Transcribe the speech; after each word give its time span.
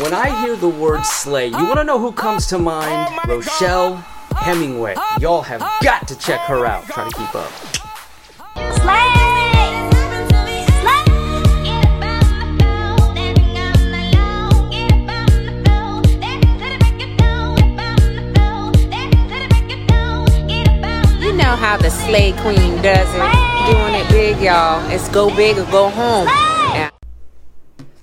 When 0.00 0.14
I 0.14 0.42
hear 0.42 0.54
the 0.54 0.68
word 0.68 1.04
slay, 1.04 1.48
you 1.48 1.56
want 1.56 1.78
to 1.78 1.84
know 1.84 1.98
who 1.98 2.12
comes 2.12 2.46
to 2.46 2.58
mind? 2.58 3.18
Rochelle 3.26 3.96
Hemingway. 4.36 4.94
Y'all 5.18 5.42
have 5.42 5.60
got 5.82 6.06
to 6.06 6.16
check 6.16 6.38
her 6.42 6.64
out. 6.64 6.84
Try 6.84 7.08
to 7.08 7.16
keep 7.16 7.34
up. 7.34 7.50
Slay! 8.76 8.94
You 21.20 21.32
know 21.32 21.56
how 21.56 21.76
the 21.76 21.90
slay 21.90 22.34
queen 22.34 22.80
does 22.82 23.08
it. 23.12 23.72
Doing 23.72 23.94
it 23.94 24.08
big, 24.10 24.40
y'all. 24.40 24.88
It's 24.92 25.08
go 25.08 25.34
big 25.34 25.58
or 25.58 25.64
go 25.72 25.88
home. 25.88 26.28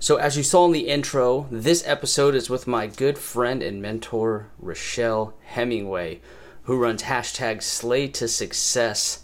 So, 0.05 0.17
as 0.17 0.37
you 0.37 0.43
saw 0.43 0.67
in 0.67 0.71
the 0.71 0.87
intro, 0.87 1.47
this 1.49 1.81
episode 1.83 2.35
is 2.35 2.47
with 2.47 2.67
my 2.67 2.85
good 2.85 3.17
friend 3.17 3.63
and 3.63 3.81
mentor, 3.81 4.51
Rochelle 4.59 5.33
Hemingway, 5.45 6.21
who 6.65 6.77
runs 6.77 7.01
hashtag 7.01 7.63
Slay 7.63 8.07
to 8.09 8.27
Success. 8.27 9.23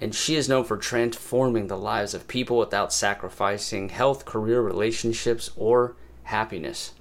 And 0.00 0.14
she 0.14 0.36
is 0.36 0.48
known 0.48 0.62
for 0.62 0.76
transforming 0.76 1.66
the 1.66 1.76
lives 1.76 2.14
of 2.14 2.28
people 2.28 2.56
without 2.56 2.92
sacrificing 2.92 3.88
health, 3.88 4.24
career, 4.24 4.62
relationships, 4.62 5.50
or 5.56 5.96
happiness. 6.22 6.92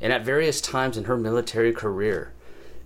And 0.00 0.12
at 0.12 0.24
various 0.24 0.60
times 0.60 0.96
in 0.96 1.04
her 1.04 1.16
military 1.16 1.72
career, 1.72 2.32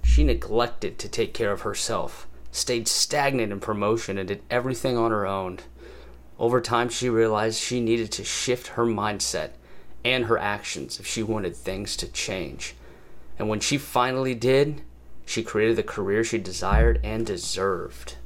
she 0.04 0.24
neglected 0.24 0.98
to 0.98 1.08
take 1.08 1.32
care 1.32 1.52
of 1.52 1.62
herself, 1.62 2.26
stayed 2.52 2.86
stagnant 2.86 3.50
in 3.50 3.60
promotion, 3.60 4.18
and 4.18 4.28
did 4.28 4.42
everything 4.50 4.98
on 4.98 5.10
her 5.10 5.26
own. 5.26 5.60
Over 6.38 6.60
time, 6.60 6.90
she 6.90 7.08
realized 7.08 7.58
she 7.58 7.80
needed 7.80 8.12
to 8.12 8.24
shift 8.24 8.66
her 8.68 8.84
mindset 8.84 9.52
and 10.04 10.26
her 10.26 10.38
actions 10.38 10.98
if 10.98 11.06
she 11.06 11.22
wanted 11.22 11.56
things 11.56 11.96
to 11.96 12.08
change. 12.08 12.74
And 13.38 13.48
when 13.48 13.60
she 13.60 13.78
finally 13.78 14.34
did, 14.34 14.82
she 15.24 15.42
created 15.42 15.76
the 15.76 15.82
career 15.82 16.24
she 16.24 16.38
desired 16.38 17.00
and 17.02 17.24
deserved. 17.24 18.16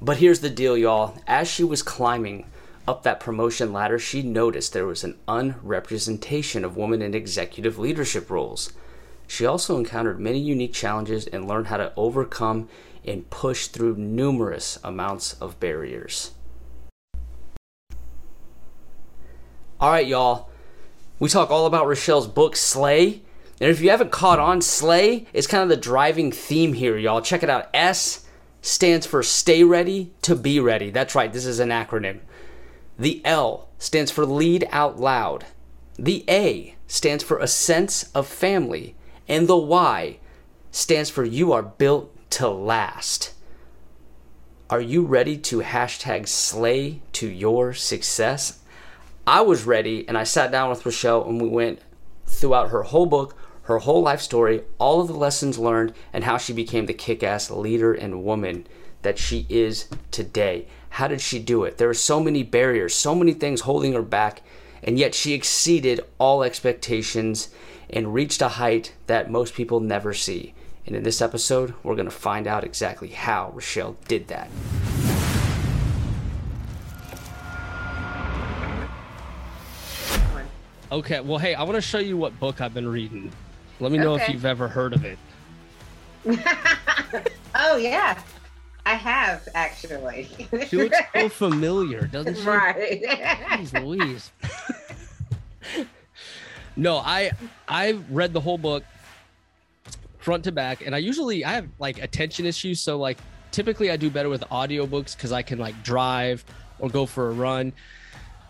But 0.00 0.18
here's 0.18 0.40
the 0.40 0.50
deal, 0.50 0.76
y'all. 0.76 1.18
As 1.26 1.48
she 1.48 1.64
was 1.64 1.82
climbing 1.82 2.46
up 2.86 3.02
that 3.02 3.20
promotion 3.20 3.72
ladder, 3.72 3.98
she 3.98 4.22
noticed 4.22 4.72
there 4.72 4.86
was 4.86 5.04
an 5.04 5.18
unrepresentation 5.26 6.64
of 6.64 6.76
women 6.76 7.00
in 7.02 7.14
executive 7.14 7.78
leadership 7.78 8.28
roles. 8.30 8.72
She 9.26 9.46
also 9.46 9.78
encountered 9.78 10.20
many 10.20 10.38
unique 10.38 10.74
challenges 10.74 11.26
and 11.26 11.48
learned 11.48 11.68
how 11.68 11.78
to 11.78 11.92
overcome 11.96 12.68
and 13.04 13.28
push 13.30 13.68
through 13.68 13.96
numerous 13.96 14.78
amounts 14.84 15.34
of 15.34 15.58
barriers. 15.60 16.32
All 19.84 19.90
right, 19.90 20.06
y'all. 20.06 20.48
We 21.18 21.28
talk 21.28 21.50
all 21.50 21.66
about 21.66 21.86
Rochelle's 21.86 22.26
book, 22.26 22.56
Slay. 22.56 23.20
And 23.60 23.68
if 23.68 23.82
you 23.82 23.90
haven't 23.90 24.12
caught 24.12 24.38
on, 24.38 24.62
Slay 24.62 25.26
is 25.34 25.46
kind 25.46 25.62
of 25.62 25.68
the 25.68 25.76
driving 25.76 26.32
theme 26.32 26.72
here, 26.72 26.96
y'all. 26.96 27.20
Check 27.20 27.42
it 27.42 27.50
out. 27.50 27.68
S 27.74 28.24
stands 28.62 29.04
for 29.04 29.22
stay 29.22 29.62
ready 29.62 30.10
to 30.22 30.36
be 30.36 30.58
ready. 30.58 30.88
That's 30.88 31.14
right, 31.14 31.30
this 31.30 31.44
is 31.44 31.60
an 31.60 31.68
acronym. 31.68 32.20
The 32.98 33.20
L 33.26 33.68
stands 33.76 34.10
for 34.10 34.24
lead 34.24 34.66
out 34.72 34.98
loud. 34.98 35.44
The 35.98 36.24
A 36.30 36.76
stands 36.86 37.22
for 37.22 37.36
a 37.36 37.46
sense 37.46 38.04
of 38.14 38.26
family. 38.26 38.94
And 39.28 39.46
the 39.46 39.58
Y 39.58 40.16
stands 40.70 41.10
for 41.10 41.24
you 41.24 41.52
are 41.52 41.62
built 41.62 42.10
to 42.30 42.48
last. 42.48 43.34
Are 44.70 44.80
you 44.80 45.02
ready 45.02 45.36
to 45.36 45.60
hashtag 45.60 46.26
slay 46.26 47.02
to 47.12 47.28
your 47.28 47.74
success? 47.74 48.60
I 49.26 49.40
was 49.40 49.64
ready 49.64 50.06
and 50.06 50.18
I 50.18 50.24
sat 50.24 50.52
down 50.52 50.68
with 50.68 50.84
Rochelle 50.84 51.26
and 51.26 51.40
we 51.40 51.48
went 51.48 51.80
throughout 52.26 52.68
her 52.68 52.82
whole 52.82 53.06
book, 53.06 53.34
her 53.62 53.78
whole 53.78 54.02
life 54.02 54.20
story, 54.20 54.62
all 54.78 55.00
of 55.00 55.08
the 55.08 55.14
lessons 55.14 55.58
learned, 55.58 55.94
and 56.12 56.24
how 56.24 56.36
she 56.36 56.52
became 56.52 56.84
the 56.84 56.92
kick 56.92 57.22
ass 57.22 57.50
leader 57.50 57.94
and 57.94 58.22
woman 58.22 58.66
that 59.00 59.18
she 59.18 59.46
is 59.48 59.88
today. 60.10 60.66
How 60.90 61.08
did 61.08 61.22
she 61.22 61.38
do 61.38 61.64
it? 61.64 61.78
There 61.78 61.88
were 61.88 61.94
so 61.94 62.20
many 62.20 62.42
barriers, 62.42 62.94
so 62.94 63.14
many 63.14 63.32
things 63.32 63.62
holding 63.62 63.94
her 63.94 64.02
back, 64.02 64.42
and 64.82 64.98
yet 64.98 65.14
she 65.14 65.32
exceeded 65.32 66.00
all 66.18 66.42
expectations 66.42 67.48
and 67.88 68.12
reached 68.12 68.42
a 68.42 68.48
height 68.48 68.94
that 69.06 69.30
most 69.30 69.54
people 69.54 69.80
never 69.80 70.12
see. 70.12 70.52
And 70.86 70.94
in 70.94 71.02
this 71.02 71.22
episode, 71.22 71.72
we're 71.82 71.96
going 71.96 72.04
to 72.04 72.10
find 72.10 72.46
out 72.46 72.64
exactly 72.64 73.08
how 73.08 73.52
Rochelle 73.54 73.96
did 74.06 74.28
that. 74.28 74.50
Okay, 80.92 81.20
well, 81.20 81.38
hey, 81.38 81.54
I 81.54 81.62
want 81.62 81.76
to 81.76 81.80
show 81.80 81.98
you 81.98 82.16
what 82.16 82.38
book 82.38 82.60
I've 82.60 82.74
been 82.74 82.88
reading. 82.88 83.32
Let 83.80 83.90
me 83.90 83.98
know 83.98 84.14
if 84.14 84.28
you've 84.28 84.44
ever 84.44 84.68
heard 84.68 84.92
of 84.92 85.04
it. 85.04 85.18
oh 87.54 87.76
yeah, 87.76 88.20
I 88.86 88.94
have 88.94 89.46
actually. 89.54 90.28
She 90.68 90.76
looks 90.76 90.96
so 91.14 91.28
familiar, 91.28 92.06
doesn't 92.06 92.36
she? 92.36 92.42
right. 92.42 93.02
Jeez 93.02 93.82
Louise. 93.84 94.30
no, 96.76 96.98
I 96.98 97.32
I 97.68 97.92
read 98.10 98.32
the 98.32 98.40
whole 98.40 98.58
book 98.58 98.84
front 100.18 100.44
to 100.44 100.52
back, 100.52 100.86
and 100.86 100.94
I 100.94 100.98
usually 100.98 101.44
I 101.44 101.52
have 101.52 101.68
like 101.78 102.02
attention 102.02 102.46
issues, 102.46 102.80
so 102.80 102.96
like 102.96 103.18
typically 103.50 103.90
I 103.90 103.96
do 103.96 104.10
better 104.10 104.28
with 104.28 104.42
audiobooks 104.42 105.16
because 105.16 105.32
I 105.32 105.42
can 105.42 105.58
like 105.58 105.82
drive 105.82 106.44
or 106.78 106.88
go 106.88 107.06
for 107.06 107.28
a 107.30 107.32
run. 107.32 107.72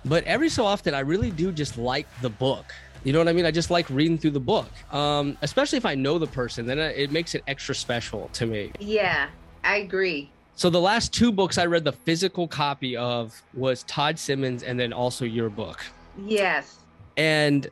But 0.04 0.24
every 0.24 0.48
so 0.48 0.64
often, 0.64 0.94
I 0.94 1.00
really 1.00 1.30
do 1.30 1.50
just 1.52 1.78
like 1.78 2.06
the 2.20 2.30
book. 2.30 2.72
You 3.04 3.12
know 3.12 3.18
what 3.18 3.28
I 3.28 3.32
mean? 3.32 3.44
I 3.44 3.50
just 3.50 3.70
like 3.70 3.88
reading 3.90 4.16
through 4.16 4.30
the 4.30 4.40
book, 4.40 4.68
um, 4.92 5.36
especially 5.42 5.76
if 5.76 5.84
I 5.84 5.94
know 5.94 6.18
the 6.18 6.26
person. 6.26 6.66
Then 6.66 6.78
it 6.78 7.12
makes 7.12 7.34
it 7.34 7.42
extra 7.46 7.74
special 7.74 8.30
to 8.32 8.46
me. 8.46 8.72
yeah, 8.78 9.28
I 9.62 9.76
agree. 9.76 10.30
So 10.56 10.70
the 10.70 10.80
last 10.80 11.12
two 11.12 11.32
books 11.32 11.58
I 11.58 11.66
read 11.66 11.84
the 11.84 11.92
physical 11.92 12.46
copy 12.46 12.96
of 12.96 13.42
was 13.54 13.82
Todd 13.84 14.18
Simmons 14.18 14.62
and 14.62 14.78
then 14.78 14.92
also 14.92 15.24
your 15.24 15.50
book. 15.50 15.84
Yes. 16.24 16.78
And 17.16 17.68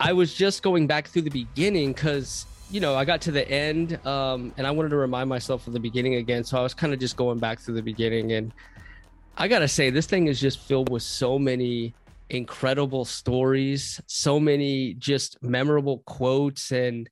I 0.00 0.12
was 0.12 0.34
just 0.34 0.62
going 0.62 0.86
back 0.86 1.06
through 1.06 1.22
the 1.22 1.30
beginning 1.30 1.92
because 1.92 2.44
you 2.70 2.80
know 2.80 2.96
I 2.96 3.04
got 3.04 3.20
to 3.22 3.30
the 3.30 3.48
end 3.48 4.04
um, 4.04 4.52
and 4.56 4.66
I 4.66 4.70
wanted 4.72 4.88
to 4.90 4.96
remind 4.96 5.28
myself 5.28 5.66
of 5.66 5.72
the 5.72 5.80
beginning 5.80 6.16
again. 6.16 6.42
So 6.42 6.58
I 6.58 6.62
was 6.62 6.74
kind 6.74 6.92
of 6.92 6.98
just 6.98 7.16
going 7.16 7.38
back 7.38 7.60
through 7.60 7.74
the 7.74 7.82
beginning 7.82 8.32
and 8.32 8.52
I 9.36 9.48
gotta 9.48 9.68
say 9.68 9.90
this 9.90 10.06
thing 10.06 10.28
is 10.28 10.40
just 10.40 10.60
filled 10.60 10.90
with 10.90 11.02
so 11.02 11.38
many 11.38 11.92
incredible 12.30 13.04
stories, 13.04 14.00
so 14.06 14.38
many 14.38 14.94
just 14.94 15.42
memorable 15.42 15.98
quotes 16.06 16.70
and 16.70 17.08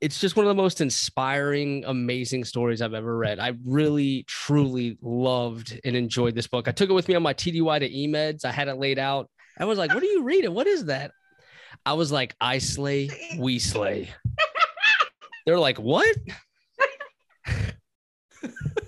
it's 0.00 0.20
just 0.20 0.36
one 0.36 0.46
of 0.46 0.48
the 0.48 0.62
most 0.62 0.80
inspiring, 0.80 1.84
amazing 1.86 2.44
stories 2.44 2.80
I've 2.82 2.94
ever 2.94 3.16
read. 3.16 3.40
I 3.40 3.54
really, 3.64 4.24
truly 4.28 4.96
loved 5.02 5.80
and 5.84 5.96
enjoyed 5.96 6.36
this 6.36 6.46
book. 6.46 6.68
I 6.68 6.72
took 6.72 6.88
it 6.88 6.92
with 6.92 7.08
me 7.08 7.16
on 7.16 7.22
my 7.22 7.34
TDY 7.34 7.80
to 7.80 7.90
eMeds. 7.90 8.44
I 8.44 8.52
had 8.52 8.68
it 8.68 8.76
laid 8.76 9.00
out. 9.00 9.28
I 9.58 9.64
was 9.64 9.76
like, 9.76 9.92
"What 9.92 10.02
are 10.02 10.06
you 10.06 10.22
reading? 10.22 10.54
What 10.54 10.68
is 10.68 10.84
that?" 10.84 11.10
I 11.84 11.94
was 11.94 12.12
like, 12.12 12.36
"I 12.40 12.58
slay, 12.58 13.10
we 13.38 13.58
slay." 13.58 14.10
They're 15.46 15.58
like, 15.58 15.78
"What?" 15.78 16.14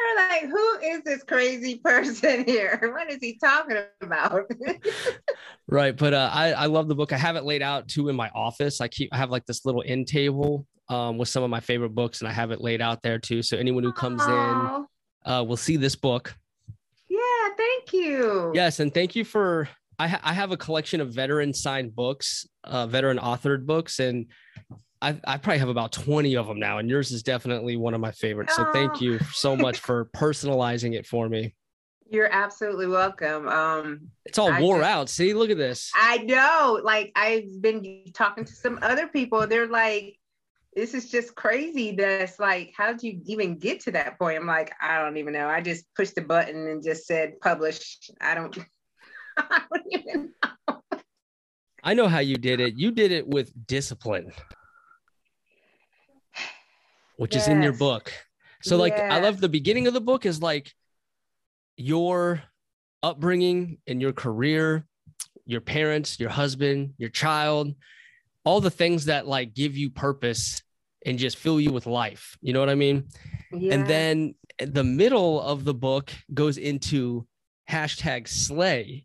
They're 0.00 0.28
like, 0.28 0.48
who 0.48 0.78
is 0.82 1.02
this 1.02 1.22
crazy 1.22 1.76
person 1.78 2.44
here? 2.46 2.92
What 2.94 3.10
is 3.10 3.18
he 3.20 3.38
talking 3.38 3.78
about? 4.00 4.44
Right, 5.68 5.96
but 5.96 6.12
uh, 6.14 6.28
I 6.32 6.50
I 6.52 6.66
love 6.66 6.88
the 6.88 6.96
book. 6.96 7.12
I 7.12 7.16
have 7.16 7.36
it 7.36 7.44
laid 7.44 7.62
out 7.62 7.86
too 7.86 8.08
in 8.08 8.16
my 8.16 8.28
office. 8.34 8.80
I 8.80 8.88
keep 8.88 9.08
I 9.12 9.16
have 9.18 9.30
like 9.30 9.46
this 9.46 9.64
little 9.64 9.84
end 9.86 10.08
table 10.08 10.66
um, 10.88 11.16
with 11.16 11.28
some 11.28 11.44
of 11.44 11.50
my 11.50 11.60
favorite 11.60 11.94
books, 11.94 12.20
and 12.20 12.28
I 12.28 12.32
have 12.32 12.50
it 12.50 12.60
laid 12.60 12.80
out 12.80 13.02
there 13.02 13.20
too. 13.20 13.40
So 13.40 13.56
anyone 13.56 13.84
who 13.84 13.92
comes 13.92 14.20
in 14.20 14.86
uh, 15.26 15.44
will 15.44 15.56
see 15.56 15.76
this 15.76 15.94
book. 15.94 16.34
Yeah, 17.08 17.18
thank 17.56 17.92
you. 17.92 18.50
Yes, 18.52 18.80
and 18.80 18.92
thank 18.92 19.14
you 19.14 19.24
for. 19.24 19.68
I, 20.00 20.08
ha- 20.08 20.20
I 20.24 20.32
have 20.32 20.50
a 20.50 20.56
collection 20.56 21.00
of 21.00 21.10
veteran 21.10 21.54
signed 21.54 21.94
books, 21.94 22.48
uh, 22.64 22.88
veteran 22.88 23.18
authored 23.18 23.64
books, 23.64 24.00
and 24.00 24.26
I, 25.02 25.18
I 25.26 25.38
probably 25.38 25.58
have 25.58 25.68
about 25.70 25.92
20 25.92 26.36
of 26.36 26.46
them 26.46 26.58
now. 26.58 26.78
And 26.78 26.88
yours 26.90 27.10
is 27.10 27.22
definitely 27.22 27.76
one 27.76 27.94
of 27.94 28.00
my 28.00 28.10
favorites. 28.12 28.54
So 28.54 28.70
thank 28.72 28.92
Oh. 28.96 29.00
you 29.00 29.18
so 29.32 29.56
much 29.56 29.78
for 29.86 30.06
personalizing 30.14 30.94
it 30.94 31.06
for 31.06 31.28
me. 31.28 31.54
You're 32.10 32.30
absolutely 32.32 32.88
welcome. 32.88 33.46
Um, 33.48 34.08
It's 34.26 34.38
all 34.38 34.50
I 34.52 34.60
wore 34.60 34.78
just- 34.80 34.90
out. 34.90 35.08
See, 35.08 35.32
look 35.32 35.50
at 35.50 35.56
this. 35.56 35.90
I 35.94 36.18
know, 36.18 36.80
like 36.82 37.12
I've 37.16 37.62
been 37.62 38.04
talking 38.12 38.44
to 38.44 38.52
some 38.52 38.78
other 38.82 39.06
people. 39.06 39.46
They're 39.46 39.68
like, 39.68 40.16
this 40.76 40.92
is 40.94 41.10
just 41.10 41.34
crazy. 41.34 41.92
That's 41.92 42.38
like, 42.38 42.72
how 42.76 42.92
did 42.92 43.02
you 43.02 43.20
even 43.26 43.58
get 43.58 43.80
to 43.82 43.92
that 43.92 44.18
point? 44.18 44.38
I'm 44.38 44.46
like, 44.46 44.72
I 44.80 44.98
don't 45.00 45.16
even 45.16 45.32
know. 45.32 45.48
I 45.48 45.60
just 45.60 45.84
pushed 45.94 46.14
the 46.16 46.20
button 46.22 46.66
and 46.68 46.82
just 46.82 47.06
said 47.06 47.40
publish. 47.40 47.98
I 48.20 48.34
don't, 48.34 48.58
I 49.36 49.62
don't 49.72 49.86
even 49.90 50.32
I 51.82 51.94
know 51.94 52.08
how 52.08 52.18
you 52.18 52.36
did 52.36 52.60
it. 52.60 52.74
You 52.74 52.90
did 52.90 53.10
it 53.10 53.26
with 53.26 53.52
discipline, 53.66 54.32
which 57.20 57.36
is 57.36 57.48
in 57.48 57.62
your 57.62 57.74
book. 57.74 58.10
So, 58.62 58.78
like, 58.78 58.94
I 58.94 59.20
love 59.20 59.42
the 59.42 59.48
beginning 59.50 59.86
of 59.86 59.92
the 59.92 60.00
book 60.00 60.24
is 60.24 60.40
like 60.40 60.72
your 61.76 62.42
upbringing 63.02 63.76
and 63.86 64.00
your 64.00 64.14
career, 64.14 64.86
your 65.44 65.60
parents, 65.60 66.18
your 66.18 66.30
husband, 66.30 66.94
your 66.96 67.10
child, 67.10 67.74
all 68.44 68.62
the 68.62 68.70
things 68.70 69.04
that 69.04 69.26
like 69.26 69.52
give 69.52 69.76
you 69.76 69.90
purpose 69.90 70.62
and 71.04 71.18
just 71.18 71.36
fill 71.36 71.60
you 71.60 71.72
with 71.72 71.86
life. 71.86 72.38
You 72.40 72.54
know 72.54 72.60
what 72.60 72.70
I 72.70 72.74
mean? 72.74 73.08
Yeah. 73.52 73.74
And 73.74 73.86
then 73.86 74.34
the 74.58 74.84
middle 74.84 75.42
of 75.42 75.64
the 75.64 75.74
book 75.74 76.10
goes 76.32 76.56
into 76.56 77.26
hashtag 77.70 78.28
slay, 78.28 79.04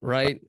right? 0.00 0.40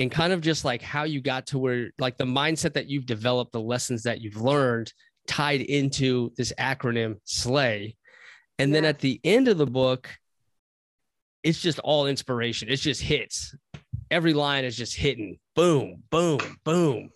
And 0.00 0.10
kind 0.10 0.32
of 0.32 0.40
just 0.40 0.64
like 0.64 0.82
how 0.82 1.04
you 1.04 1.20
got 1.20 1.46
to 1.48 1.58
where, 1.58 1.90
like 2.00 2.18
the 2.18 2.24
mindset 2.24 2.72
that 2.72 2.88
you've 2.88 3.06
developed, 3.06 3.52
the 3.52 3.60
lessons 3.60 4.02
that 4.02 4.20
you've 4.20 4.40
learned 4.40 4.92
tied 5.26 5.60
into 5.60 6.32
this 6.36 6.52
acronym 6.58 7.18
slay. 7.24 7.96
And 8.58 8.74
then 8.74 8.84
at 8.84 9.00
the 9.00 9.20
end 9.24 9.48
of 9.48 9.58
the 9.58 9.66
book, 9.66 10.08
it's 11.42 11.60
just 11.60 11.78
all 11.80 12.06
inspiration. 12.06 12.68
It's 12.68 12.82
just 12.82 13.02
hits. 13.02 13.54
Every 14.10 14.32
line 14.32 14.64
is 14.64 14.76
just 14.76 14.96
hitting. 14.96 15.38
Boom, 15.54 16.02
boom, 16.10 16.38
boom. 16.64 17.10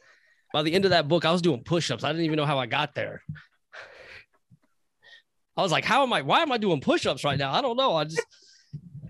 By 0.52 0.62
the 0.62 0.72
end 0.72 0.84
of 0.84 0.90
that 0.90 1.08
book, 1.08 1.24
I 1.24 1.32
was 1.32 1.42
doing 1.42 1.62
push-ups. 1.62 2.04
I 2.04 2.10
didn't 2.10 2.24
even 2.24 2.36
know 2.36 2.46
how 2.46 2.58
I 2.58 2.66
got 2.66 2.94
there. 2.94 3.22
I 5.56 5.62
was 5.62 5.72
like, 5.72 5.84
how 5.84 6.02
am 6.02 6.12
I? 6.12 6.22
Why 6.22 6.40
am 6.40 6.52
I 6.52 6.58
doing 6.58 6.80
push-ups 6.80 7.24
right 7.24 7.38
now? 7.38 7.52
I 7.52 7.60
don't 7.60 7.76
know. 7.76 7.94
I 7.96 8.04
just 8.04 8.18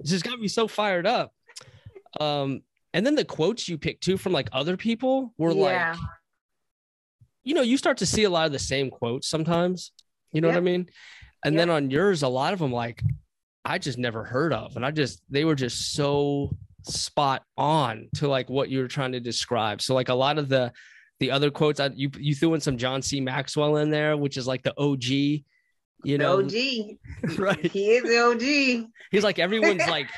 it 0.00 0.06
just 0.06 0.25
got 0.25 0.38
me 0.38 0.49
so 0.49 0.69
fired 0.69 1.06
up. 1.06 1.32
Um, 2.19 2.62
and 2.93 3.06
then 3.06 3.14
the 3.14 3.25
quotes 3.25 3.69
you 3.69 3.79
picked 3.79 4.02
too 4.02 4.17
from 4.17 4.32
like 4.32 4.49
other 4.52 4.76
people 4.76 5.32
were 5.38 5.52
yeah. 5.52 5.91
like, 5.91 6.00
you 7.44 7.54
know, 7.54 7.62
you 7.62 7.76
start 7.76 7.98
to 7.98 8.06
see 8.06 8.25
a 8.25 8.31
lot 8.31 8.46
of 8.46 8.52
the 8.52 8.58
same 8.58 8.90
quotes 8.90 9.28
sometimes. 9.28 9.92
You 10.32 10.40
know 10.40 10.48
yep. 10.48 10.56
what 10.56 10.60
I 10.60 10.64
mean? 10.64 10.87
And 11.44 11.54
yep. 11.54 11.62
then 11.62 11.70
on 11.70 11.90
yours, 11.90 12.22
a 12.22 12.28
lot 12.28 12.52
of 12.52 12.58
them 12.58 12.72
like 12.72 13.02
I 13.64 13.78
just 13.78 13.98
never 13.98 14.25
heard 14.25 14.52
of, 14.52 14.76
and 14.76 14.84
I 14.84 14.90
just 14.90 15.22
they 15.31 15.44
were 15.44 15.54
just 15.54 15.94
so 15.94 16.56
spot 16.82 17.42
on 17.56 18.08
to 18.14 18.28
like 18.28 18.48
what 18.48 18.70
you 18.70 18.81
were 18.81 18.88
trying 18.88 19.12
to 19.12 19.20
describe. 19.20 19.82
So 19.82 19.94
like 19.94 20.08
a 20.08 20.14
lot 20.14 20.38
of 20.38 20.48
the 20.48 20.72
the 21.19 21.31
other 21.31 21.50
quotes, 21.50 21.81
I, 21.81 21.90
you 21.94 22.10
you 22.19 22.34
threw 22.34 22.54
in 22.54 22.60
some 22.60 22.78
John 22.78 23.02
C. 23.02 23.20
Maxwell 23.20 23.76
in 23.76 23.90
there, 23.90 24.16
which 24.16 24.37
is 24.37 24.46
like 24.46 24.62
the 24.62 24.75
OG 24.78 25.44
you 26.02 26.19
know, 26.19 26.38
OG, 26.38 26.52
right? 27.38 27.70
He 27.70 27.90
is 27.90 28.04
the 28.04 28.19
OG. 28.19 28.88
He's 29.10 29.25
like 29.25 29.38
everyone's 29.38 29.87
like 29.88 30.08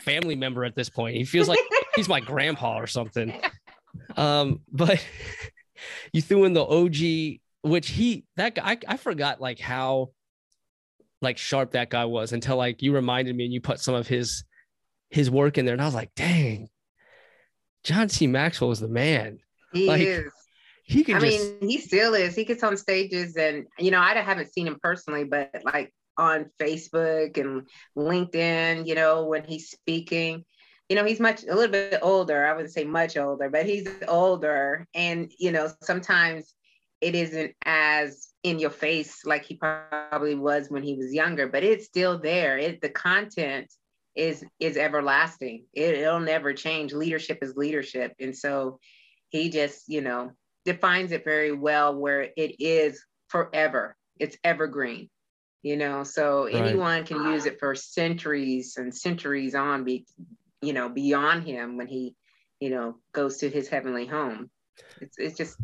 family 0.00 0.36
member 0.36 0.64
at 0.64 0.74
this 0.74 0.88
point. 0.88 1.16
He 1.16 1.24
feels 1.24 1.48
like 1.48 1.58
he's 1.94 2.08
my 2.08 2.20
grandpa 2.20 2.78
or 2.78 2.86
something. 2.86 3.40
Um, 4.16 4.60
but 4.70 5.04
you 6.12 6.22
threw 6.22 6.44
in 6.44 6.52
the 6.52 6.64
OG, 6.64 7.40
which 7.62 7.88
he 7.88 8.24
that 8.36 8.54
guy 8.54 8.72
I, 8.72 8.78
I 8.88 8.96
forgot 8.96 9.40
like 9.40 9.58
how 9.58 10.10
like 11.22 11.38
sharp 11.38 11.72
that 11.72 11.90
guy 11.90 12.04
was 12.06 12.32
until 12.32 12.56
like 12.56 12.82
you 12.82 12.94
reminded 12.94 13.36
me 13.36 13.44
and 13.44 13.52
you 13.52 13.60
put 13.60 13.80
some 13.80 13.94
of 13.94 14.08
his 14.08 14.44
his 15.10 15.30
work 15.30 15.58
in 15.58 15.64
there, 15.64 15.74
and 15.74 15.82
I 15.82 15.86
was 15.86 15.94
like, 15.94 16.14
dang, 16.14 16.68
John 17.84 18.08
C. 18.08 18.26
Maxwell 18.26 18.70
is 18.70 18.80
the 18.80 18.88
man. 18.88 19.38
He 19.72 19.86
like, 19.86 20.00
is 20.00 20.32
he 20.84 21.04
can. 21.04 21.16
I 21.16 21.20
just... 21.20 21.60
mean, 21.60 21.70
he 21.70 21.78
still 21.78 22.14
is. 22.14 22.34
He 22.34 22.44
gets 22.44 22.62
on 22.62 22.76
stages, 22.76 23.36
and 23.36 23.66
you 23.78 23.90
know, 23.90 24.00
I 24.00 24.14
haven't 24.14 24.52
seen 24.52 24.66
him 24.66 24.78
personally, 24.82 25.24
but 25.24 25.50
like 25.64 25.92
on 26.16 26.50
Facebook 26.60 27.38
and 27.38 27.68
LinkedIn, 27.96 28.86
you 28.86 28.94
know, 28.94 29.24
when 29.26 29.44
he's 29.44 29.70
speaking, 29.70 30.44
you 30.90 30.96
know, 30.96 31.04
he's 31.04 31.20
much 31.20 31.44
a 31.44 31.54
little 31.54 31.70
bit 31.70 32.00
older. 32.02 32.44
I 32.44 32.52
wouldn't 32.52 32.74
say 32.74 32.82
much 32.82 33.16
older, 33.16 33.48
but 33.48 33.64
he's 33.64 33.88
older, 34.08 34.88
and 34.92 35.30
you 35.38 35.52
know, 35.52 35.70
sometimes 35.82 36.56
it 37.00 37.14
isn't 37.14 37.54
as 37.64 38.28
in 38.42 38.58
your 38.58 38.70
face 38.70 39.24
like 39.24 39.44
he 39.44 39.54
probably 39.54 40.34
was 40.34 40.68
when 40.68 40.82
he 40.82 40.96
was 40.96 41.14
younger, 41.14 41.46
but 41.46 41.62
it's 41.62 41.86
still 41.86 42.18
there. 42.18 42.58
It 42.58 42.80
the 42.80 42.88
content 42.88 43.72
is 44.16 44.44
is 44.58 44.76
everlasting. 44.76 45.64
It, 45.72 45.94
it'll 45.94 46.18
never 46.18 46.52
change. 46.52 46.92
Leadership 46.92 47.38
is 47.40 47.56
leadership, 47.56 48.12
and 48.18 48.36
so 48.36 48.80
he 49.28 49.48
just 49.48 49.88
you 49.88 50.00
know 50.00 50.32
defines 50.64 51.12
it 51.12 51.24
very 51.24 51.52
well 51.52 51.94
where 51.94 52.28
it 52.36 52.56
is 52.60 53.02
forever 53.28 53.96
it's 54.18 54.36
evergreen 54.44 55.08
you 55.62 55.76
know 55.76 56.04
so 56.04 56.44
right. 56.44 56.54
anyone 56.54 57.04
can 57.04 57.24
use 57.32 57.46
it 57.46 57.58
for 57.58 57.74
centuries 57.74 58.76
and 58.76 58.94
centuries 58.94 59.54
on 59.54 59.84
be 59.84 60.04
you 60.62 60.72
know 60.72 60.88
beyond 60.88 61.44
him 61.44 61.76
when 61.76 61.86
he 61.86 62.14
you 62.60 62.70
know 62.70 62.96
goes 63.12 63.38
to 63.38 63.48
his 63.48 63.68
heavenly 63.68 64.06
home. 64.06 64.50
It's, 65.00 65.18
it's 65.18 65.36
just 65.36 65.58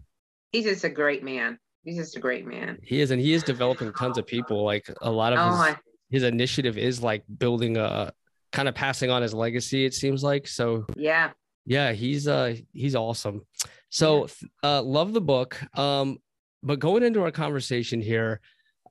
he's 0.53 0.65
just 0.65 0.85
a 0.85 0.89
great 0.89 1.23
man. 1.23 1.59
He's 1.85 1.97
just 1.97 2.17
a 2.17 2.21
great 2.21 2.47
man. 2.47 2.79
He 2.83 3.01
is 3.01 3.11
and 3.11 3.21
he 3.21 3.33
is 3.33 3.43
developing 3.43 3.93
tons 3.93 4.19
of 4.19 4.27
people. 4.27 4.65
Like 4.65 4.89
a 5.03 5.11
lot 5.11 5.33
of 5.33 5.39
oh, 5.39 5.51
his, 5.51 5.61
I, 5.61 5.77
his 6.11 6.23
initiative 6.25 6.79
is 6.79 7.03
like 7.03 7.25
building 7.39 7.77
a 7.77 8.13
kind 8.53 8.69
of 8.69 8.75
passing 8.75 9.11
on 9.11 9.23
his 9.23 9.35
legacy 9.35 9.85
it 9.85 9.95
seems 9.95 10.23
like. 10.23 10.49
So 10.49 10.87
yeah. 10.97 11.31
yeah 11.65 11.93
he's 11.93 12.27
uh 12.27 12.57
he's 12.73 12.95
awesome. 12.97 13.43
So, 13.89 14.27
uh, 14.63 14.83
love 14.83 15.13
the 15.13 15.21
book. 15.21 15.59
Um, 15.79 16.19
but 16.63 16.81
going 16.81 17.03
into 17.03 17.23
our 17.23 17.31
conversation 17.31 18.01
here, 18.01 18.41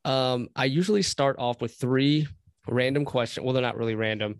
um, 0.03 0.47
I 0.55 0.65
usually 0.65 1.01
start 1.01 1.35
off 1.37 1.61
with 1.61 1.75
three 1.75 2.27
random 2.67 3.05
questions. 3.05 3.43
Well, 3.43 3.53
they're 3.53 3.61
not 3.61 3.77
really 3.77 3.95
random. 3.95 4.37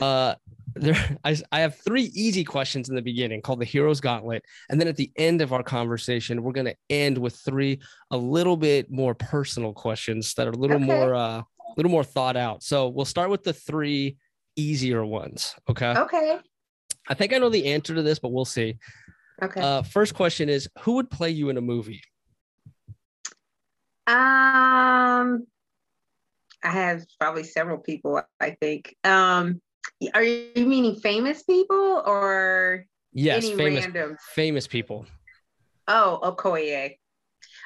Uh, 0.00 0.34
there, 0.74 1.18
I, 1.24 1.36
I 1.52 1.60
have 1.60 1.76
three 1.76 2.10
easy 2.14 2.44
questions 2.44 2.88
in 2.88 2.94
the 2.94 3.02
beginning 3.02 3.42
called 3.42 3.60
the 3.60 3.64
Hero's 3.64 4.00
Gauntlet, 4.00 4.44
and 4.70 4.80
then 4.80 4.88
at 4.88 4.96
the 4.96 5.10
end 5.16 5.40
of 5.42 5.52
our 5.52 5.62
conversation, 5.62 6.42
we're 6.42 6.52
going 6.52 6.66
to 6.66 6.76
end 6.90 7.18
with 7.18 7.36
three 7.36 7.80
a 8.10 8.16
little 8.16 8.56
bit 8.56 8.90
more 8.90 9.14
personal 9.14 9.72
questions 9.72 10.34
that 10.34 10.46
are 10.46 10.52
a 10.52 10.56
little 10.56 10.76
okay. 10.76 10.86
more, 10.86 11.14
uh, 11.14 11.38
a 11.38 11.44
little 11.76 11.92
more 11.92 12.04
thought 12.04 12.36
out. 12.36 12.62
So 12.62 12.88
we'll 12.88 13.04
start 13.04 13.30
with 13.30 13.44
the 13.44 13.52
three 13.52 14.16
easier 14.56 15.04
ones. 15.04 15.54
Okay. 15.68 15.94
Okay. 15.94 16.38
I 17.08 17.14
think 17.14 17.32
I 17.32 17.38
know 17.38 17.48
the 17.48 17.66
answer 17.66 17.94
to 17.94 18.02
this, 18.02 18.18
but 18.18 18.32
we'll 18.32 18.44
see. 18.44 18.76
Okay. 19.42 19.60
Uh, 19.60 19.82
first 19.82 20.14
question 20.14 20.48
is 20.48 20.68
Who 20.80 20.94
would 20.94 21.10
play 21.10 21.30
you 21.30 21.48
in 21.48 21.56
a 21.56 21.62
movie? 21.62 22.02
Um, 24.06 25.46
I 26.64 26.70
have 26.70 27.04
probably 27.20 27.44
several 27.44 27.78
people, 27.78 28.20
I 28.40 28.50
think. 28.50 28.96
Um, 29.04 29.60
are 30.14 30.22
you 30.22 30.66
meaning 30.66 30.96
famous 30.96 31.42
people 31.42 32.02
or 32.04 32.84
yes, 33.12 33.44
any 33.44 33.54
famous, 33.54 33.84
random? 33.84 34.16
famous 34.34 34.66
people? 34.66 35.06
Oh, 35.86 36.20
Okoye. 36.22 36.96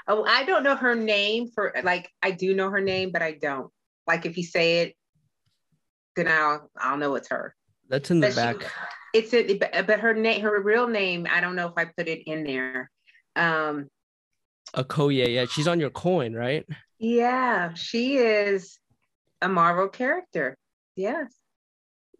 Oh, 0.08 0.24
I 0.24 0.44
don't 0.44 0.62
know 0.62 0.76
her 0.76 0.94
name 0.94 1.48
for 1.54 1.74
like 1.82 2.08
I 2.22 2.30
do 2.32 2.54
know 2.54 2.70
her 2.70 2.80
name, 2.80 3.10
but 3.12 3.22
I 3.22 3.32
don't. 3.32 3.70
Like 4.06 4.26
if 4.26 4.36
you 4.36 4.44
say 4.44 4.80
it, 4.80 4.96
then 6.16 6.28
I'll 6.28 6.70
I'll 6.76 6.96
know 6.96 7.14
it's 7.14 7.28
her. 7.28 7.54
That's 7.88 8.10
in 8.10 8.20
the 8.20 8.28
but 8.28 8.36
back. 8.36 8.62
She, 8.62 8.68
it's 9.14 9.34
a, 9.34 9.82
but 9.82 10.00
her 10.00 10.14
name, 10.14 10.40
her 10.42 10.62
real 10.62 10.88
name, 10.88 11.26
I 11.30 11.40
don't 11.40 11.54
know 11.54 11.68
if 11.68 11.74
I 11.76 11.84
put 11.84 12.08
it 12.08 12.22
in 12.26 12.44
there. 12.44 12.90
Um, 13.36 13.88
Okoye, 14.74 15.34
yeah, 15.34 15.44
she's 15.44 15.68
on 15.68 15.78
your 15.80 15.90
coin, 15.90 16.32
right? 16.32 16.64
Yeah, 16.98 17.74
she 17.74 18.16
is 18.16 18.78
a 19.42 19.48
Marvel 19.48 19.88
character. 19.88 20.56
Yes. 20.96 21.32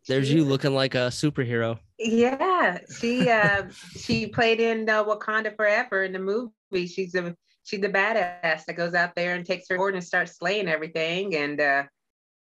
There's 0.09 0.33
you 0.33 0.45
looking 0.45 0.75
like 0.75 0.95
a 0.95 1.09
superhero. 1.09 1.79
Yeah, 1.99 2.79
she 2.99 3.29
uh, 3.29 3.65
she 3.97 4.27
played 4.27 4.61
in 4.61 4.89
uh, 4.89 5.05
Wakanda 5.05 5.55
Forever 5.55 6.03
in 6.03 6.13
the 6.13 6.19
movie. 6.19 6.87
She's 6.87 7.15
a 7.15 7.37
she's 7.65 7.81
the 7.81 7.89
badass 7.89 8.65
that 8.65 8.77
goes 8.77 8.95
out 8.95 9.15
there 9.15 9.35
and 9.35 9.47
takes 9.47 9.69
her 9.69 9.77
sword 9.77 9.95
and 9.95 10.03
starts 10.05 10.37
slaying 10.37 10.69
everything. 10.69 11.37
And 11.37 11.61
uh, 11.61 11.85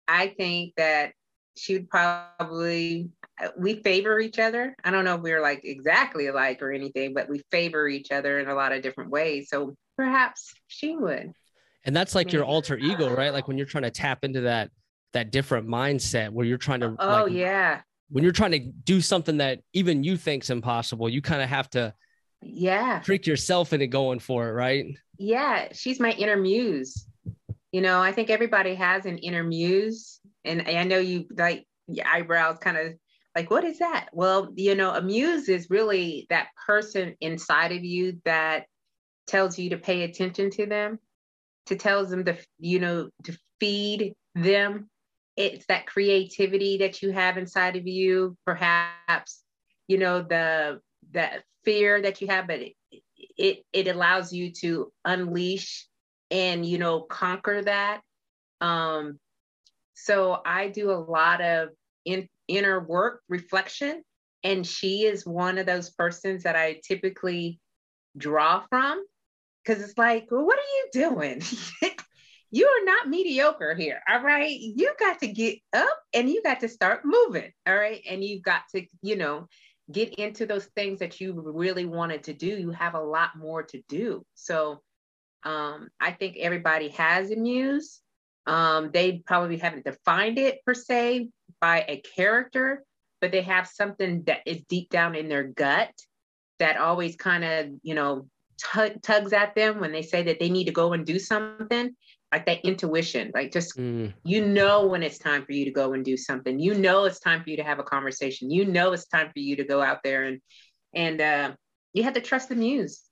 I 0.06 0.28
think 0.28 0.74
that 0.76 1.12
she 1.56 1.74
would 1.74 1.88
probably 1.88 3.08
we 3.58 3.82
favor 3.82 4.18
each 4.18 4.38
other. 4.38 4.74
I 4.84 4.90
don't 4.90 5.04
know 5.04 5.16
if 5.16 5.22
we're 5.22 5.42
like 5.42 5.62
exactly 5.64 6.26
alike 6.26 6.62
or 6.62 6.72
anything, 6.72 7.14
but 7.14 7.28
we 7.28 7.42
favor 7.50 7.88
each 7.88 8.10
other 8.10 8.38
in 8.38 8.48
a 8.48 8.54
lot 8.54 8.72
of 8.72 8.82
different 8.82 9.10
ways. 9.10 9.48
So 9.50 9.74
perhaps 9.96 10.54
she 10.68 10.96
would. 10.96 11.32
And 11.84 11.94
that's 11.94 12.14
like 12.14 12.28
Maybe. 12.28 12.38
your 12.38 12.46
alter 12.46 12.76
ego, 12.76 13.14
right? 13.14 13.32
Like 13.32 13.46
when 13.46 13.56
you're 13.56 13.66
trying 13.66 13.84
to 13.84 13.90
tap 13.90 14.24
into 14.24 14.42
that 14.42 14.70
that 15.16 15.32
different 15.32 15.66
mindset 15.66 16.30
where 16.30 16.46
you're 16.46 16.58
trying 16.58 16.80
to 16.80 16.94
Oh 16.98 17.24
like, 17.24 17.32
yeah. 17.32 17.80
When 18.10 18.22
you're 18.22 18.32
trying 18.32 18.52
to 18.52 18.60
do 18.60 19.00
something 19.00 19.38
that 19.38 19.60
even 19.72 20.04
you 20.04 20.16
think's 20.16 20.50
impossible, 20.50 21.08
you 21.08 21.20
kind 21.22 21.42
of 21.42 21.48
have 21.48 21.68
to 21.70 21.94
yeah 22.42 23.00
trick 23.00 23.26
yourself 23.26 23.72
into 23.72 23.86
going 23.86 24.18
for 24.18 24.48
it, 24.48 24.52
right? 24.52 24.86
Yeah, 25.18 25.68
she's 25.72 25.98
my 25.98 26.12
inner 26.12 26.36
muse. 26.36 27.06
You 27.72 27.80
know, 27.80 28.00
I 28.00 28.12
think 28.12 28.30
everybody 28.30 28.74
has 28.74 29.06
an 29.06 29.18
inner 29.18 29.42
muse. 29.42 30.20
And 30.44 30.62
I 30.68 30.84
know 30.84 30.98
you 30.98 31.26
like 31.36 31.66
your 31.88 32.06
eyebrows 32.06 32.58
kind 32.58 32.76
of 32.76 32.92
like 33.34 33.50
what 33.50 33.64
is 33.64 33.78
that 33.78 34.08
well 34.12 34.52
you 34.56 34.74
know 34.74 34.92
a 34.92 35.00
muse 35.00 35.48
is 35.48 35.70
really 35.70 36.26
that 36.30 36.48
person 36.66 37.14
inside 37.20 37.70
of 37.70 37.84
you 37.84 38.20
that 38.24 38.64
tells 39.26 39.58
you 39.58 39.70
to 39.70 39.76
pay 39.76 40.02
attention 40.02 40.50
to 40.50 40.66
them 40.66 40.98
to 41.66 41.76
tells 41.76 42.10
them 42.10 42.24
to 42.24 42.36
you 42.58 42.80
know 42.80 43.08
to 43.22 43.38
feed 43.60 44.14
them 44.34 44.88
it's 45.36 45.66
that 45.66 45.86
creativity 45.86 46.78
that 46.78 47.02
you 47.02 47.10
have 47.10 47.36
inside 47.36 47.76
of 47.76 47.86
you 47.86 48.36
perhaps 48.44 49.42
you 49.88 49.98
know 49.98 50.22
the 50.22 50.80
that 51.12 51.42
fear 51.64 52.00
that 52.00 52.20
you 52.20 52.28
have 52.28 52.46
but 52.46 52.60
it, 52.60 52.72
it 53.36 53.64
it 53.72 53.88
allows 53.88 54.32
you 54.32 54.50
to 54.50 54.92
unleash 55.04 55.86
and 56.30 56.64
you 56.64 56.78
know 56.78 57.00
conquer 57.00 57.62
that 57.62 58.00
um 58.60 59.18
so 59.94 60.40
i 60.44 60.68
do 60.68 60.90
a 60.90 60.92
lot 60.92 61.40
of 61.40 61.70
in 62.04 62.28
inner 62.48 62.80
work 62.80 63.22
reflection 63.28 64.02
and 64.46 64.64
she 64.64 65.04
is 65.04 65.26
one 65.26 65.58
of 65.58 65.66
those 65.66 65.90
persons 65.90 66.44
that 66.44 66.54
I 66.54 66.80
typically 66.86 67.58
draw 68.16 68.62
from 68.70 69.04
because 69.64 69.82
it's 69.82 69.98
like, 69.98 70.28
well, 70.30 70.46
what 70.46 70.56
are 70.56 70.62
you 70.62 70.88
doing? 70.92 71.42
you 72.50 72.66
are 72.66 72.84
not 72.84 73.08
mediocre 73.08 73.74
here. 73.74 74.00
All 74.08 74.22
right. 74.22 74.58
You 74.58 74.94
got 74.98 75.20
to 75.20 75.28
get 75.28 75.58
up 75.72 75.98
and 76.14 76.28
you 76.28 76.42
got 76.42 76.60
to 76.60 76.68
start 76.68 77.04
moving. 77.04 77.52
All 77.66 77.76
right. 77.76 78.02
And 78.08 78.22
you've 78.22 78.42
got 78.42 78.62
to, 78.74 78.86
you 79.02 79.16
know, 79.16 79.48
get 79.90 80.14
into 80.14 80.46
those 80.46 80.66
things 80.76 81.00
that 81.00 81.20
you 81.20 81.32
really 81.54 81.84
wanted 81.84 82.24
to 82.24 82.32
do. 82.32 82.46
You 82.46 82.70
have 82.70 82.94
a 82.94 83.00
lot 83.00 83.36
more 83.36 83.62
to 83.64 83.82
do. 83.88 84.24
So 84.34 84.80
um, 85.44 85.88
I 86.00 86.12
think 86.12 86.36
everybody 86.38 86.88
has 86.90 87.30
a 87.30 87.36
muse. 87.36 88.00
Um, 88.46 88.90
they 88.92 89.22
probably 89.26 89.58
haven't 89.58 89.84
defined 89.84 90.38
it 90.38 90.64
per 90.64 90.74
se 90.74 91.28
by 91.60 91.84
a 91.88 92.00
character, 92.00 92.84
but 93.20 93.32
they 93.32 93.42
have 93.42 93.66
something 93.66 94.22
that 94.24 94.40
is 94.46 94.62
deep 94.68 94.88
down 94.90 95.14
in 95.14 95.28
their 95.28 95.44
gut 95.44 95.90
that 96.58 96.76
always 96.76 97.16
kind 97.16 97.44
of, 97.44 97.66
you 97.82 97.94
know, 97.94 98.28
t- 98.56 98.98
tugs 99.02 99.32
at 99.32 99.54
them 99.54 99.80
when 99.80 99.92
they 99.92 100.02
say 100.02 100.22
that 100.24 100.40
they 100.40 100.48
need 100.48 100.64
to 100.64 100.72
go 100.72 100.92
and 100.92 101.04
do 101.04 101.18
something 101.18 101.94
like 102.32 102.46
that 102.46 102.64
intuition 102.64 103.30
like 103.34 103.52
just 103.52 103.76
mm. 103.76 104.12
you 104.24 104.44
know 104.44 104.86
when 104.86 105.02
it's 105.02 105.18
time 105.18 105.44
for 105.44 105.52
you 105.52 105.64
to 105.64 105.70
go 105.70 105.92
and 105.92 106.04
do 106.04 106.16
something. 106.16 106.58
You 106.58 106.74
know 106.74 107.04
it's 107.04 107.20
time 107.20 107.42
for 107.42 107.50
you 107.50 107.56
to 107.56 107.62
have 107.62 107.78
a 107.78 107.84
conversation. 107.84 108.50
You 108.50 108.64
know 108.64 108.92
it's 108.92 109.06
time 109.06 109.28
for 109.28 109.38
you 109.38 109.56
to 109.56 109.64
go 109.64 109.80
out 109.80 110.02
there 110.02 110.24
and 110.24 110.40
and 110.94 111.20
uh, 111.20 111.52
you 111.92 112.02
have 112.02 112.14
to 112.14 112.20
trust 112.20 112.48
the 112.48 112.56
muse. 112.56 113.02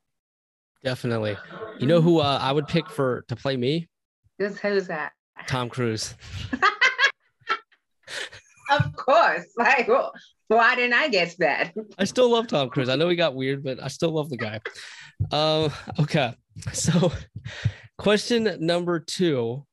Definitely. 0.82 1.36
You 1.78 1.86
know 1.86 2.00
who 2.00 2.20
uh, 2.20 2.38
i 2.40 2.52
would 2.52 2.68
pick 2.68 2.90
for 2.90 3.24
to 3.28 3.36
play 3.36 3.56
me? 3.56 3.88
Who's, 4.38 4.58
who's 4.58 4.88
that? 4.88 5.12
Tom 5.46 5.68
cruise. 5.68 6.14
Of 8.70 8.96
course. 8.96 9.44
Like 9.56 9.88
well, 9.88 10.12
why 10.48 10.74
didn't 10.74 10.94
i 10.94 11.08
guess 11.08 11.36
that? 11.36 11.74
I 11.98 12.04
still 12.04 12.30
love 12.30 12.48
tom 12.48 12.70
cruise. 12.70 12.88
I 12.88 12.96
know 12.96 13.08
he 13.08 13.16
got 13.16 13.34
weird 13.34 13.62
but 13.62 13.82
i 13.82 13.88
still 13.88 14.10
love 14.10 14.30
the 14.30 14.36
guy. 14.36 14.60
Um 15.30 15.72
okay. 16.00 16.34
So 16.72 17.12
Question 17.98 18.56
number 18.60 18.98
two 18.98 19.64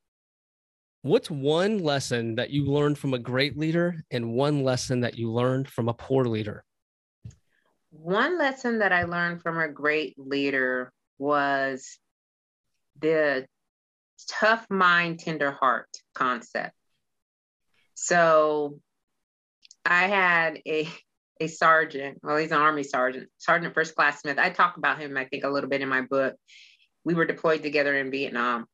What's 1.03 1.31
one 1.31 1.79
lesson 1.79 2.35
that 2.35 2.51
you 2.51 2.65
learned 2.65 2.99
from 2.99 3.15
a 3.15 3.19
great 3.19 3.57
leader 3.57 4.03
and 4.11 4.33
one 4.33 4.63
lesson 4.63 4.99
that 4.99 5.17
you 5.17 5.31
learned 5.31 5.67
from 5.67 5.89
a 5.89 5.95
poor 5.95 6.25
leader? 6.25 6.63
One 7.89 8.37
lesson 8.37 8.79
that 8.79 8.93
I 8.93 9.03
learned 9.03 9.41
from 9.41 9.57
a 9.57 9.67
great 9.67 10.13
leader 10.19 10.93
was 11.17 11.97
the 12.99 13.47
tough 14.29 14.67
mind, 14.69 15.19
tender 15.19 15.51
heart 15.51 15.89
concept. 16.13 16.75
So 17.95 18.79
I 19.83 20.07
had 20.07 20.59
a 20.67 20.87
a 21.39 21.47
sergeant. 21.47 22.19
Well, 22.21 22.37
he's 22.37 22.51
an 22.51 22.61
army 22.61 22.83
sergeant, 22.83 23.27
Sergeant 23.39 23.73
First 23.73 23.95
Class 23.95 24.21
Smith. 24.21 24.37
I 24.37 24.51
talk 24.51 24.77
about 24.77 24.99
him, 24.99 25.17
I 25.17 25.25
think, 25.25 25.43
a 25.43 25.49
little 25.49 25.69
bit 25.71 25.81
in 25.81 25.89
my 25.89 26.01
book 26.01 26.35
we 27.03 27.13
were 27.13 27.25
deployed 27.25 27.63
together 27.63 27.95
in 27.95 28.11
Vietnam, 28.11 28.65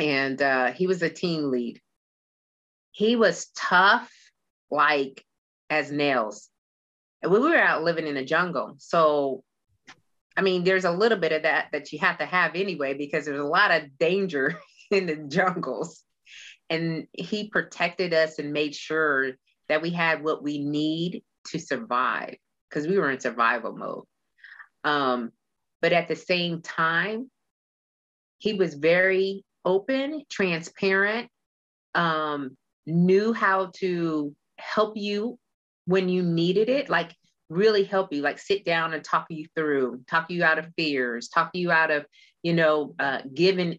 and 0.00 0.40
uh, 0.40 0.72
he 0.72 0.86
was 0.86 1.02
a 1.02 1.10
team 1.10 1.50
lead. 1.50 1.80
He 2.92 3.16
was 3.16 3.50
tough, 3.56 4.10
like 4.70 5.24
as 5.70 5.90
nails. 5.90 6.48
And 7.22 7.32
we 7.32 7.38
were 7.38 7.56
out 7.56 7.82
living 7.82 8.06
in 8.06 8.14
the 8.14 8.24
jungle, 8.24 8.74
so 8.78 9.42
I 10.38 10.40
mean, 10.40 10.62
there's 10.62 10.84
a 10.84 10.92
little 10.92 11.18
bit 11.18 11.32
of 11.32 11.42
that 11.42 11.66
that 11.72 11.92
you 11.92 11.98
have 11.98 12.18
to 12.18 12.24
have 12.24 12.54
anyway 12.54 12.94
because 12.94 13.24
there's 13.24 13.40
a 13.40 13.44
lot 13.44 13.72
of 13.72 13.98
danger 13.98 14.56
in 14.90 15.06
the 15.06 15.16
jungles. 15.16 16.04
And 16.70 17.08
he 17.12 17.48
protected 17.48 18.14
us 18.14 18.38
and 18.38 18.52
made 18.52 18.76
sure 18.76 19.32
that 19.68 19.82
we 19.82 19.90
had 19.90 20.22
what 20.22 20.44
we 20.44 20.64
need 20.64 21.24
to 21.48 21.58
survive 21.58 22.36
because 22.68 22.86
we 22.86 22.98
were 22.98 23.10
in 23.10 23.18
survival 23.18 23.76
mode. 23.76 24.04
Um, 24.84 25.32
but 25.80 25.92
at 25.92 26.08
the 26.08 26.16
same 26.16 26.62
time, 26.62 27.30
he 28.38 28.54
was 28.54 28.74
very 28.74 29.44
open, 29.64 30.22
transparent, 30.30 31.28
um, 31.94 32.56
knew 32.86 33.32
how 33.32 33.70
to 33.76 34.34
help 34.58 34.96
you 34.96 35.38
when 35.86 36.08
you 36.08 36.22
needed 36.22 36.68
it, 36.68 36.88
like 36.88 37.14
really 37.48 37.84
help 37.84 38.12
you, 38.12 38.22
like 38.22 38.38
sit 38.38 38.64
down 38.64 38.92
and 38.94 39.02
talk 39.02 39.26
you 39.30 39.46
through, 39.56 40.02
talk 40.08 40.30
you 40.30 40.44
out 40.44 40.58
of 40.58 40.66
fears, 40.76 41.28
talk 41.28 41.50
you 41.54 41.70
out 41.70 41.90
of, 41.90 42.06
you 42.42 42.52
know, 42.52 42.94
uh, 42.98 43.20
giving 43.34 43.78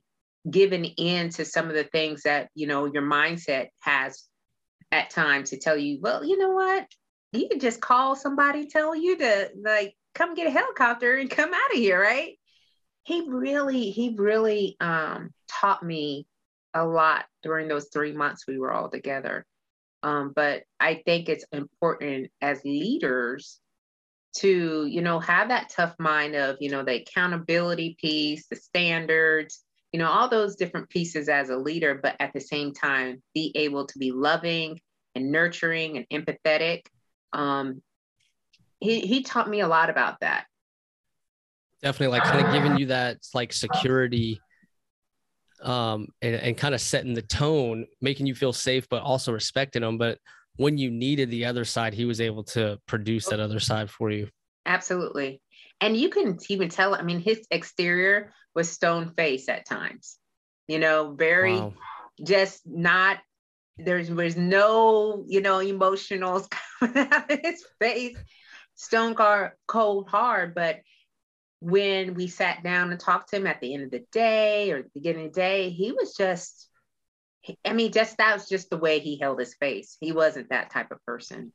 giving 0.50 0.86
in 0.86 1.30
to 1.30 1.44
some 1.44 1.68
of 1.68 1.76
the 1.76 1.84
things 1.84 2.24
that 2.24 2.50
you 2.56 2.66
know 2.66 2.86
your 2.86 3.04
mindset 3.04 3.68
has 3.82 4.24
at 4.92 5.10
times 5.10 5.52
to 5.52 5.60
tell 5.60 5.78
you, 5.78 6.00
well, 6.02 6.24
you 6.24 6.38
know 6.38 6.52
what, 6.52 6.88
you 7.34 7.48
can 7.48 7.60
just 7.60 7.82
call 7.82 8.16
somebody, 8.16 8.68
tell 8.68 8.96
you 8.96 9.18
to 9.18 9.50
like 9.64 9.94
come 10.16 10.36
get 10.36 10.48
a 10.48 10.52
helicopter 10.52 11.16
and 11.16 11.30
come 11.30 11.54
out 11.54 11.74
of 11.74 11.78
here, 11.78 12.02
right? 12.02 12.38
He 13.04 13.30
really, 13.30 13.92
he 13.92 14.16
really 14.18 14.76
um, 14.80 15.32
taught 15.48 15.84
me 15.84 16.28
a 16.74 16.86
lot 16.86 17.26
during 17.42 17.68
those 17.68 17.90
three 17.92 18.14
months 18.14 18.46
we 18.48 18.60
were 18.60 18.72
all 18.72 18.90
together. 18.90 19.46
Um, 20.04 20.32
but 20.36 20.64
I 20.80 21.02
think 21.06 21.28
it's 21.28 21.46
important 21.52 22.32
as 22.42 22.64
leaders 22.64 23.60
to, 24.38 24.86
you 24.86 25.02
know, 25.02 25.20
have 25.20 25.50
that 25.50 25.70
tough 25.70 25.96
mind 26.00 26.36
of, 26.36 26.58
you 26.60 26.70
know, 26.70 26.84
the 26.84 27.02
accountability 27.02 27.98
piece, 28.00 28.48
the 28.48 28.56
standards, 28.56 29.64
you 29.92 30.00
know, 30.00 30.10
all 30.10 30.30
those 30.30 30.56
different 30.56 30.90
pieces 30.90 31.30
as 31.30 31.50
a 31.50 31.58
leader, 31.58 32.00
but 32.02 32.16
at 32.20 32.32
the 32.34 32.40
same 32.40 32.74
time, 32.74 33.22
be 33.34 33.52
able 33.56 33.88
to 33.88 33.98
be 33.98 34.12
loving 34.12 34.80
and 35.16 35.32
nurturing 35.32 35.98
and 35.98 36.26
empathetic. 36.26 36.86
Um, 37.34 37.82
he, 38.80 39.02
he 39.02 39.24
taught 39.24 39.50
me 39.50 39.62
a 39.62 39.68
lot 39.68 39.90
about 39.90 40.20
that. 40.22 40.46
Definitely 41.82 42.18
like 42.18 42.24
kind 42.24 42.46
of 42.46 42.54
giving 42.54 42.78
you 42.78 42.88
that 42.88 43.18
like 43.34 43.54
security 43.54 44.42
um 45.62 46.08
and, 46.22 46.36
and 46.36 46.58
kind 46.58 46.74
of 46.74 46.82
setting 46.82 47.14
the 47.14 47.22
tone, 47.22 47.86
making 48.02 48.26
you 48.26 48.36
feel 48.36 48.54
safe, 48.54 48.88
but 48.90 49.02
also 49.02 49.32
respecting 49.32 49.82
them. 49.82 49.98
But 49.98 50.20
when 50.58 50.78
you 50.78 50.92
needed 50.92 51.30
the 51.32 51.46
other 51.46 51.66
side, 51.66 51.94
he 51.94 52.06
was 52.06 52.20
able 52.20 52.44
to 52.46 52.80
produce 52.86 53.28
that 53.28 53.40
other 53.40 53.60
side 53.60 53.90
for 53.90 54.12
you. 54.12 54.30
Absolutely. 54.66 55.42
And 55.82 55.96
you 55.96 56.10
can 56.10 56.38
even 56.50 56.68
tell, 56.68 56.94
I 56.94 57.02
mean, 57.02 57.20
his 57.20 57.48
exterior 57.50 58.34
was 58.54 58.70
stone 58.70 59.14
face 59.16 59.48
at 59.48 59.66
times, 59.66 60.18
you 60.68 60.80
know, 60.80 61.14
very 61.14 61.58
wow. 61.58 61.74
just 62.22 62.62
not 62.66 63.20
there's 63.78 64.10
there's 64.10 64.36
no 64.36 65.24
you 65.28 65.42
know 65.42 65.60
emotionals 65.60 66.50
coming 66.80 67.08
out 67.12 67.32
of 67.32 67.40
his 67.42 67.64
face 67.80 68.18
stone 68.80 69.14
cold 69.68 70.08
hard, 70.08 70.56
but 70.56 70.80
when 71.60 72.14
we 72.14 72.28
sat 72.28 72.64
down 72.64 72.92
and 72.92 73.00
talked 73.00 73.30
to 73.30 73.36
him 73.36 73.46
at 73.46 73.60
the 73.60 73.74
end 73.74 73.84
of 73.84 73.92
the 73.92 74.06
day 74.14 74.72
or 74.72 74.84
the 74.84 74.90
beginning 74.94 75.26
of 75.26 75.34
the 75.34 75.42
day, 75.42 75.70
he 75.70 75.92
was 75.92 76.16
just, 76.16 76.70
I 77.66 77.74
mean, 77.74 77.92
just 77.92 78.16
that 78.18 78.34
was 78.34 78.48
just 78.48 78.70
the 78.70 78.78
way 78.78 79.00
he 79.00 79.20
held 79.20 79.38
his 79.38 79.54
face. 79.56 79.98
He 80.00 80.14
wasn't 80.14 80.50
that 80.52 80.70
type 80.70 80.92
of 80.92 81.06
person. 81.06 81.52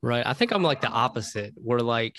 Right. 0.00 0.26
I 0.26 0.32
think 0.32 0.52
I'm 0.52 0.62
like 0.62 0.80
the 0.80 0.88
opposite, 0.88 1.52
where 1.56 1.80
like 1.80 2.16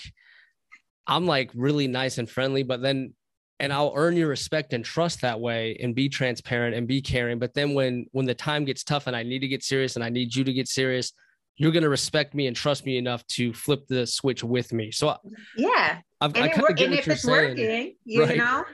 I'm 1.08 1.26
like 1.26 1.50
really 1.54 1.88
nice 1.88 2.18
and 2.18 2.30
friendly, 2.30 2.62
but 2.62 2.80
then 2.80 3.14
and 3.58 3.72
I'll 3.72 3.94
earn 3.96 4.16
your 4.16 4.28
respect 4.28 4.74
and 4.74 4.84
trust 4.84 5.22
that 5.22 5.40
way 5.40 5.76
and 5.80 5.92
be 5.92 6.08
transparent 6.08 6.76
and 6.76 6.86
be 6.86 7.02
caring. 7.02 7.40
But 7.40 7.54
then 7.54 7.74
when 7.74 8.06
when 8.12 8.26
the 8.26 8.34
time 8.34 8.64
gets 8.64 8.84
tough 8.84 9.08
and 9.08 9.16
I 9.16 9.24
need 9.24 9.40
to 9.40 9.48
get 9.48 9.64
serious 9.64 9.96
and 9.96 10.04
I 10.04 10.08
need 10.08 10.36
you 10.36 10.44
to 10.44 10.52
get 10.52 10.68
serious, 10.68 11.12
you're 11.56 11.72
going 11.72 11.82
to 11.82 11.88
respect 11.88 12.34
me 12.34 12.46
and 12.46 12.56
trust 12.56 12.84
me 12.84 12.98
enough 12.98 13.26
to 13.28 13.52
flip 13.52 13.86
the 13.88 14.06
switch 14.06 14.44
with 14.44 14.72
me. 14.72 14.90
So 14.90 15.16
yeah, 15.56 16.00
I've, 16.20 16.36
and, 16.36 16.46
it, 16.46 16.80
and 16.80 16.94
if 16.94 17.08
it's 17.08 17.22
saying. 17.22 17.56
working, 17.56 17.94
you 18.04 18.24
right. 18.24 18.36
know, 18.36 18.64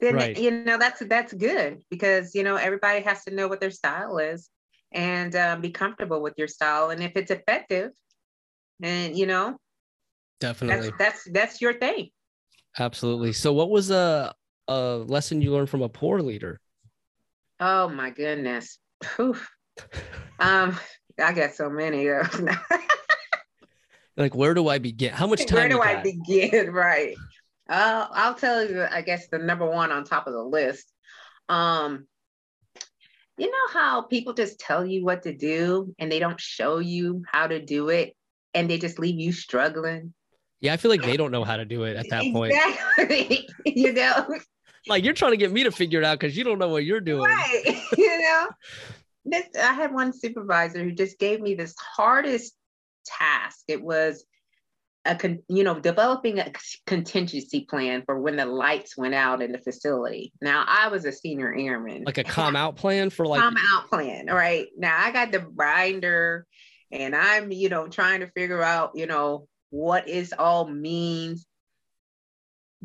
then 0.00 0.14
right. 0.14 0.38
you 0.38 0.50
know 0.50 0.78
that's 0.78 1.02
that's 1.06 1.32
good 1.32 1.82
because 1.90 2.34
you 2.34 2.42
know 2.42 2.56
everybody 2.56 3.00
has 3.00 3.24
to 3.24 3.34
know 3.34 3.48
what 3.48 3.60
their 3.60 3.70
style 3.70 4.18
is 4.18 4.50
and 4.92 5.34
um, 5.34 5.60
be 5.60 5.70
comfortable 5.70 6.22
with 6.22 6.34
your 6.36 6.48
style, 6.48 6.90
and 6.90 7.02
if 7.02 7.16
it's 7.16 7.30
effective, 7.30 7.90
and 8.82 9.16
you 9.16 9.26
know, 9.26 9.56
definitely 10.40 10.90
that's 10.98 10.98
that's, 10.98 11.30
that's 11.32 11.60
your 11.60 11.74
thing. 11.74 12.10
Absolutely. 12.78 13.32
So, 13.32 13.52
what 13.52 13.70
was 13.70 13.90
a 13.90 14.34
a 14.68 15.04
lesson 15.06 15.42
you 15.42 15.52
learned 15.52 15.70
from 15.70 15.82
a 15.82 15.88
poor 15.88 16.20
leader? 16.20 16.60
Oh 17.60 17.88
my 17.88 18.10
goodness. 18.10 18.78
um, 20.38 20.78
I 21.18 21.32
got 21.32 21.54
so 21.54 21.70
many 21.70 22.08
of 22.08 22.30
them. 22.32 22.56
like, 24.16 24.34
where 24.34 24.54
do 24.54 24.68
I 24.68 24.78
begin? 24.78 25.12
How 25.12 25.26
much 25.26 25.46
time? 25.46 25.58
Where 25.58 25.68
do 25.68 25.80
I 25.80 26.02
begin? 26.02 26.72
Right. 26.72 27.16
Uh, 27.68 28.06
I'll 28.10 28.34
tell 28.34 28.68
you, 28.68 28.82
I 28.82 29.00
guess 29.00 29.28
the 29.28 29.38
number 29.38 29.66
one 29.66 29.90
on 29.90 30.04
top 30.04 30.26
of 30.26 30.34
the 30.34 30.42
list. 30.42 30.92
Um, 31.48 32.06
you 33.38 33.50
know 33.50 33.68
how 33.72 34.02
people 34.02 34.34
just 34.34 34.60
tell 34.60 34.84
you 34.84 35.04
what 35.04 35.22
to 35.22 35.32
do 35.34 35.94
and 35.98 36.12
they 36.12 36.18
don't 36.18 36.40
show 36.40 36.78
you 36.78 37.22
how 37.26 37.46
to 37.46 37.64
do 37.64 37.88
it 37.88 38.14
and 38.52 38.68
they 38.68 38.78
just 38.78 38.98
leave 38.98 39.18
you 39.18 39.32
struggling? 39.32 40.12
Yeah, 40.60 40.72
I 40.72 40.76
feel 40.76 40.90
like 40.90 41.02
they 41.02 41.16
don't 41.16 41.30
know 41.30 41.44
how 41.44 41.56
to 41.56 41.64
do 41.64 41.84
it 41.84 41.96
at 41.96 42.08
that 42.10 42.24
point. 42.32 42.54
Exactly. 42.54 43.48
you 43.66 43.92
know, 43.92 44.38
like 44.86 45.04
you're 45.04 45.14
trying 45.14 45.32
to 45.32 45.36
get 45.36 45.52
me 45.52 45.64
to 45.64 45.70
figure 45.70 46.00
it 46.00 46.04
out 46.04 46.18
because 46.18 46.36
you 46.36 46.44
don't 46.44 46.58
know 46.58 46.68
what 46.68 46.84
you're 46.84 47.00
doing. 47.00 47.24
Right. 47.24 47.82
you 47.96 48.18
know, 48.18 48.48
this 49.24 49.46
I 49.56 49.72
had 49.72 49.92
one 49.92 50.12
supervisor 50.12 50.82
who 50.82 50.92
just 50.92 51.18
gave 51.18 51.40
me 51.40 51.54
this 51.54 51.74
hardest 51.78 52.54
task. 53.06 53.64
It 53.68 53.82
was 53.82 54.24
a 55.04 55.14
con, 55.14 55.40
you 55.48 55.64
know 55.64 55.78
developing 55.78 56.38
a 56.38 56.50
contingency 56.86 57.66
plan 57.68 58.02
for 58.06 58.18
when 58.18 58.36
the 58.36 58.46
lights 58.46 58.96
went 58.96 59.14
out 59.14 59.42
in 59.42 59.52
the 59.52 59.58
facility. 59.58 60.32
Now 60.40 60.64
I 60.66 60.88
was 60.88 61.04
a 61.04 61.12
senior 61.12 61.54
airman, 61.54 62.04
like 62.04 62.18
a 62.18 62.24
calm 62.24 62.56
out 62.56 62.76
plan 62.76 63.10
for 63.10 63.26
like 63.26 63.40
calm 63.40 63.56
out 63.58 63.88
plan. 63.90 64.26
Right 64.26 64.68
now 64.76 64.96
I 64.98 65.10
got 65.10 65.32
the 65.32 65.40
binder, 65.40 66.46
and 66.90 67.14
I'm 67.14 67.52
you 67.52 67.68
know 67.68 67.88
trying 67.88 68.20
to 68.20 68.30
figure 68.30 68.62
out 68.62 68.92
you 68.94 69.06
know 69.06 69.46
what 69.70 70.08
is 70.08 70.34
all 70.36 70.68
means. 70.68 71.46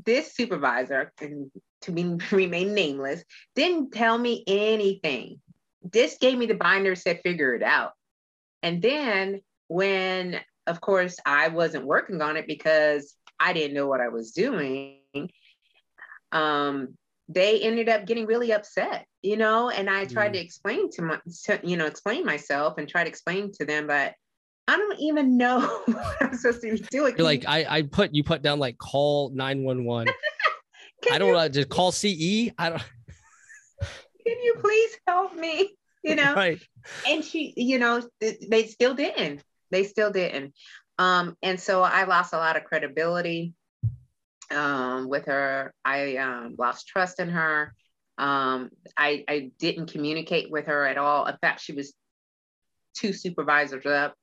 This 0.05 0.33
supervisor, 0.33 1.11
and 1.21 1.51
to 1.81 1.91
be, 1.91 2.17
remain 2.31 2.73
nameless, 2.73 3.23
didn't 3.55 3.91
tell 3.91 4.17
me 4.17 4.43
anything. 4.47 5.41
Just 5.93 6.19
gave 6.19 6.37
me 6.37 6.45
the 6.45 6.55
binder, 6.55 6.95
said 6.95 7.21
figure 7.23 7.53
it 7.53 7.63
out. 7.63 7.93
And 8.61 8.81
then 8.81 9.41
when 9.67 10.41
of 10.69 10.79
course, 10.81 11.17
I 11.25 11.47
wasn't 11.47 11.85
working 11.85 12.21
on 12.21 12.37
it 12.37 12.45
because 12.45 13.15
I 13.39 13.53
didn't 13.53 13.73
know 13.73 13.87
what 13.87 14.01
I 14.01 14.09
was 14.09 14.31
doing. 14.31 14.99
Um, 16.31 16.95
they 17.27 17.59
ended 17.61 17.89
up 17.89 18.05
getting 18.05 18.27
really 18.27 18.53
upset, 18.53 19.05
you 19.23 19.35
know, 19.35 19.69
and 19.71 19.89
I 19.89 20.05
tried 20.05 20.31
mm. 20.31 20.33
to 20.33 20.39
explain 20.39 20.91
to 20.91 21.01
my, 21.01 21.19
to, 21.45 21.59
you 21.63 21.75
know, 21.75 21.87
explain 21.87 22.23
myself 22.23 22.77
and 22.77 22.87
try 22.87 23.03
to 23.03 23.09
explain 23.09 23.51
to 23.53 23.65
them, 23.65 23.87
but 23.87 24.13
I 24.67 24.77
don't 24.77 24.99
even 24.99 25.37
know 25.39 25.59
what 25.85 26.17
I'm 26.21 26.35
supposed 26.35 26.61
to 26.61 26.71
be 26.71 26.79
doing. 26.91 27.15
You're 27.17 27.25
like, 27.25 27.45
I, 27.47 27.65
I 27.67 27.81
put, 27.81 28.13
you 28.13 28.23
put 28.23 28.43
down 28.43 28.59
like 28.59 28.77
call 28.77 29.31
911. 29.31 30.13
I 31.11 31.17
don't 31.17 31.33
know, 31.33 31.49
just 31.49 31.69
call 31.69 31.91
CE. 31.91 32.51
I 32.57 32.69
don't. 32.69 32.83
Can 34.29 34.43
you 34.43 34.55
please 34.59 34.97
help 35.07 35.35
me? 35.35 35.75
You 36.03 36.15
know, 36.15 36.33
right. 36.35 36.61
And 37.07 37.23
she, 37.25 37.53
you 37.57 37.79
know, 37.79 38.01
they 38.21 38.67
still 38.67 38.93
didn't. 38.93 39.43
They 39.71 39.83
still 39.83 40.11
didn't. 40.11 40.53
Um, 40.97 41.35
and 41.41 41.59
so 41.59 41.81
I 41.81 42.05
lost 42.05 42.33
a 42.33 42.37
lot 42.37 42.57
of 42.57 42.63
credibility 42.63 43.53
um, 44.51 45.09
with 45.09 45.25
her. 45.25 45.73
I 45.83 46.17
um, 46.17 46.55
lost 46.57 46.87
trust 46.87 47.19
in 47.19 47.29
her. 47.29 47.73
Um, 48.17 48.69
I, 48.97 49.23
I 49.27 49.51
didn't 49.59 49.91
communicate 49.91 50.51
with 50.51 50.67
her 50.67 50.85
at 50.85 50.97
all. 50.97 51.25
In 51.25 51.37
fact, 51.37 51.61
she 51.61 51.73
was 51.73 51.93
two 52.95 53.13
supervisors 53.13 53.85
up. 53.85 54.15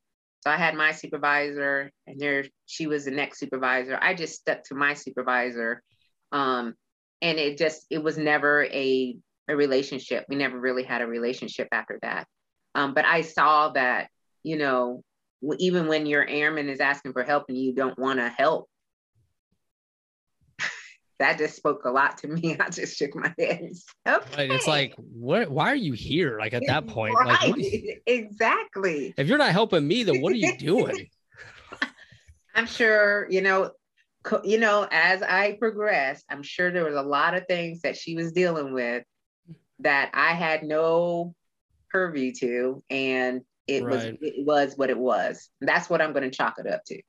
So 0.42 0.50
I 0.50 0.56
had 0.56 0.74
my 0.74 0.92
supervisor, 0.92 1.90
and 2.06 2.20
there 2.20 2.44
she 2.66 2.86
was 2.86 3.04
the 3.04 3.10
next 3.10 3.40
supervisor. 3.40 3.98
I 4.00 4.14
just 4.14 4.34
stuck 4.34 4.62
to 4.64 4.74
my 4.74 4.94
supervisor, 4.94 5.82
um, 6.30 6.74
and 7.20 7.38
it 7.38 7.58
just 7.58 7.84
it 7.90 8.02
was 8.02 8.16
never 8.16 8.64
a 8.64 9.16
a 9.48 9.56
relationship. 9.56 10.24
We 10.28 10.36
never 10.36 10.58
really 10.58 10.82
had 10.82 11.02
a 11.02 11.06
relationship 11.06 11.68
after 11.72 11.98
that. 12.02 12.26
Um, 12.74 12.94
but 12.94 13.04
I 13.04 13.22
saw 13.22 13.70
that 13.70 14.08
you 14.42 14.56
know 14.56 15.02
even 15.58 15.86
when 15.86 16.06
your 16.06 16.26
airman 16.26 16.68
is 16.68 16.80
asking 16.80 17.12
for 17.12 17.22
help 17.22 17.44
and 17.48 17.58
you 17.58 17.72
don't 17.72 17.98
want 17.98 18.18
to 18.18 18.28
help. 18.28 18.68
that 21.18 21.38
just 21.38 21.56
spoke 21.56 21.84
a 21.84 21.90
lot 21.90 22.18
to 22.18 22.28
me. 22.28 22.56
I 22.60 22.70
just 22.70 22.96
shook 22.96 23.14
my 23.14 23.34
head. 23.38 23.70
Okay. 24.06 24.48
Right. 24.48 24.50
It's 24.50 24.66
like, 24.66 24.94
what? 24.96 25.50
Why 25.50 25.70
are 25.72 25.76
you 25.76 25.92
here? 25.92 26.38
Like 26.38 26.54
at 26.54 26.64
that 26.66 26.86
point, 26.88 27.14
right. 27.14 27.48
like 27.48 27.56
you, 27.56 27.96
exactly. 28.06 29.14
If 29.16 29.28
you're 29.28 29.38
not 29.38 29.52
helping 29.52 29.86
me, 29.86 30.02
then 30.02 30.20
what 30.20 30.32
are 30.32 30.36
you 30.36 30.56
doing? 30.56 31.08
I'm 32.54 32.66
sure 32.66 33.26
you 33.30 33.42
know. 33.42 33.72
You 34.42 34.58
know, 34.58 34.88
as 34.90 35.22
I 35.22 35.52
progressed, 35.52 36.24
I'm 36.28 36.42
sure 36.42 36.72
there 36.72 36.84
was 36.84 36.96
a 36.96 37.02
lot 37.02 37.34
of 37.34 37.46
things 37.46 37.82
that 37.82 37.96
she 37.96 38.16
was 38.16 38.32
dealing 38.32 38.72
with 38.74 39.04
that 39.80 40.10
I 40.14 40.32
had 40.32 40.62
no 40.62 41.34
purview 41.90 42.32
to, 42.40 42.82
and 42.90 43.42
it 43.66 43.84
right. 43.84 43.94
was 43.94 44.04
it 44.20 44.46
was 44.46 44.74
what 44.76 44.90
it 44.90 44.98
was. 44.98 45.48
That's 45.60 45.90
what 45.90 46.00
I'm 46.00 46.12
going 46.12 46.30
to 46.30 46.36
chalk 46.36 46.56
it 46.58 46.66
up 46.66 46.82
to. 46.86 47.02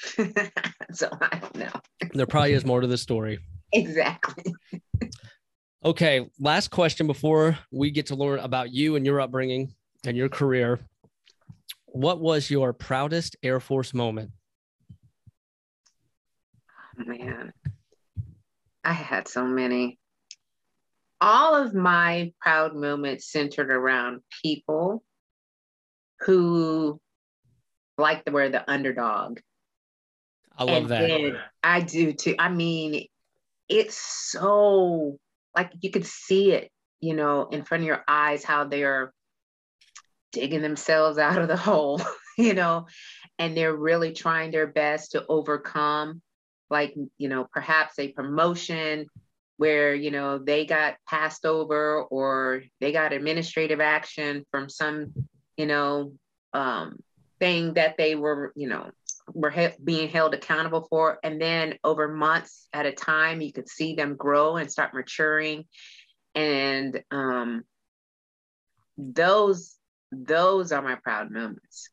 so 0.92 1.08
I 1.20 1.38
don't 1.38 1.56
know. 1.56 1.72
There 2.12 2.26
probably 2.26 2.52
is 2.52 2.64
more 2.64 2.80
to 2.80 2.86
the 2.86 2.98
story. 2.98 3.38
Exactly. 3.70 4.54
okay, 5.84 6.26
last 6.40 6.68
question 6.68 7.06
before 7.06 7.58
we 7.70 7.90
get 7.90 8.06
to 8.06 8.14
learn 8.14 8.38
about 8.38 8.72
you 8.72 8.96
and 8.96 9.04
your 9.04 9.20
upbringing 9.20 9.74
and 10.06 10.16
your 10.16 10.30
career. 10.30 10.80
What 11.84 12.18
was 12.18 12.50
your 12.50 12.72
proudest 12.72 13.36
Air 13.42 13.60
Force 13.60 13.92
moment? 13.92 14.30
Oh, 16.98 17.04
man, 17.04 17.52
I 18.84 18.94
had 18.94 19.28
so 19.28 19.44
many. 19.44 19.98
All 21.20 21.54
of 21.56 21.74
my 21.74 22.32
proud 22.40 22.74
moments 22.74 23.30
centered 23.30 23.70
around 23.70 24.20
people 24.42 25.02
who 26.20 27.00
like 27.96 28.24
to 28.24 28.32
wear 28.32 28.48
the 28.48 28.68
underdog. 28.70 29.40
I 30.56 30.64
love 30.64 30.90
and 30.90 31.34
that. 31.34 31.40
I 31.62 31.80
do 31.80 32.12
too. 32.12 32.34
I 32.38 32.48
mean, 32.48 33.06
it's 33.68 33.96
so 33.96 35.18
like 35.56 35.72
you 35.80 35.90
could 35.90 36.06
see 36.06 36.52
it, 36.52 36.70
you 37.00 37.14
know, 37.14 37.48
in 37.48 37.64
front 37.64 37.82
of 37.82 37.86
your 37.86 38.04
eyes 38.08 38.44
how 38.44 38.64
they're 38.64 39.12
digging 40.32 40.62
themselves 40.62 41.18
out 41.18 41.38
of 41.38 41.48
the 41.48 41.56
hole, 41.68 42.00
you 42.36 42.54
know, 42.54 42.86
and 43.38 43.56
they're 43.56 43.74
really 43.74 44.12
trying 44.12 44.50
their 44.50 44.66
best 44.66 45.12
to 45.12 45.24
overcome 45.28 46.22
like, 46.70 46.94
you 47.16 47.28
know, 47.28 47.46
perhaps 47.52 47.98
a 47.98 48.08
promotion 48.08 49.06
where, 49.58 49.94
you 49.94 50.10
know, 50.10 50.38
they 50.38 50.64
got 50.64 50.96
passed 51.06 51.44
over 51.44 52.02
or 52.04 52.62
they 52.80 52.92
got 52.92 53.12
administrative 53.12 53.80
action 53.80 54.46
from 54.50 54.68
some 54.68 55.12
you 55.58 55.66
know, 55.66 56.12
um, 56.54 56.98
thing 57.40 57.74
that 57.74 57.96
they 57.98 58.14
were, 58.14 58.52
you 58.56 58.68
know, 58.68 58.90
were 59.34 59.50
he- 59.50 59.76
being 59.84 60.08
held 60.08 60.32
accountable 60.32 60.86
for. 60.88 61.18
And 61.22 61.38
then 61.38 61.74
over 61.84 62.08
months 62.08 62.68
at 62.72 62.86
a 62.86 62.92
time, 62.92 63.42
you 63.42 63.52
could 63.52 63.68
see 63.68 63.94
them 63.94 64.16
grow 64.16 64.56
and 64.56 64.70
start 64.70 64.94
maturing. 64.94 65.64
And 66.34 67.02
um, 67.10 67.64
those 68.96 69.74
those 70.10 70.72
are 70.72 70.80
my 70.80 70.94
proud 70.94 71.30
moments. 71.30 71.90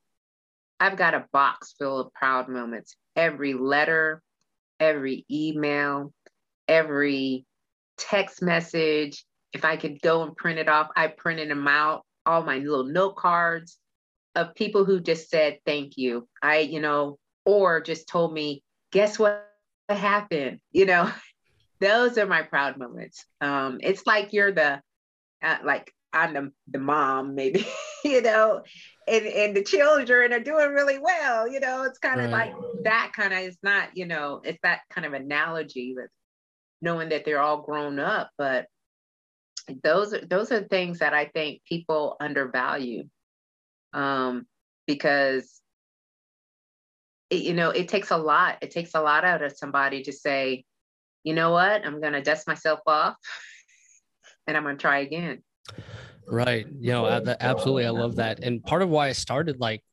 I've 0.79 0.95
got 0.95 1.15
a 1.15 1.25
box 1.33 1.73
full 1.77 1.99
of 1.99 2.13
proud 2.13 2.47
moments. 2.47 2.95
Every 3.15 3.53
letter, 3.53 4.21
every 4.79 5.25
email, 5.29 6.13
every 6.67 7.45
text 7.97 8.41
message. 8.41 9.25
If 9.53 9.63
I 9.63 9.77
could 9.77 10.01
go 10.01 10.23
and 10.23 10.35
print 10.35 10.59
it 10.59 10.67
off, 10.67 10.89
I 10.95 11.07
printed 11.07 11.49
them 11.49 11.67
out 11.67 12.03
all 12.25 12.43
my 12.43 12.57
little 12.57 12.85
note 12.85 13.15
cards 13.15 13.77
of 14.35 14.55
people 14.55 14.83
who 14.83 14.99
just 14.99 15.29
said 15.29 15.59
thank 15.65 15.97
you. 15.97 16.27
I, 16.41 16.59
you 16.59 16.81
know, 16.81 17.17
or 17.45 17.81
just 17.81 18.07
told 18.07 18.33
me, 18.33 18.63
guess 18.91 19.17
what 19.17 19.47
happened? 19.87 20.59
You 20.71 20.85
know, 20.85 21.11
those 21.79 22.17
are 22.17 22.25
my 22.25 22.41
proud 22.41 22.77
moments. 22.77 23.25
Um, 23.41 23.79
it's 23.81 24.05
like 24.05 24.33
you're 24.33 24.51
the, 24.51 24.81
uh, 25.43 25.57
like 25.63 25.93
I'm 26.11 26.33
the, 26.33 26.51
the 26.67 26.79
mom, 26.79 27.35
maybe, 27.35 27.65
you 28.03 28.21
know, 28.21 28.63
and, 29.07 29.25
and 29.25 29.55
the 29.55 29.63
children 29.63 30.33
are 30.33 30.39
doing 30.39 30.71
really 30.71 30.99
well. 30.99 31.47
You 31.47 31.59
know, 31.59 31.83
it's 31.83 31.99
kind 31.99 32.19
of 32.19 32.31
right. 32.31 32.53
like 32.53 32.83
that 32.83 33.11
kind 33.15 33.33
of, 33.33 33.39
it's 33.39 33.57
not, 33.63 33.89
you 33.95 34.05
know, 34.05 34.41
it's 34.43 34.59
that 34.63 34.81
kind 34.89 35.05
of 35.05 35.13
analogy 35.13 35.93
with 35.95 36.09
knowing 36.81 37.09
that 37.09 37.25
they're 37.25 37.41
all 37.41 37.61
grown 37.61 37.99
up, 37.99 38.29
but 38.37 38.67
those 39.83 40.13
are 40.13 40.25
those 40.25 40.51
are 40.51 40.61
things 40.61 40.99
that 40.99 41.13
I 41.13 41.25
think 41.25 41.61
people 41.67 42.17
undervalue 42.19 43.05
um, 43.93 44.45
because 44.85 45.61
it, 47.29 47.41
you 47.41 47.53
know 47.53 47.71
it 47.71 47.87
takes 47.87 48.11
a 48.11 48.17
lot. 48.17 48.57
It 48.61 48.71
takes 48.71 48.91
a 48.93 49.01
lot 49.01 49.25
out 49.25 49.41
of 49.41 49.57
somebody 49.57 50.03
to 50.03 50.13
say, 50.13 50.65
you 51.23 51.33
know 51.33 51.51
what, 51.51 51.85
I'm 51.85 51.99
going 51.99 52.13
to 52.13 52.21
dust 52.21 52.47
myself 52.47 52.81
off, 52.85 53.15
and 54.47 54.55
I'm 54.55 54.63
going 54.63 54.77
to 54.77 54.81
try 54.81 54.99
again. 54.99 55.41
Right. 56.27 56.65
You 56.79 56.91
know, 56.91 57.05
absolutely. 57.39 57.85
I 57.85 57.91
love 57.91 58.15
that. 58.15 58.43
And 58.43 58.63
part 58.63 58.81
of 58.81 58.89
why 58.89 59.09
I 59.09 59.11
started 59.11 59.59
like 59.59 59.83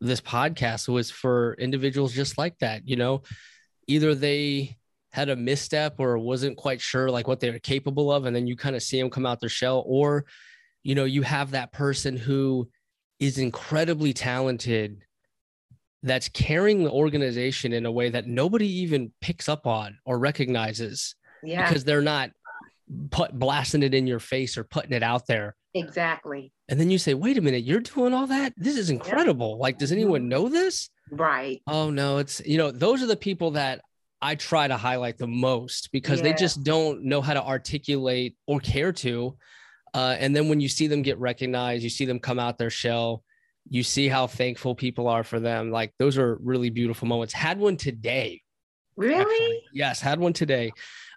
this 0.00 0.20
podcast 0.20 0.88
was 0.88 1.10
for 1.10 1.54
individuals 1.58 2.12
just 2.12 2.38
like 2.38 2.58
that. 2.58 2.88
You 2.88 2.96
know, 2.96 3.22
either 3.86 4.14
they 4.14 4.76
had 5.14 5.28
a 5.28 5.36
misstep 5.36 5.94
or 5.98 6.18
wasn't 6.18 6.56
quite 6.56 6.80
sure 6.80 7.08
like 7.08 7.28
what 7.28 7.38
they 7.38 7.48
were 7.48 7.60
capable 7.60 8.10
of 8.10 8.26
and 8.26 8.34
then 8.34 8.48
you 8.48 8.56
kind 8.56 8.74
of 8.74 8.82
see 8.82 8.98
them 9.00 9.08
come 9.08 9.24
out 9.24 9.38
their 9.38 9.48
shell 9.48 9.84
or 9.86 10.24
you 10.82 10.92
know 10.92 11.04
you 11.04 11.22
have 11.22 11.52
that 11.52 11.70
person 11.70 12.16
who 12.16 12.68
is 13.20 13.38
incredibly 13.38 14.12
talented 14.12 15.04
that's 16.02 16.28
carrying 16.30 16.82
the 16.82 16.90
organization 16.90 17.72
in 17.72 17.86
a 17.86 17.92
way 17.92 18.10
that 18.10 18.26
nobody 18.26 18.66
even 18.66 19.12
picks 19.20 19.48
up 19.48 19.68
on 19.68 19.96
or 20.04 20.18
recognizes 20.18 21.14
yeah. 21.44 21.68
because 21.68 21.84
they're 21.84 22.02
not 22.02 22.30
put 23.12 23.32
blasting 23.38 23.84
it 23.84 23.94
in 23.94 24.08
your 24.08 24.18
face 24.18 24.58
or 24.58 24.64
putting 24.64 24.92
it 24.92 25.04
out 25.04 25.28
there. 25.28 25.54
Exactly. 25.74 26.52
And 26.68 26.80
then 26.80 26.90
you 26.90 26.98
say 26.98 27.14
wait 27.14 27.38
a 27.38 27.40
minute 27.40 27.62
you're 27.62 27.78
doing 27.78 28.12
all 28.12 28.26
that? 28.26 28.52
This 28.56 28.76
is 28.76 28.90
incredible. 28.90 29.58
Like 29.58 29.78
does 29.78 29.92
anyone 29.92 30.22
mm-hmm. 30.22 30.30
know 30.30 30.48
this? 30.48 30.90
Right. 31.12 31.62
Oh 31.68 31.90
no 31.90 32.18
it's 32.18 32.44
you 32.44 32.58
know 32.58 32.72
those 32.72 33.00
are 33.00 33.06
the 33.06 33.16
people 33.16 33.52
that 33.52 33.80
I 34.24 34.36
try 34.36 34.66
to 34.66 34.78
highlight 34.78 35.18
the 35.18 35.26
most 35.26 35.92
because 35.92 36.20
yeah. 36.20 36.32
they 36.32 36.32
just 36.32 36.64
don't 36.64 37.04
know 37.04 37.20
how 37.20 37.34
to 37.34 37.42
articulate 37.42 38.38
or 38.46 38.58
care 38.58 38.90
to. 38.90 39.36
Uh, 39.92 40.16
and 40.18 40.34
then 40.34 40.48
when 40.48 40.60
you 40.60 40.68
see 40.68 40.86
them 40.86 41.02
get 41.02 41.18
recognized, 41.18 41.84
you 41.84 41.90
see 41.90 42.06
them 42.06 42.18
come 42.18 42.38
out 42.38 42.56
their 42.56 42.70
shell. 42.70 43.22
you 43.68 43.82
see 43.82 44.08
how 44.08 44.26
thankful 44.26 44.74
people 44.74 45.08
are 45.08 45.24
for 45.24 45.40
them. 45.40 45.70
Like 45.70 45.92
those 45.98 46.16
are 46.16 46.38
really 46.42 46.70
beautiful 46.70 47.06
moments. 47.06 47.34
Had 47.34 47.58
one 47.58 47.76
today. 47.76 48.40
Really? 48.96 49.20
Actually. 49.20 49.62
Yes, 49.74 50.00
had 50.00 50.18
one 50.18 50.32
today. 50.32 50.72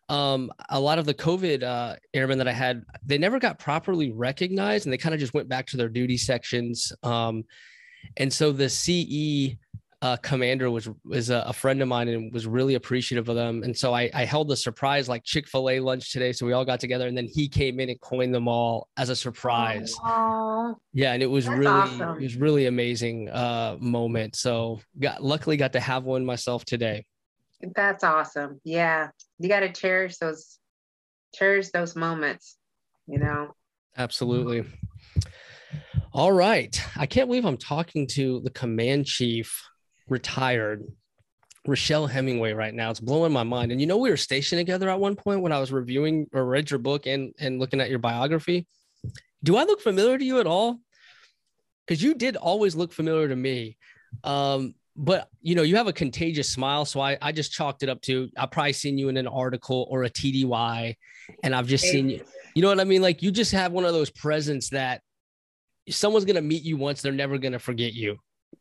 Um, 0.09 0.51
a 0.69 0.79
lot 0.79 0.99
of 0.99 1.05
the 1.05 1.13
COVID 1.13 1.63
uh, 1.63 1.95
airmen 2.13 2.39
that 2.39 2.47
I 2.49 2.53
had, 2.53 2.83
they 3.05 3.17
never 3.17 3.39
got 3.39 3.57
properly 3.57 4.11
recognized, 4.11 4.85
and 4.85 4.91
they 4.91 4.97
kind 4.97 5.15
of 5.15 5.21
just 5.21 5.33
went 5.33 5.47
back 5.47 5.67
to 5.67 5.77
their 5.77 5.89
duty 5.89 6.17
sections. 6.17 6.91
Um, 7.03 7.45
and 8.17 8.31
so 8.31 8.51
the 8.51 8.69
CE 8.69 9.57
uh, 10.01 10.15
commander 10.17 10.69
was 10.69 10.87
was 11.03 11.29
a, 11.29 11.43
a, 11.47 11.53
friend 11.53 11.81
of 11.81 11.87
mine 11.87 12.07
and 12.07 12.31
was 12.31 12.45
really 12.45 12.75
appreciative 12.75 13.29
of 13.29 13.35
them. 13.35 13.63
And 13.63 13.75
so 13.75 13.95
I, 13.95 14.11
I 14.13 14.25
held 14.25 14.51
a 14.51 14.55
surprise 14.55 15.09
like 15.09 15.23
Chick 15.23 15.47
Fil 15.47 15.69
A 15.71 15.79
lunch 15.79 16.11
today. 16.11 16.33
So 16.33 16.45
we 16.45 16.53
all 16.53 16.65
got 16.65 16.79
together, 16.79 17.07
and 17.07 17.17
then 17.17 17.27
he 17.27 17.49
came 17.49 17.79
in 17.79 17.89
and 17.89 17.99
coined 17.99 18.33
them 18.33 18.47
all 18.47 18.89
as 18.95 19.09
a 19.09 19.15
surprise. 19.15 19.95
Aww. 19.95 20.75
Yeah, 20.93 21.13
and 21.13 21.23
it 21.23 21.27
was 21.27 21.45
That's 21.45 21.57
really 21.57 21.67
awesome. 21.67 22.17
it 22.17 22.21
was 22.21 22.35
really 22.35 22.67
amazing 22.67 23.29
uh, 23.29 23.77
moment. 23.79 24.35
So 24.35 24.81
got 24.99 25.23
luckily 25.23 25.57
got 25.57 25.73
to 25.73 25.79
have 25.79 26.03
one 26.03 26.25
myself 26.25 26.63
today. 26.63 27.05
That's 27.75 28.03
awesome. 28.03 28.61
Yeah, 28.63 29.09
you 29.39 29.49
got 29.49 29.61
to 29.61 29.71
cherish 29.71 30.17
those 30.17 30.59
cherish 31.33 31.69
those 31.69 31.95
moments. 31.95 32.55
You 33.07 33.17
know. 33.17 33.55
Absolutely. 33.97 34.63
All 36.13 36.31
right. 36.31 36.79
I 36.95 37.07
can't 37.07 37.27
believe 37.27 37.45
I'm 37.45 37.57
talking 37.57 38.05
to 38.11 38.41
the 38.41 38.51
command 38.51 39.07
chief 39.07 39.63
retired 40.09 40.83
Rochelle 41.65 42.07
Hemingway 42.07 42.53
right 42.53 42.73
now. 42.73 42.89
It's 42.89 42.99
blowing 42.99 43.33
my 43.33 43.43
mind. 43.43 43.71
And 43.71 43.81
you 43.81 43.87
know, 43.87 43.97
we 43.97 44.09
were 44.09 44.17
stationed 44.17 44.59
together 44.59 44.89
at 44.89 44.99
one 44.99 45.15
point 45.15 45.41
when 45.41 45.51
I 45.51 45.59
was 45.59 45.71
reviewing 45.71 46.27
or 46.33 46.45
read 46.45 46.69
your 46.71 46.79
book 46.79 47.05
and, 47.05 47.33
and 47.39 47.59
looking 47.59 47.81
at 47.81 47.89
your 47.89 47.99
biography. 47.99 48.67
Do 49.43 49.57
I 49.57 49.63
look 49.63 49.81
familiar 49.81 50.17
to 50.17 50.25
you 50.25 50.39
at 50.39 50.47
all? 50.47 50.79
Because 51.85 52.01
you 52.01 52.15
did 52.15 52.35
always 52.35 52.75
look 52.75 52.93
familiar 52.93 53.27
to 53.27 53.35
me. 53.35 53.77
Um, 54.23 54.75
but 54.95 55.29
you 55.41 55.55
know, 55.55 55.61
you 55.61 55.75
have 55.75 55.87
a 55.87 55.93
contagious 55.93 56.49
smile. 56.49 56.83
So 56.85 56.99
I, 56.99 57.17
I 57.21 57.31
just 57.31 57.51
chalked 57.51 57.83
it 57.83 57.89
up 57.89 58.01
to 58.03 58.29
I've 58.35 58.51
probably 58.51 58.73
seen 58.73 58.97
you 58.97 59.09
in 59.09 59.17
an 59.17 59.27
article 59.27 59.87
or 59.91 60.03
a 60.03 60.09
TDY, 60.09 60.95
and 61.43 61.55
I've 61.55 61.67
just 61.67 61.83
seen 61.83 62.09
you. 62.09 62.23
You 62.55 62.63
know 62.63 62.69
what 62.69 62.79
I 62.79 62.85
mean? 62.85 63.03
Like 63.03 63.21
you 63.21 63.31
just 63.31 63.51
have 63.51 63.71
one 63.71 63.85
of 63.85 63.93
those 63.93 64.09
presents 64.09 64.69
that 64.71 65.01
someone's 65.87 66.25
gonna 66.25 66.41
meet 66.41 66.63
you 66.63 66.77
once, 66.77 67.01
they're 67.01 67.11
never 67.11 67.37
gonna 67.37 67.59
forget 67.59 67.93
you. 67.93 68.17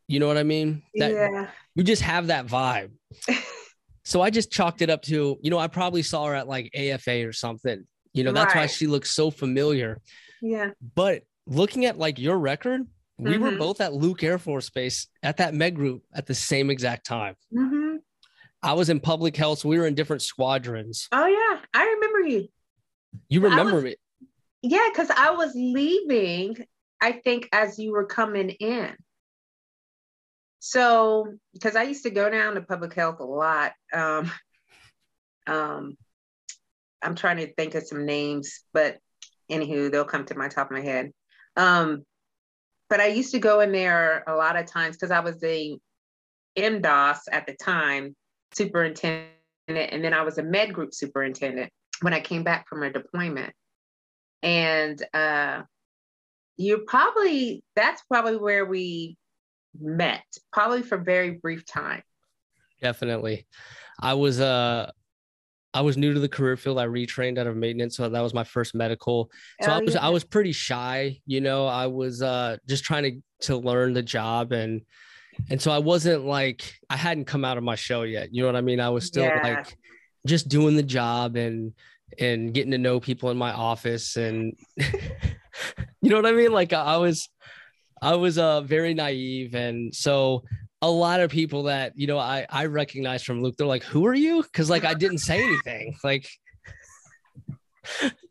You 0.07 0.19
know 0.19 0.27
what 0.27 0.37
I 0.37 0.43
mean? 0.43 0.83
That, 0.95 1.11
yeah. 1.11 1.49
You 1.75 1.83
just 1.83 2.01
have 2.01 2.27
that 2.27 2.47
vibe. 2.47 2.91
so 4.05 4.21
I 4.21 4.29
just 4.29 4.51
chalked 4.51 4.81
it 4.81 4.89
up 4.89 5.01
to, 5.03 5.37
you 5.41 5.49
know, 5.49 5.57
I 5.59 5.67
probably 5.67 6.01
saw 6.03 6.25
her 6.25 6.35
at 6.35 6.47
like 6.47 6.71
AFA 6.75 7.27
or 7.27 7.33
something. 7.33 7.85
You 8.13 8.23
know, 8.23 8.31
that's 8.31 8.55
why 8.55 8.65
she 8.67 8.87
looks 8.87 9.11
so 9.11 9.29
familiar. 9.29 9.99
Yeah. 10.41 10.71
But 10.95 11.23
looking 11.45 11.85
at 11.85 11.97
like 11.97 12.17
your 12.19 12.37
record, 12.37 12.87
we 13.19 13.37
were 13.37 13.51
Mhm. 13.51 13.57
both 13.59 13.81
at 13.81 13.93
Luke 13.93 14.23
Air 14.23 14.37
Force 14.37 14.69
Base 14.69 15.07
at 15.23 15.37
that 15.37 15.53
Med 15.53 15.75
group 15.75 16.03
at 16.13 16.25
the 16.25 16.35
same 16.35 16.69
exact 16.69 17.05
time. 17.05 17.35
hmm 17.51 17.97
I 18.63 18.73
was 18.73 18.89
in 18.89 18.99
public 18.99 19.35
health. 19.37 19.59
So 19.59 19.69
we 19.69 19.77
were 19.77 19.85
in 19.85 19.93
different 19.93 20.23
squadrons. 20.23 21.07
Oh 21.11 21.25
yeah, 21.27 21.59
I 21.73 21.85
remember 21.85 22.27
you. 22.27 22.47
You 23.29 23.41
remember 23.41 23.75
was- 23.75 23.83
me? 23.83 23.95
Yeah, 24.63 24.87
because 24.91 25.09
I 25.15 25.31
was 25.31 25.53
leaving. 25.55 26.65
I 26.99 27.11
think 27.11 27.47
as 27.51 27.77
you 27.77 27.91
were 27.91 28.05
coming 28.05 28.49
in. 28.49 28.95
So, 30.69 31.33
because 31.53 31.77
I 31.77 31.83
used 31.83 32.03
to 32.03 32.09
go 32.09 32.29
down 32.29 32.55
to 32.55 32.61
public 32.61 32.93
health 32.93 33.21
a 33.21 33.23
lot. 33.23 33.71
Um, 33.93 34.29
um, 35.47 35.97
I'm 37.01 37.15
trying 37.15 37.37
to 37.37 37.53
think 37.53 37.73
of 37.73 37.87
some 37.87 38.05
names, 38.05 38.65
but 38.73 38.97
anywho, 39.49 39.89
they'll 39.89 40.03
come 40.03 40.25
to 40.25 40.37
my 40.37 40.49
top 40.49 40.67
of 40.67 40.75
my 40.75 40.81
head. 40.81 41.13
Um, 41.55 42.03
but 42.89 42.99
I 42.99 43.07
used 43.07 43.31
to 43.31 43.39
go 43.39 43.61
in 43.61 43.71
there 43.71 44.25
a 44.27 44.35
lot 44.35 44.57
of 44.57 44.65
times 44.65 44.97
because 44.97 45.09
I 45.09 45.21
was 45.21 45.39
the 45.39 45.77
MDOS 46.57 47.19
at 47.31 47.47
the 47.47 47.53
time, 47.53 48.13
superintendent, 48.53 49.29
and 49.69 50.03
then 50.03 50.13
I 50.13 50.23
was 50.23 50.37
a 50.37 50.43
med 50.43 50.73
group 50.73 50.93
superintendent 50.93 51.71
when 52.01 52.13
I 52.13 52.19
came 52.19 52.43
back 52.43 52.67
from 52.67 52.83
a 52.83 52.91
deployment. 52.91 53.53
And 54.43 55.01
uh, 55.13 55.61
you're 56.57 56.83
probably, 56.85 57.63
that's 57.73 58.01
probably 58.09 58.35
where 58.35 58.65
we 58.65 59.15
met, 59.79 60.23
probably 60.51 60.81
for 60.83 60.95
a 60.95 61.03
very 61.03 61.31
brief 61.31 61.65
time. 61.65 62.03
Definitely. 62.81 63.47
I 64.01 64.13
was 64.13 64.39
uh 64.39 64.91
I 65.73 65.81
was 65.81 65.97
new 65.97 66.13
to 66.13 66.19
the 66.19 66.29
career 66.29 66.57
field. 66.57 66.79
I 66.79 66.85
retrained 66.85 67.37
out 67.37 67.45
of 67.47 67.55
maintenance, 67.55 67.97
so 67.97 68.07
that 68.09 68.21
was 68.21 68.33
my 68.33 68.43
first 68.43 68.73
medical. 68.73 69.29
So 69.61 69.71
I 69.71 69.77
Oh, 69.77 69.83
was 69.83 69.93
yeah. 69.95 70.05
I 70.05 70.09
was 70.09 70.23
pretty 70.23 70.51
shy, 70.51 71.19
you 71.25 71.41
know. 71.41 71.67
I 71.67 71.87
was 71.87 72.21
uh 72.21 72.57
just 72.67 72.83
trying 72.83 73.03
to 73.03 73.47
to 73.47 73.57
learn 73.57 73.93
the 73.93 74.01
job 74.03 74.51
and 74.51 74.81
and 75.51 75.61
so 75.61 75.69
I 75.71 75.77
wasn't 75.77 76.25
like 76.25 76.73
I 76.89 76.97
hadn't 76.97 77.25
come 77.25 77.45
out 77.45 77.57
of 77.57 77.63
my 77.63 77.75
shell 77.75 78.05
yet. 78.05 78.33
You 78.33 78.41
know 78.41 78.47
what 78.47 78.55
I 78.55 78.61
mean? 78.61 78.79
I 78.79 78.89
was 78.89 79.05
still 79.05 79.25
Yeah. 79.25 79.39
like 79.43 79.77
just 80.25 80.47
doing 80.49 80.75
the 80.75 80.83
job 80.83 81.35
and 81.35 81.73
and 82.19 82.53
getting 82.53 82.71
to 82.71 82.77
know 82.77 82.99
people 82.99 83.29
in 83.29 83.37
my 83.37 83.51
office 83.51 84.15
and 84.15 84.53
you 84.77 86.09
know 86.09 86.15
what 86.15 86.25
I 86.25 86.31
mean? 86.31 86.51
Like 86.51 86.73
I 86.73 86.81
I 86.83 86.97
was 86.97 87.29
I 88.01 88.15
was 88.15 88.37
uh 88.37 88.61
very 88.61 88.93
naive 88.93 89.55
and 89.55 89.93
so 89.93 90.43
a 90.81 90.89
lot 90.89 91.19
of 91.19 91.31
people 91.31 91.63
that 91.63 91.93
you 91.95 92.07
know 92.07 92.17
I 92.17 92.45
I 92.49 92.65
recognize 92.65 93.23
from 93.23 93.41
Luke 93.41 93.55
they're 93.57 93.67
like 93.67 93.83
who 93.83 94.05
are 94.05 94.13
you 94.13 94.43
cuz 94.53 94.69
like 94.69 94.85
I 94.85 94.93
didn't 94.93 95.19
say 95.19 95.43
anything 95.43 95.95
like 96.03 96.27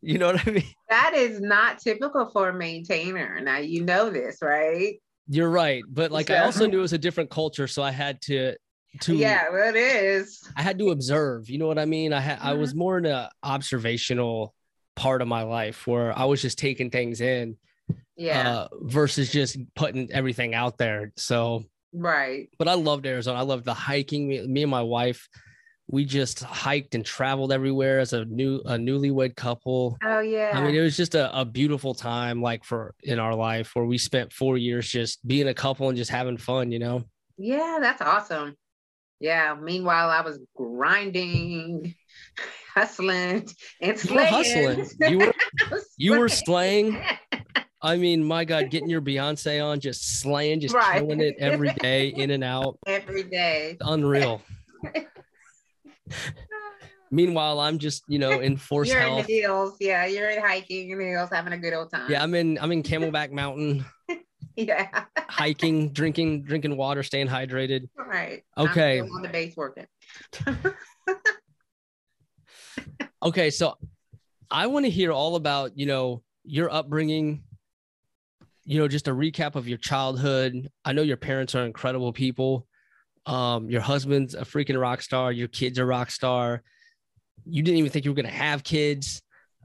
you 0.02 0.18
know 0.18 0.26
what 0.26 0.46
I 0.46 0.50
mean 0.50 0.64
That 0.88 1.14
is 1.14 1.40
not 1.40 1.78
typical 1.78 2.28
for 2.30 2.50
a 2.50 2.54
maintainer. 2.54 3.40
Now, 3.40 3.58
you 3.58 3.84
know 3.84 4.10
this, 4.10 4.38
right? 4.42 5.00
you're 5.28 5.50
right 5.50 5.82
but 5.88 6.12
like 6.12 6.30
I 6.30 6.38
also 6.38 6.66
knew 6.66 6.78
it 6.78 6.82
was 6.82 6.92
a 6.92 6.98
different 6.98 7.30
culture 7.30 7.66
so 7.66 7.82
I 7.82 7.90
had 7.90 8.22
to 8.22 8.54
to 9.00 9.14
yeah, 9.14 9.44
well, 9.52 9.68
it 9.68 9.76
is. 9.76 10.40
I 10.56 10.62
had 10.62 10.78
to 10.78 10.90
observe 10.90 11.50
you 11.50 11.58
know 11.58 11.66
what 11.66 11.78
I 11.78 11.84
mean 11.84 12.12
I 12.12 12.20
had 12.20 12.38
I 12.40 12.54
was 12.54 12.74
more 12.74 12.96
in 12.98 13.06
a 13.06 13.28
observational 13.42 14.54
part 14.94 15.20
of 15.20 15.28
my 15.28 15.42
life 15.42 15.86
where 15.86 16.16
I 16.16 16.24
was 16.24 16.40
just 16.40 16.58
taking 16.58 16.90
things 16.90 17.20
in 17.20 17.56
Yeah, 18.16 18.50
uh 18.50 18.68
versus 18.82 19.30
just 19.30 19.58
putting 19.74 20.10
everything 20.10 20.54
out 20.54 20.78
there 20.78 21.12
so 21.16 21.64
right. 21.92 22.48
but 22.58 22.68
I 22.68 22.74
loved 22.74 23.06
Arizona. 23.06 23.38
I 23.38 23.42
loved 23.42 23.64
the 23.64 23.74
hiking. 23.74 24.28
Me, 24.28 24.46
me 24.46 24.62
and 24.62 24.70
my 24.70 24.82
wife, 24.82 25.28
we 25.88 26.04
just 26.04 26.42
hiked 26.42 26.94
and 26.94 27.04
traveled 27.04 27.52
everywhere 27.52 28.00
as 28.00 28.12
a 28.12 28.24
new 28.24 28.56
a 28.64 28.72
newlywed 28.72 29.36
couple. 29.36 29.96
Oh, 30.02 30.20
yeah. 30.20 30.52
I 30.54 30.60
mean, 30.60 30.74
it 30.74 30.80
was 30.80 30.96
just 30.96 31.14
a, 31.14 31.38
a 31.38 31.44
beautiful 31.44 31.94
time, 31.94 32.42
like 32.42 32.64
for 32.64 32.94
in 33.02 33.18
our 33.18 33.34
life, 33.34 33.70
where 33.74 33.84
we 33.84 33.98
spent 33.98 34.32
four 34.32 34.56
years 34.56 34.88
just 34.88 35.26
being 35.26 35.48
a 35.48 35.54
couple 35.54 35.88
and 35.88 35.96
just 35.96 36.10
having 36.10 36.38
fun. 36.38 36.72
You 36.72 36.80
know, 36.80 37.04
yeah, 37.38 37.78
that's 37.80 38.02
awesome. 38.02 38.56
Yeah. 39.20 39.56
Meanwhile, 39.60 40.10
I 40.10 40.22
was 40.22 40.38
grinding, 40.56 41.94
hustling, 42.74 43.48
and 43.80 43.98
slaying. 43.98 44.08
you 44.10 44.14
were 44.16 44.26
hustling. 44.26 44.86
You 45.10 45.18
were 45.18 45.34
you 45.96 46.18
were 46.18 46.28
slaying. 46.28 47.00
I 47.82 47.96
mean, 47.96 48.24
my 48.24 48.44
God, 48.44 48.70
getting 48.70 48.88
your 48.88 49.02
Beyonce 49.02 49.64
on, 49.64 49.80
just 49.80 50.20
slaying, 50.20 50.60
just 50.60 50.74
Right. 50.74 50.94
killing 50.98 51.20
it 51.20 51.36
every 51.38 51.72
day, 51.74 52.08
in 52.08 52.30
and 52.30 52.42
out, 52.42 52.78
every 52.86 53.22
day. 53.22 53.76
unreal. 53.80 54.42
Meanwhile, 57.10 57.60
I'm 57.60 57.78
just 57.78 58.02
you 58.08 58.18
know 58.18 58.40
in 58.40 58.56
force 58.56 58.88
You're 58.88 59.00
in 59.02 59.16
the 59.16 59.22
hills. 59.22 59.76
Yeah, 59.78 60.06
you're 60.06 60.30
in 60.30 60.42
hiking 60.42 60.90
in 60.90 60.98
the 60.98 61.04
hills, 61.04 61.28
having 61.30 61.52
a 61.52 61.58
good 61.58 61.72
old 61.72 61.90
time. 61.90 62.10
Yeah, 62.10 62.22
I'm 62.22 62.34
in 62.34 62.58
I'm 62.60 62.72
in 62.72 62.82
Camelback 62.82 63.30
Mountain. 63.30 63.84
Yeah. 64.58 65.04
hiking, 65.28 65.90
drinking, 65.92 66.44
drinking 66.44 66.78
water, 66.78 67.02
staying 67.02 67.28
hydrated. 67.28 67.90
Right. 67.94 68.42
Okay. 68.56 69.00
I'm 69.00 69.12
on 69.12 69.20
the 69.20 69.28
base 69.28 69.54
working. 69.54 69.86
Okay, 73.22 73.50
so 73.50 73.76
I 74.50 74.66
want 74.68 74.86
to 74.86 74.90
hear 74.90 75.12
all 75.12 75.36
about, 75.36 75.76
you 75.76 75.84
know, 75.84 76.22
your 76.44 76.70
upbringing, 76.72 77.42
you 78.66 78.78
know, 78.80 78.88
just 78.88 79.08
a 79.08 79.12
recap 79.12 79.54
of 79.54 79.68
your 79.68 79.78
childhood. 79.78 80.68
I 80.84 80.92
know 80.92 81.02
your 81.02 81.16
parents 81.16 81.54
are 81.54 81.64
incredible 81.64 82.12
people. 82.12 82.66
Um, 83.24 83.70
your 83.70 83.80
husband's 83.80 84.34
a 84.34 84.42
freaking 84.42 84.78
rock 84.80 85.00
star, 85.02 85.32
your 85.32 85.48
kids 85.48 85.78
are 85.78 85.86
rock 85.86 86.10
star. 86.10 86.62
You 87.44 87.62
didn't 87.62 87.78
even 87.78 87.90
think 87.90 88.04
you 88.04 88.10
were 88.10 88.16
going 88.16 88.26
to 88.26 88.32
have 88.32 88.64
kids. 88.64 89.22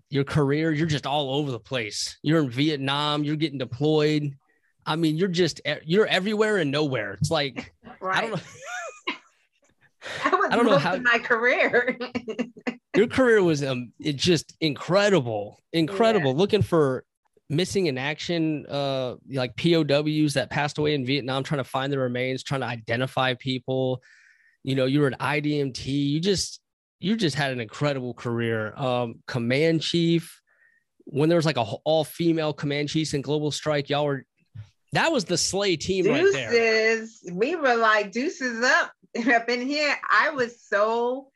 Your 0.09 0.23
career, 0.23 0.71
you're 0.71 0.87
just 0.87 1.07
all 1.07 1.33
over 1.35 1.51
the 1.51 1.59
place. 1.59 2.17
You're 2.21 2.41
in 2.41 2.49
Vietnam, 2.49 3.23
you're 3.23 3.35
getting 3.35 3.57
deployed. 3.57 4.35
I 4.85 4.95
mean, 4.95 5.17
you're 5.17 5.27
just 5.29 5.61
you're 5.85 6.07
everywhere 6.07 6.57
and 6.57 6.71
nowhere. 6.71 7.13
It's 7.13 7.31
like 7.31 7.73
Right. 7.99 8.33
I 10.25 10.29
don't 10.29 10.41
know. 10.41 10.47
I 10.49 10.55
don't 10.55 10.65
know 10.65 10.77
how- 10.77 10.97
my 10.97 11.19
career. 11.19 11.97
your 12.95 13.07
career 13.07 13.41
was 13.41 13.63
um 13.63 13.93
it 13.99 14.15
just 14.17 14.53
incredible 14.59 15.57
incredible 15.71 16.35
looking 16.35 16.61
for 16.61 17.05
missing 17.51 17.87
in 17.87 17.97
action 17.97 18.65
uh 18.67 19.15
like 19.29 19.55
pows 19.57 20.33
that 20.33 20.49
passed 20.49 20.77
away 20.77 20.95
in 20.95 21.05
vietnam 21.05 21.43
trying 21.43 21.59
to 21.59 21.69
find 21.69 21.91
the 21.91 21.99
remains 21.99 22.43
trying 22.43 22.61
to 22.61 22.67
identify 22.67 23.33
people 23.33 24.01
you 24.63 24.73
know 24.73 24.85
you 24.85 25.01
were 25.01 25.07
an 25.07 25.15
idmt 25.19 25.85
you 25.85 26.19
just 26.19 26.61
you 26.99 27.15
just 27.15 27.35
had 27.35 27.51
an 27.51 27.59
incredible 27.59 28.13
career 28.13 28.73
um 28.77 29.15
command 29.27 29.81
chief 29.81 30.41
when 31.05 31.27
there 31.27 31.35
was 31.35 31.45
like 31.45 31.57
a 31.57 31.61
all 31.61 32.03
female 32.03 32.53
command 32.53 32.87
chiefs 32.87 33.13
in 33.13 33.21
global 33.21 33.51
strike 33.51 33.89
y'all 33.89 34.05
were 34.05 34.25
That 34.93 35.11
was 35.11 35.25
the 35.25 35.37
slay 35.37 35.77
team 35.77 36.05
right 36.05 36.25
there. 36.33 36.51
Deuces. 36.51 37.31
We 37.31 37.55
were 37.55 37.75
like 37.75 38.11
deuces 38.11 38.63
up 38.63 38.91
up 39.33 39.49
in 39.49 39.61
here. 39.61 39.95
I 40.09 40.31
was 40.31 40.61
so 40.61 41.31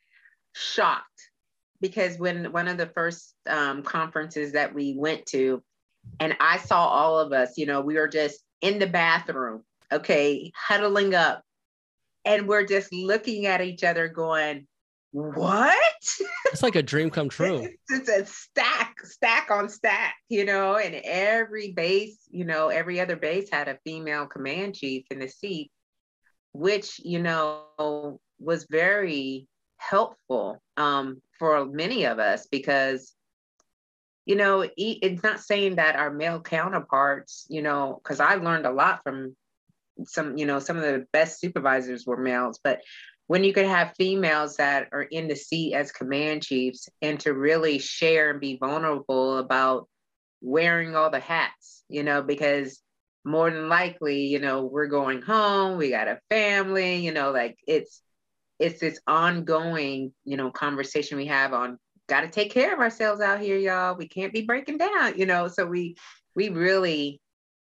shocked 0.53 1.29
because 1.81 2.17
when 2.17 2.51
one 2.51 2.67
of 2.67 2.77
the 2.77 2.87
first 2.87 3.33
um, 3.47 3.83
conferences 3.83 4.53
that 4.53 4.73
we 4.73 4.95
went 4.97 5.25
to, 5.27 5.63
and 6.19 6.35
I 6.39 6.57
saw 6.57 6.87
all 6.87 7.19
of 7.19 7.33
us, 7.33 7.57
you 7.57 7.65
know, 7.65 7.81
we 7.81 7.95
were 7.95 8.07
just 8.07 8.39
in 8.61 8.79
the 8.79 8.87
bathroom, 8.87 9.63
okay, 9.91 10.51
huddling 10.55 11.13
up, 11.13 11.43
and 12.23 12.47
we're 12.47 12.65
just 12.65 12.91
looking 12.93 13.45
at 13.45 13.61
each 13.61 13.83
other, 13.83 14.07
going, 14.07 14.67
"What?" 15.11 15.75
It's 16.51 16.63
like 16.63 16.75
a 16.75 16.83
dream 16.83 17.09
come 17.09 17.29
true. 17.29 17.67
it's 17.89 18.09
a 18.09 18.25
stack, 18.25 18.99
stack 19.03 19.51
on 19.51 19.67
stack, 19.67 20.15
you 20.29 20.45
know, 20.45 20.77
and 20.77 20.95
every 21.03 21.71
base, 21.71 22.17
you 22.29 22.45
know, 22.45 22.69
every 22.69 22.99
other 22.99 23.15
base 23.15 23.49
had 23.51 23.67
a 23.67 23.77
female 23.83 24.25
command 24.25 24.75
chief 24.75 25.05
in 25.11 25.19
the 25.19 25.27
seat, 25.27 25.71
which, 26.53 26.99
you 27.03 27.21
know, 27.21 28.19
was 28.39 28.67
very 28.69 29.47
helpful 29.77 30.61
um, 30.77 31.21
for 31.37 31.65
many 31.65 32.05
of 32.05 32.19
us 32.19 32.47
because, 32.47 33.13
you 34.25 34.35
know, 34.35 34.67
it's 34.75 35.23
not 35.23 35.39
saying 35.39 35.75
that 35.75 35.95
our 35.95 36.11
male 36.11 36.41
counterparts, 36.41 37.45
you 37.49 37.61
know, 37.61 37.99
because 38.03 38.19
I 38.19 38.35
learned 38.35 38.65
a 38.65 38.71
lot 38.71 39.01
from 39.03 39.35
some, 40.05 40.37
you 40.37 40.45
know, 40.45 40.59
some 40.59 40.77
of 40.77 40.83
the 40.83 41.05
best 41.13 41.39
supervisors 41.39 42.05
were 42.05 42.17
males, 42.17 42.59
but 42.63 42.81
when 43.27 43.43
you 43.43 43.53
could 43.53 43.65
have 43.65 43.95
females 43.97 44.57
that 44.57 44.89
are 44.91 45.01
in 45.01 45.27
the 45.27 45.35
seat 45.35 45.73
as 45.73 45.91
command 45.91 46.43
chiefs 46.43 46.89
and 47.01 47.19
to 47.21 47.33
really 47.33 47.79
share 47.79 48.31
and 48.31 48.39
be 48.39 48.57
vulnerable 48.57 49.37
about 49.37 49.87
wearing 50.41 50.95
all 50.95 51.09
the 51.09 51.19
hats, 51.19 51.83
you 51.89 52.03
know, 52.03 52.21
because 52.21 52.81
more 53.23 53.49
than 53.49 53.67
likely, 53.67 54.27
you 54.27 54.39
know, 54.39 54.63
we're 54.63 54.87
going 54.87 55.21
home, 55.21 55.77
we 55.77 55.89
got 55.89 56.07
a 56.07 56.19
family, 56.29 56.97
you 56.97 57.11
know, 57.11 57.31
like 57.31 57.57
it's 57.67 58.01
it's 58.59 58.79
this 58.79 58.99
ongoing, 59.07 60.13
you 60.23 60.37
know, 60.37 60.51
conversation 60.51 61.17
we 61.17 61.25
have 61.25 61.53
on 61.53 61.77
got 62.07 62.21
to 62.21 62.27
take 62.27 62.51
care 62.51 62.73
of 62.73 62.79
ourselves 62.79 63.21
out 63.21 63.39
here, 63.39 63.57
y'all. 63.57 63.95
We 63.95 64.07
can't 64.07 64.33
be 64.33 64.41
breaking 64.41 64.77
down, 64.77 65.17
you 65.17 65.25
know. 65.25 65.47
So 65.47 65.65
we 65.65 65.95
we 66.35 66.49
really 66.49 67.21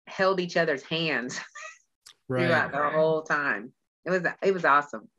held 0.08 0.39
each 0.39 0.58
other's 0.58 0.84
hands 0.84 1.39
right. 2.28 2.45
throughout 2.45 2.71
the 2.71 2.89
whole 2.97 3.21
time. 3.21 3.73
It 4.06 4.12
was 4.12 4.23
it 4.41 4.54
was 4.54 4.65
awesome. 4.65 5.10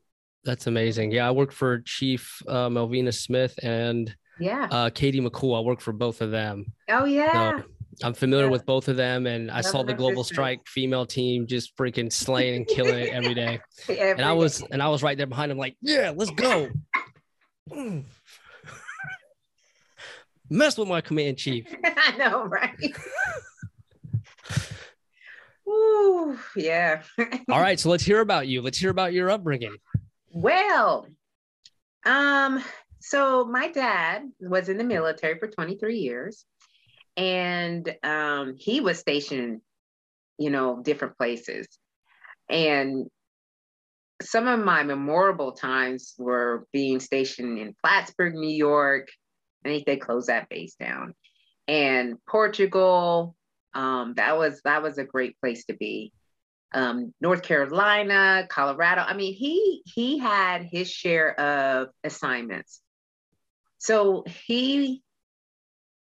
That's 0.43 0.67
amazing. 0.67 1.11
Yeah, 1.11 1.27
I 1.27 1.31
worked 1.31 1.53
for 1.53 1.79
Chief 1.81 2.41
uh, 2.47 2.69
Melvina 2.69 3.11
Smith 3.11 3.59
and 3.61 4.13
yeah, 4.39 4.67
uh, 4.71 4.89
Katie 4.89 5.21
McCool. 5.21 5.57
I 5.57 5.61
worked 5.61 5.81
for 5.81 5.93
both 5.93 6.21
of 6.21 6.31
them. 6.31 6.73
Oh 6.89 7.05
yeah. 7.05 7.59
So 7.59 7.65
I'm 8.03 8.13
familiar 8.13 8.45
yeah. 8.45 8.51
with 8.51 8.65
both 8.65 8.87
of 8.87 8.97
them, 8.97 9.27
and 9.27 9.51
I 9.51 9.57
Love 9.57 9.65
saw 9.65 9.83
the 9.83 9.93
Global 9.93 10.23
sister. 10.23 10.35
Strike 10.35 10.67
female 10.67 11.05
team 11.05 11.45
just 11.45 11.77
freaking 11.77 12.11
slaying 12.11 12.55
and 12.55 12.67
killing 12.67 12.97
it 12.97 13.13
every 13.13 13.35
day. 13.35 13.59
every 13.87 14.11
and 14.11 14.25
I 14.25 14.33
was 14.33 14.59
day. 14.59 14.67
and 14.71 14.81
I 14.81 14.87
was 14.87 15.03
right 15.03 15.17
there 15.17 15.27
behind 15.27 15.51
them, 15.51 15.57
like, 15.57 15.75
yeah, 15.81 16.11
let's 16.15 16.31
go. 16.31 16.69
Mess 20.51 20.77
with 20.77 20.89
my 20.89 20.99
command 20.99 21.37
chief. 21.37 21.65
I 21.85 22.17
know, 22.17 22.43
right? 22.43 22.93
Ooh, 25.65 26.37
yeah. 26.57 27.03
All 27.49 27.61
right, 27.61 27.79
so 27.79 27.89
let's 27.89 28.03
hear 28.03 28.19
about 28.19 28.49
you. 28.49 28.61
Let's 28.61 28.77
hear 28.77 28.89
about 28.89 29.13
your 29.13 29.31
upbringing. 29.31 29.77
Well, 30.29 31.07
um, 32.05 32.61
so 32.99 33.45
my 33.45 33.69
dad 33.69 34.23
was 34.41 34.67
in 34.67 34.77
the 34.77 34.83
military 34.83 35.39
for 35.39 35.47
23 35.47 35.99
years, 35.99 36.43
and 37.15 37.95
um, 38.03 38.55
he 38.57 38.81
was 38.81 38.99
stationed, 38.99 39.61
you 40.37 40.49
know, 40.49 40.81
different 40.83 41.17
places. 41.17 41.65
And 42.49 43.07
some 44.21 44.47
of 44.47 44.59
my 44.59 44.83
memorable 44.83 45.53
times 45.53 46.13
were 46.17 46.67
being 46.73 46.99
stationed 46.99 47.57
in 47.57 47.73
Plattsburgh, 47.81 48.35
New 48.35 48.53
York. 48.53 49.07
I 49.65 49.69
think 49.69 49.85
they 49.85 49.97
closed 49.97 50.27
that 50.27 50.49
base 50.49 50.75
down. 50.75 51.13
And 51.67 52.17
Portugal, 52.27 53.35
um, 53.73 54.13
that 54.15 54.37
was 54.37 54.61
that 54.65 54.81
was 54.81 54.97
a 54.97 55.03
great 55.03 55.39
place 55.39 55.65
to 55.65 55.73
be 55.73 56.11
um, 56.73 57.13
North 57.21 57.43
Carolina, 57.43 58.47
Colorado. 58.49 59.01
I 59.01 59.13
mean, 59.13 59.33
he 59.33 59.83
he 59.85 60.17
had 60.17 60.63
his 60.63 60.89
share 60.89 61.39
of 61.39 61.89
assignments. 62.03 62.81
So 63.77 64.23
he 64.47 65.01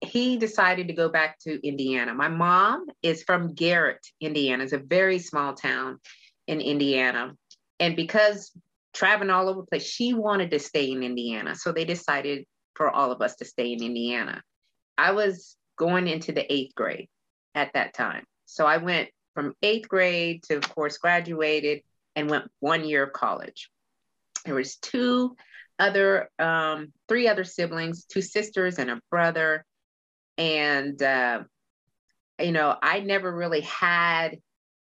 he 0.00 0.36
decided 0.36 0.88
to 0.88 0.94
go 0.94 1.08
back 1.08 1.38
to 1.40 1.66
Indiana. 1.66 2.14
My 2.14 2.28
mom 2.28 2.86
is 3.02 3.22
from 3.22 3.54
Garrett, 3.54 4.06
Indiana. 4.20 4.64
It's 4.64 4.72
a 4.72 4.78
very 4.78 5.18
small 5.18 5.54
town 5.54 5.98
in 6.46 6.60
Indiana. 6.60 7.34
And 7.80 7.96
because 7.96 8.52
traveling 8.94 9.30
all 9.30 9.48
over 9.48 9.60
the 9.60 9.66
place, 9.66 9.86
she 9.86 10.14
wanted 10.14 10.50
to 10.50 10.58
stay 10.58 10.90
in 10.90 11.02
Indiana. 11.02 11.54
So 11.54 11.72
they 11.72 11.84
decided 11.84 12.46
for 12.76 12.90
all 12.90 13.10
of 13.10 13.22
us 13.22 13.36
to 13.36 13.44
stay 13.44 13.72
in 13.72 13.82
Indiana. 13.82 14.42
I 14.98 15.12
was 15.12 15.56
going 15.76 16.08
into 16.08 16.32
the 16.32 16.50
eighth 16.52 16.74
grade 16.74 17.08
at 17.54 17.72
that 17.74 17.94
time. 17.94 18.24
So 18.44 18.66
I 18.66 18.76
went 18.78 19.08
from 19.34 19.54
eighth 19.62 19.88
grade 19.88 20.42
to, 20.44 20.56
of 20.56 20.74
course, 20.74 20.98
graduated 20.98 21.82
and 22.14 22.30
went 22.30 22.50
one 22.60 22.84
year 22.84 23.04
of 23.04 23.12
college. 23.12 23.70
There 24.44 24.54
was 24.54 24.76
two 24.76 25.36
other, 25.78 26.30
um, 26.38 26.92
three 27.08 27.28
other 27.28 27.44
siblings, 27.44 28.04
two 28.06 28.22
sisters 28.22 28.78
and 28.78 28.90
a 28.90 29.00
brother. 29.10 29.64
And, 30.38 31.00
uh, 31.02 31.42
you 32.40 32.52
know, 32.52 32.76
I 32.80 33.00
never 33.00 33.34
really 33.34 33.62
had, 33.62 34.38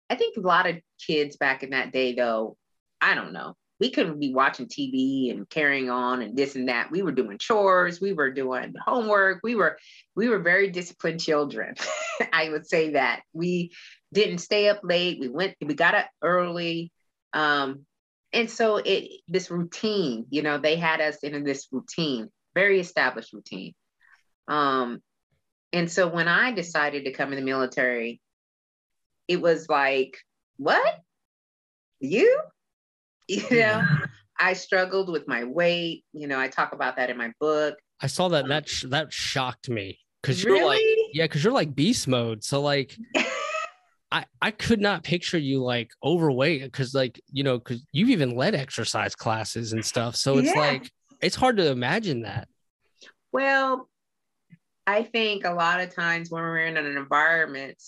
I 0.09 0.15
think 0.15 0.37
a 0.37 0.41
lot 0.41 0.69
of 0.69 0.77
kids 1.05 1.35
back 1.35 1.63
in 1.63 1.71
that 1.71 1.91
day, 1.91 2.13
though, 2.13 2.55
I 3.01 3.15
don't 3.15 3.33
know, 3.33 3.55
we 3.79 3.91
couldn't 3.91 4.19
be 4.19 4.33
watching 4.33 4.67
TV 4.67 5.31
and 5.31 5.47
carrying 5.49 5.89
on 5.89 6.21
and 6.21 6.35
this 6.35 6.55
and 6.55 6.69
that. 6.69 6.91
We 6.91 7.03
were 7.03 7.11
doing 7.11 7.37
chores, 7.37 8.01
we 8.01 8.13
were 8.13 8.31
doing 8.31 8.73
homework, 8.85 9.39
we 9.43 9.55
were 9.55 9.77
we 10.15 10.29
were 10.29 10.39
very 10.39 10.69
disciplined 10.69 11.19
children. 11.19 11.75
I 12.33 12.49
would 12.49 12.67
say 12.67 12.91
that. 12.91 13.21
We 13.33 13.71
didn't 14.13 14.39
stay 14.39 14.69
up 14.69 14.81
late. 14.83 15.19
We 15.19 15.29
went, 15.29 15.55
we 15.61 15.73
got 15.73 15.95
up 15.95 16.09
early. 16.21 16.91
Um, 17.33 17.85
and 18.33 18.49
so 18.49 18.77
it 18.77 19.21
this 19.27 19.51
routine, 19.51 20.25
you 20.29 20.41
know, 20.41 20.57
they 20.57 20.75
had 20.75 21.01
us 21.01 21.17
in 21.17 21.43
this 21.43 21.67
routine, 21.71 22.29
very 22.55 22.79
established 22.79 23.33
routine. 23.33 23.73
Um, 24.47 25.01
and 25.71 25.91
so 25.91 26.07
when 26.07 26.27
I 26.27 26.51
decided 26.51 27.05
to 27.05 27.11
come 27.11 27.31
in 27.31 27.39
the 27.39 27.45
military, 27.45 28.21
it 29.27 29.41
was 29.41 29.67
like, 29.69 30.17
what? 30.57 30.99
You? 31.99 32.41
You 33.27 33.43
know, 33.51 33.83
I 34.39 34.53
struggled 34.53 35.09
with 35.09 35.27
my 35.27 35.43
weight. 35.43 36.05
You 36.13 36.27
know, 36.27 36.39
I 36.39 36.47
talk 36.47 36.73
about 36.73 36.95
that 36.95 37.09
in 37.09 37.17
my 37.17 37.31
book. 37.39 37.75
I 38.01 38.07
saw 38.07 38.27
that 38.29 38.43
um, 38.43 38.49
that 38.49 38.69
sh- 38.69 38.85
that 38.89 39.11
shocked 39.11 39.69
me 39.69 39.99
because 40.21 40.43
you're 40.43 40.53
really? 40.53 40.65
like 40.65 41.07
yeah 41.13 41.25
because 41.25 41.43
you're 41.43 41.53
like 41.53 41.75
beast 41.75 42.07
mode 42.07 42.43
so 42.43 42.61
like 42.61 42.95
I, 44.11 44.25
I 44.41 44.51
could 44.51 44.79
not 44.79 45.03
picture 45.03 45.37
you 45.37 45.61
like 45.61 45.91
overweight 46.03 46.63
because 46.63 46.93
like 46.93 47.19
you 47.31 47.43
know 47.43 47.57
because 47.57 47.83
you've 47.91 48.09
even 48.09 48.35
led 48.35 48.55
exercise 48.55 49.15
classes 49.15 49.73
and 49.73 49.83
stuff 49.83 50.15
so 50.15 50.37
it's 50.37 50.53
yeah. 50.53 50.59
like 50.59 50.91
it's 51.21 51.35
hard 51.35 51.57
to 51.57 51.69
imagine 51.69 52.21
that 52.21 52.47
well 53.31 53.89
i 54.85 55.03
think 55.03 55.45
a 55.45 55.51
lot 55.51 55.81
of 55.81 55.93
times 55.93 56.29
when 56.29 56.41
we're 56.41 56.59
in 56.59 56.77
an 56.77 56.97
environment 56.97 57.81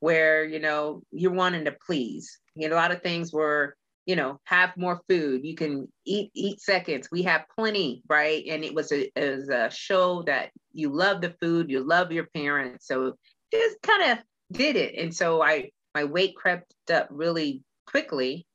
where 0.00 0.44
you 0.44 0.60
know 0.60 1.02
you're 1.10 1.32
wanting 1.32 1.64
to 1.64 1.76
please 1.84 2.38
you 2.54 2.68
know 2.68 2.74
a 2.74 2.78
lot 2.78 2.92
of 2.92 3.02
things 3.02 3.32
where 3.32 3.76
you 4.06 4.16
know 4.16 4.40
have 4.44 4.76
more 4.76 5.00
food 5.08 5.44
you 5.44 5.54
can 5.54 5.88
eat 6.04 6.30
eat 6.34 6.60
seconds 6.60 7.08
we 7.10 7.22
have 7.22 7.44
plenty 7.56 8.02
right 8.08 8.44
and 8.48 8.64
it 8.64 8.72
was 8.72 8.92
a, 8.92 9.10
it 9.18 9.36
was 9.36 9.48
a 9.48 9.68
show 9.70 10.22
that 10.22 10.50
you 10.72 10.88
love 10.88 11.20
the 11.20 11.34
food 11.40 11.70
you 11.70 11.80
love 11.80 12.12
your 12.12 12.26
parents 12.32 12.86
so 12.86 13.14
just 13.52 13.82
kind 13.82 14.12
of 14.12 14.18
did 14.52 14.76
it. 14.76 14.94
And 14.96 15.14
so 15.14 15.42
I 15.42 15.70
my 15.94 16.04
weight 16.04 16.36
crept 16.36 16.74
up 16.92 17.08
really 17.10 17.62
quickly. 17.86 18.46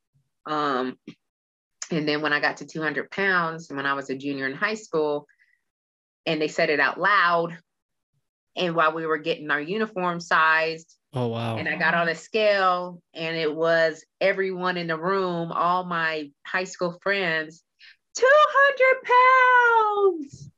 Um, 0.46 0.98
and 1.90 2.08
then 2.08 2.22
when 2.22 2.32
I 2.32 2.40
got 2.40 2.58
to 2.58 2.66
200 2.66 3.10
pounds, 3.10 3.68
when 3.70 3.86
I 3.86 3.94
was 3.94 4.10
a 4.10 4.16
junior 4.16 4.46
in 4.46 4.54
high 4.54 4.74
school, 4.74 5.26
and 6.24 6.40
they 6.40 6.48
said 6.48 6.70
it 6.70 6.80
out 6.80 7.00
loud, 7.00 7.58
and 8.56 8.74
while 8.74 8.94
we 8.94 9.06
were 9.06 9.18
getting 9.18 9.50
our 9.50 9.60
uniform 9.60 10.20
sized, 10.20 10.96
oh 11.14 11.28
wow! 11.28 11.56
And 11.56 11.68
I 11.68 11.76
got 11.76 11.94
on 11.94 12.08
a 12.08 12.14
scale, 12.14 13.02
and 13.14 13.36
it 13.36 13.54
was 13.54 14.04
everyone 14.20 14.76
in 14.76 14.86
the 14.86 14.98
room, 14.98 15.52
all 15.52 15.84
my 15.84 16.30
high 16.46 16.64
school 16.64 16.98
friends, 17.02 17.62
200 18.16 19.02
pounds. 20.20 20.50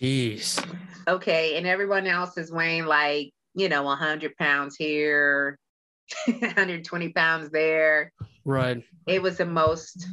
Jeez. 0.00 0.76
Okay, 1.06 1.56
and 1.56 1.66
everyone 1.66 2.06
else 2.06 2.36
is 2.36 2.50
weighing 2.50 2.86
like 2.86 3.32
you 3.54 3.68
know, 3.68 3.84
100 3.84 4.36
pounds 4.36 4.76
here, 4.76 5.58
120 6.26 7.08
pounds 7.10 7.50
there. 7.50 8.12
Right. 8.44 8.82
It 9.06 9.22
was 9.22 9.38
the 9.38 9.46
most 9.46 10.06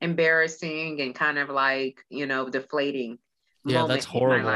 embarrassing 0.00 1.00
and 1.00 1.14
kind 1.14 1.38
of 1.38 1.48
like, 1.48 2.00
you 2.08 2.26
know, 2.26 2.48
deflating 2.48 3.18
Yeah, 3.66 3.86
that's 3.86 4.04
horrible. 4.04 4.50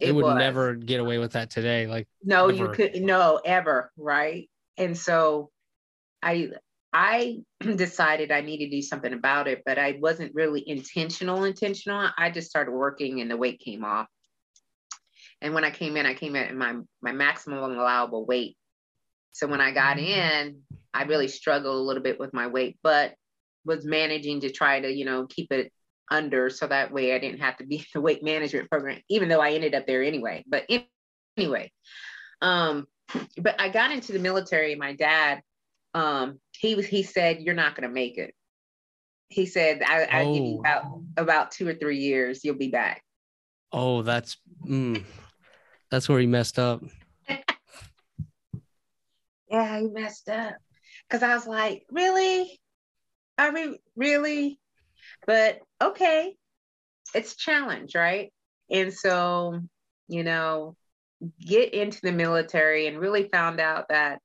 It, 0.00 0.12
would 0.12 0.24
was. 0.24 0.36
never 0.36 0.74
get 0.74 1.00
away 1.00 1.18
with 1.18 1.32
that 1.32 1.50
today. 1.50 1.86
Like, 1.86 2.08
no 2.22 2.48
you 2.48 2.68
could 2.68 2.96
no 2.96 3.40
ever 3.44 3.92
right 3.96 4.48
and 4.76 4.96
so 4.96 5.50
i 6.22 6.48
i 6.92 7.38
decided 7.76 8.30
i 8.30 8.40
needed 8.40 8.66
to 8.66 8.76
do 8.76 8.82
something 8.82 9.12
about 9.12 9.48
it 9.48 9.62
but 9.64 9.78
i 9.78 9.98
wasn't 10.00 10.34
really 10.34 10.62
intentional 10.66 11.44
intentional 11.44 12.08
i 12.18 12.30
just 12.30 12.48
started 12.48 12.72
working 12.72 13.20
and 13.20 13.30
the 13.30 13.36
weight 13.36 13.60
came 13.60 13.84
off 13.84 14.06
and 15.40 15.54
when 15.54 15.64
i 15.64 15.70
came 15.70 15.96
in 15.96 16.06
i 16.06 16.14
came 16.14 16.34
in 16.34 16.44
at 16.44 16.54
my 16.54 16.74
my 17.02 17.12
maximum 17.12 17.58
allowable 17.58 18.26
weight 18.26 18.56
so 19.32 19.46
when 19.46 19.60
i 19.60 19.70
got 19.70 19.96
mm-hmm. 19.96 20.46
in 20.46 20.60
i 20.94 21.04
really 21.04 21.28
struggled 21.28 21.76
a 21.76 21.82
little 21.82 22.02
bit 22.02 22.18
with 22.18 22.32
my 22.32 22.46
weight 22.46 22.78
but 22.82 23.14
was 23.64 23.84
managing 23.84 24.40
to 24.40 24.50
try 24.50 24.80
to 24.80 24.90
you 24.90 25.04
know 25.04 25.26
keep 25.28 25.52
it 25.52 25.72
under 26.10 26.48
so 26.50 26.66
that 26.66 26.92
way 26.92 27.14
i 27.14 27.18
didn't 27.18 27.40
have 27.40 27.56
to 27.56 27.64
be 27.66 27.76
in 27.76 27.84
the 27.94 28.00
weight 28.00 28.22
management 28.22 28.70
program 28.70 28.98
even 29.08 29.28
though 29.28 29.40
i 29.40 29.52
ended 29.52 29.74
up 29.74 29.86
there 29.86 30.02
anyway 30.02 30.44
but 30.48 30.64
anyway. 31.36 31.70
Um 32.42 32.86
but 33.38 33.60
i 33.60 33.68
got 33.68 33.90
into 33.90 34.12
the 34.12 34.18
military 34.18 34.74
my 34.74 34.92
dad 34.94 35.40
um 35.94 36.38
he 36.58 36.74
was 36.74 36.86
he 36.86 37.02
said 37.02 37.40
you're 37.40 37.54
not 37.54 37.74
going 37.74 37.88
to 37.88 37.94
make 37.94 38.18
it. 38.18 38.34
He 39.30 39.46
said 39.46 39.82
I, 39.82 40.04
i'll 40.04 40.34
give 40.34 40.44
you 40.44 40.56
Oh. 40.56 40.60
about 40.60 40.84
about 41.16 41.50
two 41.50 41.66
or 41.68 41.74
three 41.74 41.98
years 41.98 42.44
you'll 42.44 42.56
be 42.56 42.68
back. 42.68 43.02
Oh, 43.72 44.02
that's 44.02 44.36
mm, 44.66 45.04
that's 45.90 46.08
where 46.08 46.20
he 46.20 46.26
messed 46.26 46.58
up. 46.58 46.82
yeah 49.50 49.80
he 49.80 49.88
messed 49.88 50.28
up. 50.28 50.56
Because 51.08 51.22
i 51.22 51.34
was 51.34 51.46
like 51.46 51.84
really? 51.90 52.60
I 53.36 53.50
mean 53.50 53.76
really 53.96 54.58
but 55.26 55.58
okay 55.82 56.34
it's 57.14 57.36
challenge 57.36 57.94
right? 57.94 58.32
And 58.70 58.92
so 58.92 59.60
you 60.08 60.24
know 60.24 60.76
get 61.40 61.74
into 61.74 62.00
the 62.02 62.12
military 62.12 62.86
and 62.86 62.98
really 62.98 63.28
found 63.28 63.58
out 63.60 63.88
that 63.88 64.20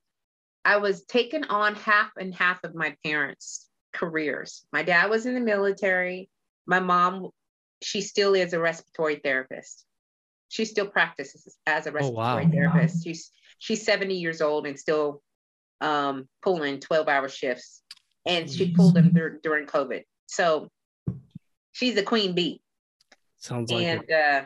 i 0.63 0.77
was 0.77 1.03
taking 1.05 1.43
on 1.45 1.73
half 1.75 2.11
and 2.17 2.35
half 2.35 2.63
of 2.63 2.75
my 2.75 2.95
parents 3.03 3.67
careers. 3.93 4.65
My 4.73 4.81
dad 4.83 5.09
was 5.09 5.25
in 5.27 5.35
the 5.35 5.39
military. 5.39 6.29
My 6.65 6.79
mom 6.79 7.29
she 7.81 8.01
still 8.01 8.33
is 8.33 8.53
a 8.53 8.59
respiratory 8.59 9.17
therapist. 9.23 9.85
She 10.49 10.65
still 10.65 10.87
practices 10.87 11.57
as 11.67 11.85
a 11.85 11.89
Oh, 11.97 12.09
wow. 12.09 12.37
respiratory 12.37 12.47
therapist. 12.51 13.03
She's 13.03 13.31
she's 13.59 13.85
70 13.85 14.15
years 14.15 14.41
old 14.41 14.65
and 14.67 14.79
still 14.79 15.21
um, 15.81 16.27
pulling 16.41 16.79
12 16.79 17.07
hour 17.07 17.29
shifts. 17.29 17.81
And 18.25 18.49
she 18.49 18.71
pulled 18.71 18.95
them 18.95 19.11
dur- 19.13 19.39
during 19.43 19.67
covid. 19.67 20.03
So 20.27 20.69
she's 21.73 21.97
a 21.97 22.03
queen 22.03 22.33
bee 22.33 22.61
Sounds 23.37 23.69
like 23.71 23.83
and 23.83 24.03
it. 24.07 24.11
uh, 24.11 24.45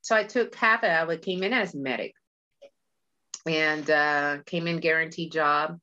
so 0.00 0.16
I 0.16 0.24
took 0.24 0.54
half 0.54 0.82
of 0.82 1.10
it. 1.10 1.12
I 1.12 1.16
came 1.18 1.42
in 1.42 1.52
as 1.52 1.74
medic 1.74 2.14
and 3.46 3.88
uh, 3.90 4.38
came 4.46 4.66
in 4.66 4.78
guaranteed 4.78 5.32
job. 5.32 5.78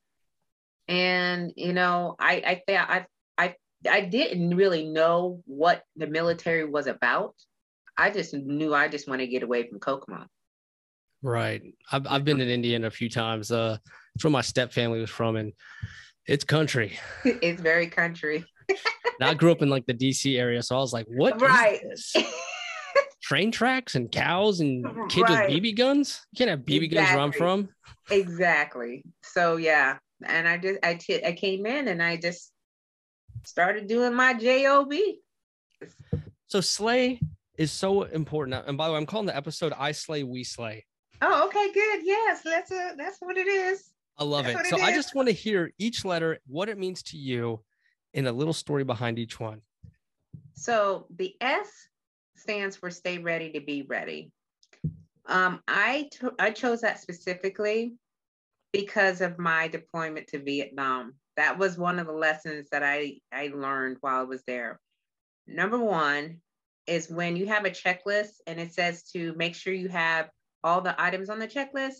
And 0.88 1.52
you 1.56 1.74
know, 1.74 2.16
I 2.20 2.62
I 2.68 2.76
I 2.76 3.06
I 3.38 3.56
I 3.90 4.02
didn't 4.02 4.56
really 4.56 4.88
know 4.88 5.44
what 5.46 5.84
the 5.96 6.08
military 6.08 6.66
was 6.66 6.88
about. 6.88 7.36
I 7.98 8.10
just 8.10 8.34
knew 8.34 8.74
I 8.74 8.88
just 8.88 9.08
wanted 9.08 9.26
to 9.26 9.32
get 9.32 9.44
away 9.44 9.68
from 9.68 9.80
Kokomo. 9.80 10.26
Right. 11.22 11.62
I've 11.92 12.08
I've 12.08 12.26
been 12.26 12.42
in 12.42 12.50
Indiana 12.50 12.88
a 12.88 12.92
few 12.92 13.10
times. 13.10 13.52
Uh, 13.52 13.78
it's 14.16 14.24
where 14.24 14.32
my 14.32 14.42
step 14.42 14.72
family 14.72 15.00
was 15.02 15.10
from, 15.10 15.36
and 15.36 15.54
it's 16.28 16.44
country. 16.44 16.98
it's 17.26 17.62
very 17.62 17.88
country, 17.88 18.46
And 19.20 19.30
I 19.30 19.34
grew 19.34 19.50
up 19.52 19.62
in 19.62 19.70
like 19.70 19.86
the 19.86 19.94
DC 19.94 20.38
area, 20.38 20.62
so 20.62 20.76
I 20.76 20.80
was 20.80 20.92
like, 20.92 21.06
"What? 21.08 21.40
Right. 21.42 21.80
Train 23.22 23.50
tracks 23.50 23.96
and 23.96 24.12
cows 24.12 24.60
and 24.60 24.86
kids 25.10 25.30
Right. 25.30 25.50
with 25.50 25.64
BB 25.64 25.78
guns? 25.78 26.22
You 26.34 26.38
can't 26.38 26.50
have 26.50 26.60
BB 26.66 26.94
guns 26.94 27.10
where 27.12 27.20
I'm 27.20 27.32
from." 27.32 27.70
exactly. 28.12 29.04
So 29.24 29.56
yeah, 29.56 29.98
and 30.26 30.48
I 30.48 30.58
just 30.58 30.80
I 30.84 30.96
t- 30.96 31.24
I 31.26 31.32
came 31.32 31.66
in 31.66 31.88
and 31.88 32.04
I 32.04 32.18
just 32.18 32.52
started 33.46 33.88
doing 33.88 34.14
my 34.14 34.34
job. 34.34 34.92
So 36.48 36.62
slay 36.62 37.20
is 37.58 37.72
so 37.72 38.04
important. 38.04 38.64
And 38.68 38.78
by 38.78 38.88
the 38.88 38.94
way, 38.94 38.98
I'm 38.98 39.06
calling 39.06 39.28
the 39.28 39.36
episode 39.36 39.74
"I 39.78 39.92
Slay, 39.94 40.24
We 40.24 40.44
Slay." 40.44 40.86
Oh, 41.22 41.48
okay, 41.48 41.72
good. 41.74 42.02
Yes, 42.04 42.42
that's 42.44 42.72
a 42.72 42.94
that's 42.98 43.18
what 43.20 43.38
it 43.38 43.48
is. 43.48 43.92
I 44.18 44.24
love 44.24 44.46
That's 44.46 44.68
it. 44.68 44.70
So 44.72 44.78
it 44.78 44.84
I 44.84 44.94
just 44.94 45.16
want 45.16 45.28
to 45.30 45.34
hear 45.34 45.72
each 45.78 46.06
letter, 46.06 46.40
what 46.48 46.70
it 46.70 46.78
means 46.78 47.02
to 47.04 47.18
you, 47.18 47.62
and 48.16 48.28
a 48.28 48.32
little 48.32 48.54
story 48.54 48.84
behind 48.84 49.20
each 49.20 49.40
one. 49.40 49.62
So 50.54 51.06
the 51.16 51.36
S 51.42 51.70
stands 52.36 52.76
for 52.78 52.90
stay 52.90 53.20
ready 53.20 53.52
to 53.52 53.60
be 53.60 53.84
ready. 53.84 54.32
Um, 55.28 55.60
I 55.68 56.10
I 56.40 56.52
chose 56.52 56.82
that 56.82 57.00
specifically 57.00 57.96
because 58.72 59.22
of 59.22 59.38
my 59.38 59.68
deployment 59.68 60.28
to 60.28 60.40
Vietnam. 60.40 61.16
That 61.36 61.60
was 61.60 61.78
one 61.78 62.00
of 62.00 62.08
the 62.08 62.14
lessons 62.14 62.70
that 62.72 62.84
I 62.84 63.20
I 63.32 63.52
learned 63.54 63.98
while 64.02 64.22
I 64.22 64.24
was 64.24 64.44
there. 64.48 64.80
Number 65.48 65.78
one 65.78 66.38
is 66.88 67.10
when 67.10 67.36
you 67.36 67.48
have 67.48 67.66
a 67.66 67.72
checklist 67.72 68.36
and 68.48 68.60
it 68.60 68.74
says 68.74 69.04
to 69.12 69.34
make 69.36 69.56
sure 69.56 69.74
you 69.74 69.90
have 69.90 70.30
all 70.64 70.82
the 70.82 71.00
items 71.02 71.30
on 71.30 71.40
the 71.40 71.48
checklist, 71.48 71.96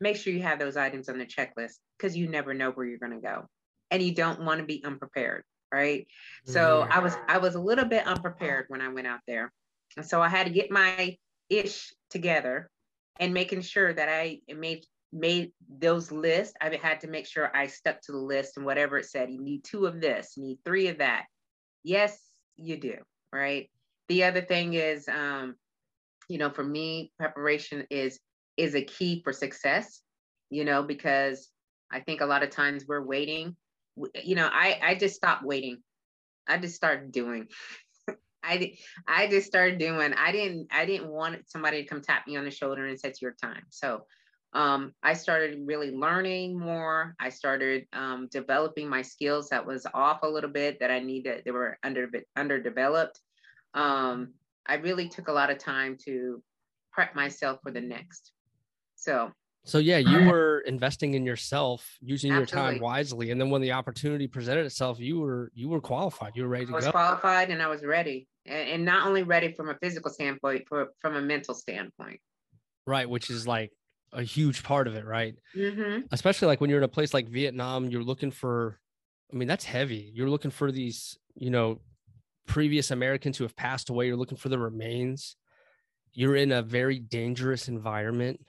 make 0.00 0.16
sure 0.16 0.32
you 0.32 0.42
have 0.42 0.58
those 0.58 0.76
items 0.76 1.08
on 1.08 1.18
the 1.18 1.26
checklist 1.26 1.74
because 1.96 2.16
you 2.16 2.28
never 2.28 2.54
know 2.54 2.70
where 2.70 2.86
you're 2.86 2.98
going 2.98 3.12
to 3.12 3.20
go 3.20 3.46
and 3.90 4.02
you 4.02 4.14
don't 4.14 4.40
want 4.40 4.60
to 4.60 4.66
be 4.66 4.82
unprepared, 4.84 5.44
right? 5.72 6.06
So 6.44 6.84
Mhm. 6.84 6.90
I 6.90 6.98
was 7.00 7.16
I 7.28 7.38
was 7.38 7.54
a 7.54 7.60
little 7.60 7.84
bit 7.84 8.06
unprepared 8.06 8.66
when 8.68 8.80
I 8.80 8.88
went 8.88 9.06
out 9.06 9.20
there. 9.26 9.52
And 9.96 10.06
so 10.06 10.22
I 10.22 10.28
had 10.28 10.46
to 10.46 10.52
get 10.52 10.70
my 10.70 11.16
ish 11.48 11.92
together 12.10 12.70
and 13.18 13.34
making 13.34 13.62
sure 13.62 13.92
that 13.92 14.08
I 14.08 14.40
made 14.48 14.84
made 15.12 15.52
those 15.68 16.12
lists. 16.12 16.54
I 16.60 16.74
had 16.76 17.00
to 17.00 17.08
make 17.08 17.26
sure 17.26 17.54
I 17.56 17.66
stuck 17.66 18.00
to 18.02 18.12
the 18.12 18.18
list 18.18 18.56
and 18.56 18.66
whatever 18.66 18.98
it 18.98 19.06
said. 19.06 19.30
You 19.30 19.40
need 19.40 19.64
two 19.64 19.86
of 19.86 20.00
this, 20.00 20.36
you 20.36 20.44
need 20.44 20.58
three 20.64 20.88
of 20.88 20.98
that. 20.98 21.26
Yes, 21.82 22.30
you 22.56 22.76
do, 22.78 22.96
right? 23.32 23.70
The 24.08 24.24
other 24.24 24.42
thing 24.42 24.74
is 24.74 25.08
um, 25.08 25.56
you 26.28 26.38
know, 26.38 26.50
for 26.50 26.64
me, 26.64 27.12
preparation 27.18 27.86
is 27.90 28.20
is 28.56 28.74
a 28.74 28.82
key 28.82 29.22
for 29.22 29.32
success, 29.32 30.02
you 30.50 30.64
know, 30.64 30.82
because 30.82 31.48
I 31.90 32.00
think 32.00 32.20
a 32.20 32.26
lot 32.26 32.42
of 32.42 32.50
times 32.50 32.84
we're 32.86 33.04
waiting. 33.04 33.56
You 34.22 34.34
know, 34.36 34.48
I 34.50 34.78
I 34.82 34.94
just 34.94 35.16
stopped 35.16 35.44
waiting. 35.44 35.78
I 36.46 36.58
just 36.58 36.76
started 36.76 37.12
doing. 37.12 37.48
I 38.42 38.74
I 39.06 39.28
just 39.28 39.46
started 39.46 39.78
doing. 39.78 40.12
I 40.14 40.32
didn't 40.32 40.68
I 40.70 40.86
didn't 40.86 41.08
want 41.08 41.48
somebody 41.48 41.82
to 41.82 41.88
come 41.88 42.02
tap 42.02 42.26
me 42.26 42.36
on 42.36 42.44
the 42.44 42.50
shoulder 42.50 42.86
and 42.86 42.98
say 42.98 43.08
it's 43.08 43.22
your 43.22 43.34
time. 43.40 43.64
So 43.70 44.04
um, 44.54 44.94
I 45.02 45.12
started 45.12 45.60
really 45.66 45.90
learning 45.90 46.58
more. 46.58 47.14
I 47.20 47.28
started 47.28 47.86
um, 47.92 48.28
developing 48.30 48.88
my 48.88 49.02
skills 49.02 49.50
that 49.50 49.66
was 49.66 49.86
off 49.92 50.22
a 50.22 50.28
little 50.28 50.50
bit 50.50 50.80
that 50.80 50.90
I 50.90 51.00
needed. 51.00 51.42
They 51.44 51.50
were 51.50 51.78
under 51.82 52.08
underdeveloped. 52.36 53.20
Um, 53.74 54.34
I 54.66 54.76
really 54.76 55.08
took 55.08 55.28
a 55.28 55.32
lot 55.32 55.50
of 55.50 55.58
time 55.58 55.98
to 56.06 56.42
prep 56.92 57.14
myself 57.14 57.60
for 57.62 57.70
the 57.70 57.80
next. 57.80 58.32
So 58.96 59.30
So 59.68 59.78
yeah, 59.78 59.98
you 59.98 60.24
were 60.30 60.60
investing 60.60 61.12
in 61.12 61.26
yourself, 61.26 61.98
using 62.00 62.32
your 62.32 62.46
time 62.46 62.80
wisely, 62.80 63.30
and 63.30 63.40
then 63.40 63.50
when 63.50 63.60
the 63.60 63.72
opportunity 63.72 64.26
presented 64.26 64.64
itself, 64.64 64.98
you 64.98 65.20
were 65.20 65.52
you 65.54 65.68
were 65.68 65.80
qualified. 65.80 66.32
You 66.34 66.44
were 66.44 66.48
ready 66.48 66.64
I 66.64 66.68
to 66.68 66.72
was 66.72 66.84
go. 66.86 66.90
qualified 66.92 67.50
and 67.50 67.62
I 67.62 67.68
was 67.68 67.84
ready, 67.84 68.26
and, 68.46 68.84
not 68.84 69.06
only 69.06 69.22
ready 69.24 69.52
from 69.52 69.68
a 69.68 69.74
physical 69.82 70.10
standpoint, 70.10 70.64
for, 70.66 70.88
from 71.00 71.16
a 71.16 71.20
mental 71.20 71.54
standpoint. 71.54 72.18
Right, 72.86 73.08
which 73.08 73.28
is 73.28 73.46
like 73.46 73.72
a 74.14 74.22
huge 74.22 74.62
part 74.62 74.88
of 74.88 74.94
it, 74.94 75.04
right? 75.04 75.34
hmm 75.54 75.98
Especially 76.12 76.48
like 76.48 76.62
when 76.62 76.70
you're 76.70 76.78
in 76.78 76.84
a 76.84 76.88
place 76.88 77.12
like 77.12 77.28
Vietnam, 77.28 77.90
you're 77.90 78.02
looking 78.02 78.30
for 78.30 78.80
I 79.30 79.36
mean, 79.36 79.48
that's 79.48 79.66
heavy. 79.66 80.10
You're 80.14 80.30
looking 80.30 80.50
for 80.50 80.72
these, 80.72 81.18
you 81.34 81.50
know, 81.50 81.82
previous 82.46 82.90
Americans 82.90 83.36
who 83.36 83.44
have 83.44 83.54
passed 83.54 83.90
away. 83.90 84.06
You're 84.06 84.16
looking 84.16 84.38
for 84.38 84.48
the 84.48 84.58
remains. 84.58 85.36
You're 86.14 86.36
in 86.36 86.52
a 86.52 86.62
very 86.62 86.98
dangerous 86.98 87.68
environment. 87.68 88.40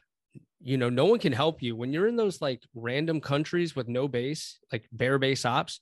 You 0.62 0.78
know, 0.78 0.90
no 0.90 1.06
one 1.06 1.20
can 1.20 1.34
help 1.34 1.62
you 1.62 1.76
when 1.76 1.94
you're 1.94 2.08
in 2.08 2.18
those 2.18 2.42
like 2.42 2.62
random 2.76 3.22
countries 3.22 3.76
with 3.76 3.88
no 3.88 4.08
base, 4.08 4.60
like 4.72 4.86
bare 4.92 5.18
base 5.18 5.46
ops. 5.46 5.80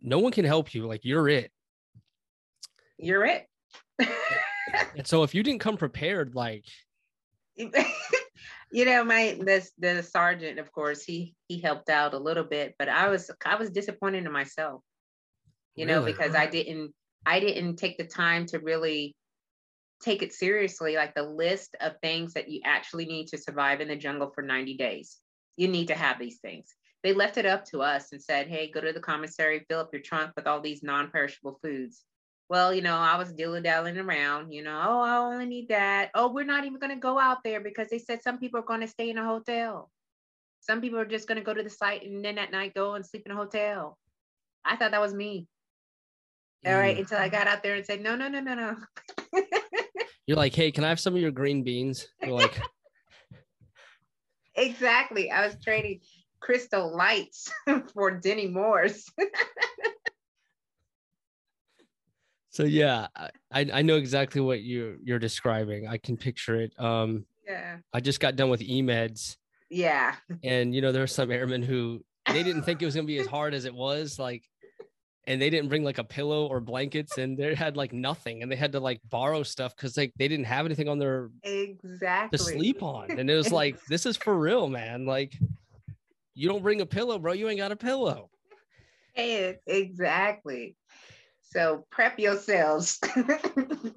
No 0.00 0.20
one 0.20 0.32
can 0.32 0.44
help 0.44 0.72
you. 0.72 0.86
Like 0.86 1.04
you're 1.04 1.28
it. 1.28 1.50
You're 2.98 3.24
it. 3.26 3.46
And 4.96 5.06
so 5.06 5.22
if 5.22 5.34
you 5.34 5.42
didn't 5.42 5.60
come 5.60 5.76
prepared, 5.76 6.34
like 6.34 6.64
you 7.56 8.84
know, 8.84 9.04
my 9.04 9.38
this 9.40 9.72
the 9.78 10.02
sergeant, 10.02 10.58
of 10.58 10.70
course, 10.72 11.02
he 11.02 11.34
he 11.48 11.60
helped 11.60 11.88
out 11.88 12.14
a 12.14 12.18
little 12.18 12.44
bit, 12.44 12.74
but 12.78 12.88
I 12.88 13.08
was 13.08 13.30
I 13.44 13.56
was 13.56 13.70
disappointed 13.70 14.24
in 14.24 14.32
myself, 14.32 14.82
you 15.74 15.86
know, 15.86 16.04
because 16.04 16.34
I 16.34 16.46
didn't 16.46 16.92
I 17.24 17.40
didn't 17.40 17.76
take 17.76 17.98
the 17.98 18.04
time 18.04 18.46
to 18.46 18.58
really 18.58 19.14
take 20.02 20.22
it 20.22 20.32
seriously, 20.32 20.96
like 20.96 21.14
the 21.14 21.22
list 21.22 21.76
of 21.80 21.94
things 22.02 22.34
that 22.34 22.48
you 22.48 22.60
actually 22.64 23.06
need 23.06 23.28
to 23.28 23.38
survive 23.38 23.80
in 23.80 23.88
the 23.88 23.96
jungle 23.96 24.30
for 24.34 24.42
90 24.42 24.76
days. 24.76 25.18
You 25.56 25.68
need 25.68 25.88
to 25.88 25.94
have 25.94 26.18
these 26.18 26.38
things. 26.38 26.74
They 27.02 27.12
left 27.12 27.36
it 27.36 27.46
up 27.46 27.64
to 27.66 27.82
us 27.82 28.12
and 28.12 28.22
said, 28.22 28.48
hey, 28.48 28.70
go 28.70 28.80
to 28.80 28.92
the 28.92 29.00
commissary, 29.00 29.64
fill 29.68 29.80
up 29.80 29.90
your 29.92 30.02
trunk 30.02 30.32
with 30.36 30.46
all 30.46 30.60
these 30.60 30.82
non-perishable 30.82 31.58
foods. 31.62 32.04
well, 32.48 32.72
you 32.72 32.80
know, 32.80 32.96
I 32.96 33.16
was 33.18 33.32
dilly 33.32 33.60
dallying 33.60 33.98
around, 33.98 34.52
you 34.52 34.62
know, 34.62 34.82
oh, 34.82 35.00
I 35.00 35.16
only 35.18 35.46
need 35.46 35.68
that. 35.68 36.10
Oh, 36.14 36.32
we're 36.32 36.44
not 36.44 36.64
even 36.64 36.78
going 36.78 36.94
to 36.94 37.00
go 37.00 37.18
out 37.18 37.38
there 37.44 37.60
because 37.60 37.88
they 37.88 37.98
said 37.98 38.22
some 38.22 38.38
people 38.38 38.60
are 38.60 38.64
going 38.64 38.80
to 38.80 38.88
stay 38.88 39.10
in 39.10 39.18
a 39.18 39.24
hotel. 39.24 39.90
Some 40.60 40.80
people 40.80 40.98
are 40.98 41.04
just 41.04 41.28
going 41.28 41.38
to 41.38 41.44
go 41.44 41.54
to 41.54 41.62
the 41.62 41.70
site 41.70 42.04
and 42.04 42.24
then 42.24 42.38
at 42.38 42.50
night 42.50 42.74
go 42.74 42.94
and 42.94 43.04
sleep 43.04 43.24
in 43.26 43.32
a 43.32 43.36
hotel. 43.36 43.98
I 44.64 44.76
thought 44.76 44.92
that 44.92 45.00
was 45.00 45.14
me. 45.14 45.46
All 46.66 46.74
right, 46.74 46.96
mm. 46.96 47.00
until 47.00 47.18
I 47.18 47.28
got 47.28 47.46
out 47.46 47.62
there 47.62 47.76
and 47.76 47.86
said, 47.86 48.02
no, 48.02 48.16
no, 48.16 48.28
no, 48.28 48.40
no, 48.40 48.54
no. 48.54 48.76
You're 50.28 50.36
like, 50.36 50.54
hey, 50.54 50.70
can 50.70 50.84
I 50.84 50.90
have 50.90 51.00
some 51.00 51.14
of 51.14 51.22
your 51.22 51.30
green 51.30 51.62
beans? 51.62 52.06
You're 52.22 52.32
like, 52.32 52.60
exactly. 54.54 55.30
I 55.30 55.46
was 55.46 55.56
trading 55.64 56.00
crystal 56.38 56.94
lights 56.94 57.50
for 57.94 58.20
Dinty 58.20 58.52
Moore's. 58.52 59.06
so 62.50 62.64
yeah, 62.64 63.06
I, 63.50 63.70
I 63.72 63.80
know 63.80 63.96
exactly 63.96 64.42
what 64.42 64.62
you're 64.62 64.96
you're 65.02 65.18
describing. 65.18 65.88
I 65.88 65.96
can 65.96 66.18
picture 66.18 66.60
it. 66.60 66.78
Um, 66.78 67.24
yeah. 67.46 67.78
I 67.94 68.00
just 68.00 68.20
got 68.20 68.36
done 68.36 68.50
with 68.50 68.60
EMEDS. 68.60 69.38
Yeah. 69.70 70.14
And 70.44 70.74
you 70.74 70.82
know, 70.82 70.92
there 70.92 71.02
were 71.02 71.06
some 71.06 71.30
airmen 71.30 71.62
who 71.62 72.04
they 72.30 72.42
didn't 72.42 72.64
think 72.64 72.82
it 72.82 72.84
was 72.84 72.94
gonna 72.94 73.06
be 73.06 73.16
as 73.16 73.26
hard 73.26 73.54
as 73.54 73.64
it 73.64 73.74
was. 73.74 74.18
Like 74.18 74.44
and 75.26 75.42
they 75.42 75.50
didn't 75.50 75.68
bring 75.68 75.84
like 75.84 75.98
a 75.98 76.04
pillow 76.04 76.46
or 76.46 76.58
blankets 76.58 77.18
and 77.18 77.36
they 77.36 77.54
had 77.54 77.76
like 77.76 77.92
nothing 77.92 78.42
and 78.42 78.50
they 78.50 78.56
had 78.56 78.72
to 78.72 78.80
like 78.80 79.00
borrow 79.10 79.42
stuff 79.42 79.76
because 79.76 79.96
like 79.96 80.12
they 80.16 80.26
didn't 80.26 80.46
have 80.46 80.64
anything 80.64 80.88
on 80.88 80.98
their 80.98 81.30
exactly. 81.42 82.38
to 82.38 82.42
sleep 82.42 82.82
on 82.82 83.10
and 83.10 83.30
it 83.30 83.34
was 83.34 83.52
like 83.52 83.84
this 83.86 84.06
is 84.06 84.16
for 84.16 84.38
real 84.38 84.68
man 84.68 85.04
like 85.04 85.36
you 86.34 86.48
don't 86.48 86.62
bring 86.62 86.80
a 86.80 86.86
pillow 86.86 87.18
bro 87.18 87.34
you 87.34 87.48
ain't 87.48 87.58
got 87.58 87.72
a 87.72 87.76
pillow. 87.76 88.30
And 89.16 89.56
exactly. 89.66 90.76
So 91.42 91.84
prep 91.90 92.18
yourselves. 92.18 93.00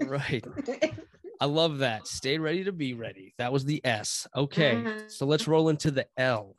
Right. 0.06 0.44
I 1.40 1.46
love 1.46 1.80
that. 1.80 2.08
Stay 2.08 2.38
ready 2.38 2.64
to 2.64 2.72
be 2.72 2.94
ready. 2.94 3.34
That 3.38 3.54
was 3.54 3.64
the 3.66 3.82
s. 3.86 4.28
Okay 4.36 4.76
mm-hmm. 4.76 5.08
so 5.08 5.26
let's 5.26 5.48
roll 5.48 5.70
into 5.70 5.92
the 5.92 6.08
l. 6.18 6.56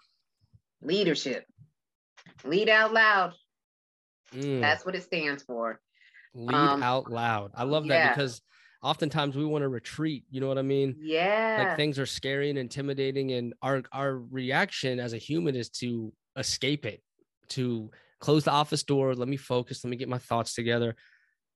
Leadership. 0.81 1.45
Lead 2.45 2.69
out 2.69 2.93
loud 2.93 3.35
Mm. 4.35 4.61
That's 4.61 4.85
what 4.85 4.95
it 4.95 5.03
stands 5.03 5.43
for. 5.43 5.81
Lead 6.35 6.55
um, 6.55 6.83
out 6.83 7.11
loud. 7.11 7.53
I 7.55 7.65
love 7.65 7.87
that 7.89 7.95
yeah. 7.95 8.09
because 8.11 8.41
oftentimes 8.83 9.37
we 9.37 9.45
want 9.45 9.63
to 9.63 9.69
retreat. 9.69 10.25
You 10.31 10.41
know 10.41 10.49
what 10.49 10.59
I 10.59 10.63
mean? 10.63 10.97
Yeah. 10.99 11.67
Like 11.67 11.77
things 11.77 11.99
are 11.99 12.07
scary 12.07 12.51
and 12.51 12.59
intimidating, 12.59 13.33
and 13.33 13.55
our 13.63 13.83
our 13.93 14.19
reaction 14.19 14.99
as 14.99 15.13
a 15.13 15.19
human 15.19 15.55
is 15.55 15.69
to 15.71 16.13
escape 16.37 16.87
it, 16.87 17.03
to 17.51 17.91
close 18.19 18.45
the 18.45 18.51
office 18.51 18.83
door. 18.83 19.15
Let 19.15 19.29
me 19.29 19.37
focus. 19.37 19.85
Let 19.85 19.91
me 19.91 19.97
get 19.97 20.09
my 20.09 20.19
thoughts 20.19 20.55
together. 20.55 20.97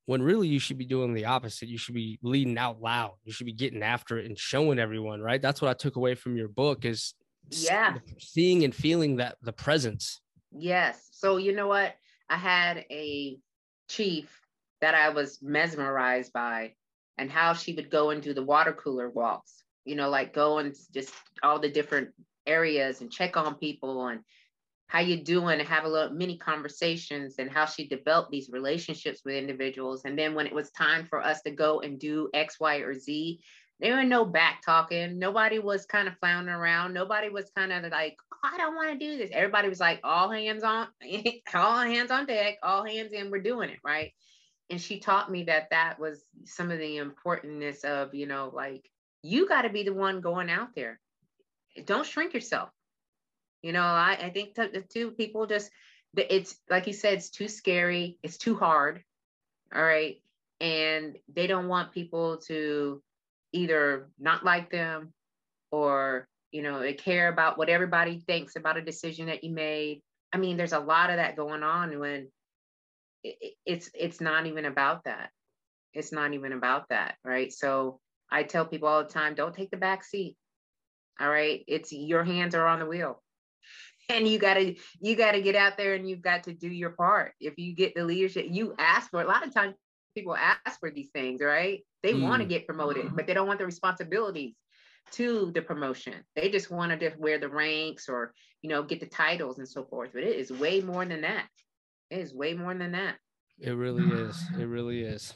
When 0.05 0.23
really 0.23 0.47
you 0.47 0.61
should 0.61 0.79
be 0.79 0.87
doing 0.87 1.15
the 1.15 1.25
opposite. 1.25 1.69
You 1.69 1.79
should 1.79 1.95
be 1.95 2.19
leading 2.23 2.59
out 2.59 2.81
loud. 2.81 3.15
You 3.25 3.33
should 3.33 3.47
be 3.47 3.53
getting 3.53 3.83
after 3.83 4.19
it 4.19 4.27
and 4.27 4.39
showing 4.39 4.79
everyone. 4.79 5.21
Right. 5.21 5.43
That's 5.43 5.61
what 5.61 5.71
I 5.71 5.75
took 5.75 5.97
away 5.97 6.15
from 6.15 6.37
your 6.37 6.49
book 6.49 6.85
is 6.85 7.15
yeah 7.51 7.95
seeing 8.19 8.65
and 8.65 8.75
feeling 8.75 9.17
that 9.17 9.37
the 9.43 9.53
presence. 9.53 10.21
Yes. 10.53 11.09
So 11.13 11.39
you 11.39 11.55
know 11.55 11.67
what? 11.67 11.95
I 12.29 12.37
had 12.37 12.85
a 12.91 13.39
chief 13.89 14.41
that 14.81 14.95
I 14.95 15.11
was 15.11 15.41
mesmerized 15.43 16.33
by 16.33 16.75
and 17.19 17.31
how 17.31 17.55
she 17.55 17.73
would 17.75 17.91
go 17.91 18.11
and 18.11 18.23
do 18.23 18.35
the 18.35 18.45
water 18.45 18.73
cooler 18.73 19.09
walks, 19.09 19.65
you 19.85 19.95
know, 19.95 20.11
like 20.11 20.35
go 20.35 20.59
and 20.59 20.75
just 20.93 21.15
all 21.43 21.59
the 21.59 21.71
different 21.71 22.11
areas 22.47 23.01
and 23.01 23.11
check 23.11 23.37
on 23.37 23.55
people 23.55 24.07
and 24.07 24.21
how 24.89 25.01
you 25.01 25.23
doing 25.23 25.59
and 25.59 25.69
have 25.69 25.85
a 25.85 25.89
little 25.89 26.15
mini 26.15 26.37
conversations 26.39 27.37
and 27.39 27.51
how 27.51 27.65
she 27.65 27.89
developed 27.89 28.31
these 28.31 28.51
relationships 28.51 29.23
with 29.25 29.35
individuals. 29.35 30.03
And 30.05 30.17
then 30.17 30.35
when 30.35 30.47
it 30.47 30.55
was 30.55 30.71
time 30.71 31.07
for 31.07 31.21
us 31.21 31.43
to 31.43 31.51
go 31.51 31.81
and 31.81 31.99
do 31.99 32.29
X, 32.35 32.61
Y, 32.61 32.77
or 32.77 32.95
Z, 32.95 33.41
there 33.81 33.97
were 33.97 34.05
no 34.05 34.25
back 34.25 34.63
talking. 34.65 35.19
Nobody 35.19 35.59
was 35.59 35.85
kind 35.85 36.09
of 36.09 36.17
floundering 36.19 36.57
around. 36.57 36.95
Nobody 36.95 37.29
was 37.29 37.51
kind 37.55 37.73
of 37.73 37.91
like, 37.93 38.17
oh, 38.33 38.49
I 38.55 38.57
don't 38.57 38.75
want 38.75 38.99
to 38.99 38.99
do 38.99 39.19
this. 39.19 39.31
Everybody 39.33 39.69
was 39.69 39.81
like, 39.81 40.01
all 40.03 40.31
hands 40.31 40.63
on, 40.63 40.89
all 41.55 41.81
hands 41.81 42.11
on 42.11 42.27
deck, 42.27 42.57
all 42.63 42.85
hands 42.85 43.13
in, 43.13 43.31
we're 43.31 43.41
doing 43.41 43.69
it, 43.69 43.79
right? 43.85 44.13
And 44.71 44.81
she 44.81 44.99
taught 44.99 45.31
me 45.31 45.45
that 45.45 45.71
that 45.71 46.01
was 46.01 46.25
some 46.45 46.71
of 46.71 46.79
the 46.79 46.97
importance 46.97 47.85
of, 47.85 48.15
you 48.15 48.27
know, 48.27 48.51
like 48.55 48.89
you 49.23 49.47
got 49.47 49.63
to 49.63 49.69
be 49.69 49.83
the 49.83 49.95
one 49.95 50.21
going 50.21 50.51
out 50.51 50.75
there. 50.75 50.99
Don't 51.85 52.07
shrink 52.07 52.33
yourself. 52.33 52.71
You 53.63 53.73
know, 53.73 53.83
I, 53.83 54.17
I 54.21 54.31
think 54.31 54.55
the 54.55 54.85
two 54.89 55.11
people 55.11 55.47
just, 55.47 55.71
it's 56.17 56.57
like 56.71 56.87
you 56.87 56.95
said, 56.95 57.15
it's 57.15 57.31
too 57.31 57.49
scary. 57.49 58.19
It's 58.23 58.39
too 58.39 58.57
hard. 58.57 59.03
All 59.75 59.83
right. 59.83 60.17
And 60.61 61.19
they 61.33 61.47
don't 61.47 61.69
want 61.69 61.93
people 61.93 62.39
to 62.47 63.03
either 63.53 64.09
not 64.19 64.45
like 64.45 64.71
them 64.71 65.13
or 65.71 66.27
you 66.53 66.63
know 66.63 66.81
they 66.81 66.95
care 66.95 67.29
about 67.29 67.59
what 67.59 67.69
everybody 67.69 68.19
thinks 68.19 68.57
about 68.57 68.77
a 68.77 68.83
decision 68.83 69.27
that 69.27 69.45
you 69.45 69.53
made. 69.53 70.03
I 70.33 70.39
mean 70.39 70.57
there's 70.57 70.73
a 70.73 70.81
lot 70.81 71.11
of 71.11 71.17
that 71.17 71.37
going 71.37 71.63
on 71.63 71.99
when 71.99 72.29
it's 73.23 73.91
it's 73.95 74.21
not 74.21 74.47
even 74.47 74.65
about 74.65 75.05
that. 75.05 75.31
It's 75.93 76.13
not 76.13 76.35
even 76.35 76.53
about 76.53 76.89
that 76.91 77.17
right? 77.25 77.53
So 77.53 78.01
i 78.31 78.43
tell 78.43 78.67
people 78.67 78.89
all 78.89 79.05
the 79.05 79.11
time 79.11 79.35
don't 79.35 79.55
take 79.55 79.71
the 79.71 79.77
back 79.77 80.05
seat. 80.05 80.37
All 81.21 81.29
right? 81.29 81.65
It's 81.67 81.93
your 81.93 82.25
hands 82.25 82.55
are 82.55 82.67
on 82.67 82.81
the 82.81 82.87
wheel. 82.87 83.23
And 84.09 84.29
you 84.29 84.39
got 84.39 84.55
to 84.55 84.77
you 85.01 85.17
got 85.17 85.33
to 85.33 85.43
get 85.43 85.57
out 85.57 85.77
there 85.77 85.95
and 85.95 86.09
you've 86.09 86.23
got 86.23 86.45
to 86.45 86.53
do 86.53 86.69
your 86.69 86.91
part. 86.91 87.33
If 87.41 87.59
you 87.59 87.75
get 87.75 87.97
the 87.97 88.05
leadership 88.05 88.47
you 88.49 88.73
ask 88.79 89.11
for 89.11 89.21
a 89.21 89.27
lot 89.27 89.45
of 89.45 89.53
times 89.53 89.75
people 90.15 90.37
ask 90.37 90.79
for 90.79 90.93
these 90.93 91.09
things 91.13 91.41
right 91.43 91.85
they 92.07 92.13
mm. 92.13 92.23
want 92.23 92.41
to 92.41 92.47
get 92.47 92.69
promoted, 92.69 93.17
but 93.17 93.27
they 93.27 93.35
don't 93.35 93.49
want 93.49 93.59
the 93.59 93.67
responsibilities 93.67 94.55
to 95.11 95.51
the 95.53 95.61
promotion. 95.61 96.15
They 96.37 96.49
just 96.49 96.71
want 96.71 96.93
to 96.93 96.97
just 96.97 97.19
wear 97.19 97.37
the 97.37 97.49
ranks 97.49 98.09
or, 98.09 98.33
you 98.63 98.71
know, 98.71 98.85
get 98.85 99.01
the 99.01 99.07
titles 99.07 99.59
and 99.59 99.69
so 99.69 99.85
forth. 99.85 100.11
But 100.15 100.23
it 100.23 100.37
is 100.37 100.53
way 100.53 100.81
more 100.81 101.05
than 101.05 101.23
that. 101.23 101.47
It 102.11 102.21
is 102.21 102.33
way 102.33 102.55
more 102.55 102.75
than 102.75 102.93
that. 102.93 103.17
It 103.59 103.73
really 103.73 104.05
is. 104.05 104.41
It 104.57 104.67
really 104.67 105.03
is. 105.03 105.35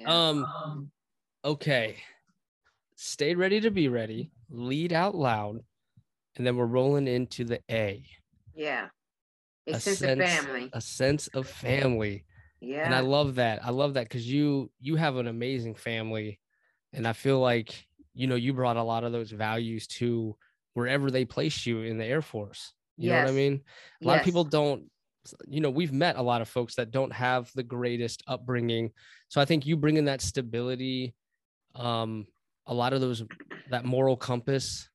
Yeah. 0.00 0.12
Um 0.12 0.90
okay. 1.44 1.98
Stay 2.96 3.36
ready 3.36 3.60
to 3.60 3.70
be 3.70 3.86
ready. 3.86 4.32
Lead 4.50 4.92
out 4.92 5.14
loud. 5.14 5.60
And 6.36 6.44
then 6.44 6.56
we're 6.56 6.66
rolling 6.66 7.06
into 7.06 7.44
the 7.44 7.60
A. 7.70 8.02
Yeah. 8.52 8.88
A, 9.68 9.74
a 9.74 9.80
sense, 9.80 9.98
sense, 9.98 10.20
of 10.20 10.28
family. 10.28 10.70
A 10.72 10.80
sense 10.80 11.28
of 11.28 11.46
family. 11.46 12.24
Yeah. 12.62 12.84
And 12.86 12.94
I 12.94 13.00
love 13.00 13.34
that. 13.34 13.64
I 13.64 13.70
love 13.70 13.94
that 13.94 14.04
because 14.04 14.30
you 14.30 14.70
you 14.80 14.94
have 14.94 15.16
an 15.16 15.26
amazing 15.26 15.74
family. 15.74 16.38
And 16.92 17.08
I 17.08 17.12
feel 17.12 17.40
like, 17.40 17.86
you 18.14 18.28
know, 18.28 18.36
you 18.36 18.52
brought 18.52 18.76
a 18.76 18.82
lot 18.82 19.02
of 19.02 19.10
those 19.10 19.32
values 19.32 19.88
to 19.88 20.36
wherever 20.74 21.10
they 21.10 21.24
placed 21.24 21.66
you 21.66 21.80
in 21.80 21.98
the 21.98 22.04
Air 22.04 22.22
Force. 22.22 22.72
You 22.96 23.08
yes. 23.08 23.16
know 23.16 23.24
what 23.24 23.30
I 23.30 23.34
mean? 23.34 23.60
A 24.02 24.06
lot 24.06 24.12
yes. 24.14 24.20
of 24.20 24.24
people 24.26 24.44
don't, 24.44 24.84
you 25.48 25.60
know, 25.60 25.70
we've 25.70 25.92
met 25.92 26.16
a 26.16 26.22
lot 26.22 26.40
of 26.40 26.48
folks 26.48 26.76
that 26.76 26.92
don't 26.92 27.12
have 27.12 27.50
the 27.56 27.64
greatest 27.64 28.22
upbringing. 28.28 28.92
So 29.28 29.40
I 29.40 29.44
think 29.44 29.66
you 29.66 29.76
bring 29.76 29.96
in 29.96 30.04
that 30.04 30.20
stability, 30.20 31.14
um, 31.74 32.26
a 32.66 32.74
lot 32.74 32.92
of 32.92 33.00
those 33.00 33.24
that 33.70 33.84
moral 33.84 34.16
compass, 34.16 34.88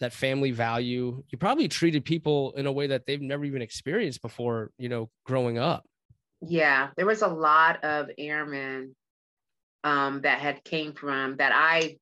that 0.00 0.12
family 0.12 0.50
value. 0.50 1.22
You 1.28 1.38
probably 1.38 1.68
treated 1.68 2.04
people 2.04 2.52
in 2.56 2.66
a 2.66 2.72
way 2.72 2.88
that 2.88 3.06
they've 3.06 3.22
never 3.22 3.44
even 3.44 3.62
experienced 3.62 4.22
before, 4.22 4.72
you 4.76 4.88
know, 4.88 5.08
growing 5.24 5.56
up 5.56 5.84
yeah 6.40 6.90
there 6.96 7.06
was 7.06 7.22
a 7.22 7.28
lot 7.28 7.84
of 7.84 8.08
airmen 8.18 8.94
um, 9.84 10.22
that 10.22 10.40
had 10.40 10.64
came 10.64 10.92
from 10.92 11.36
that 11.36 11.52
i 11.54 11.96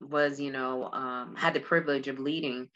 was 0.00 0.40
you 0.40 0.50
know 0.52 0.90
um, 0.90 1.34
had 1.36 1.54
the 1.54 1.60
privilege 1.60 2.08
of 2.08 2.18
leading 2.18 2.68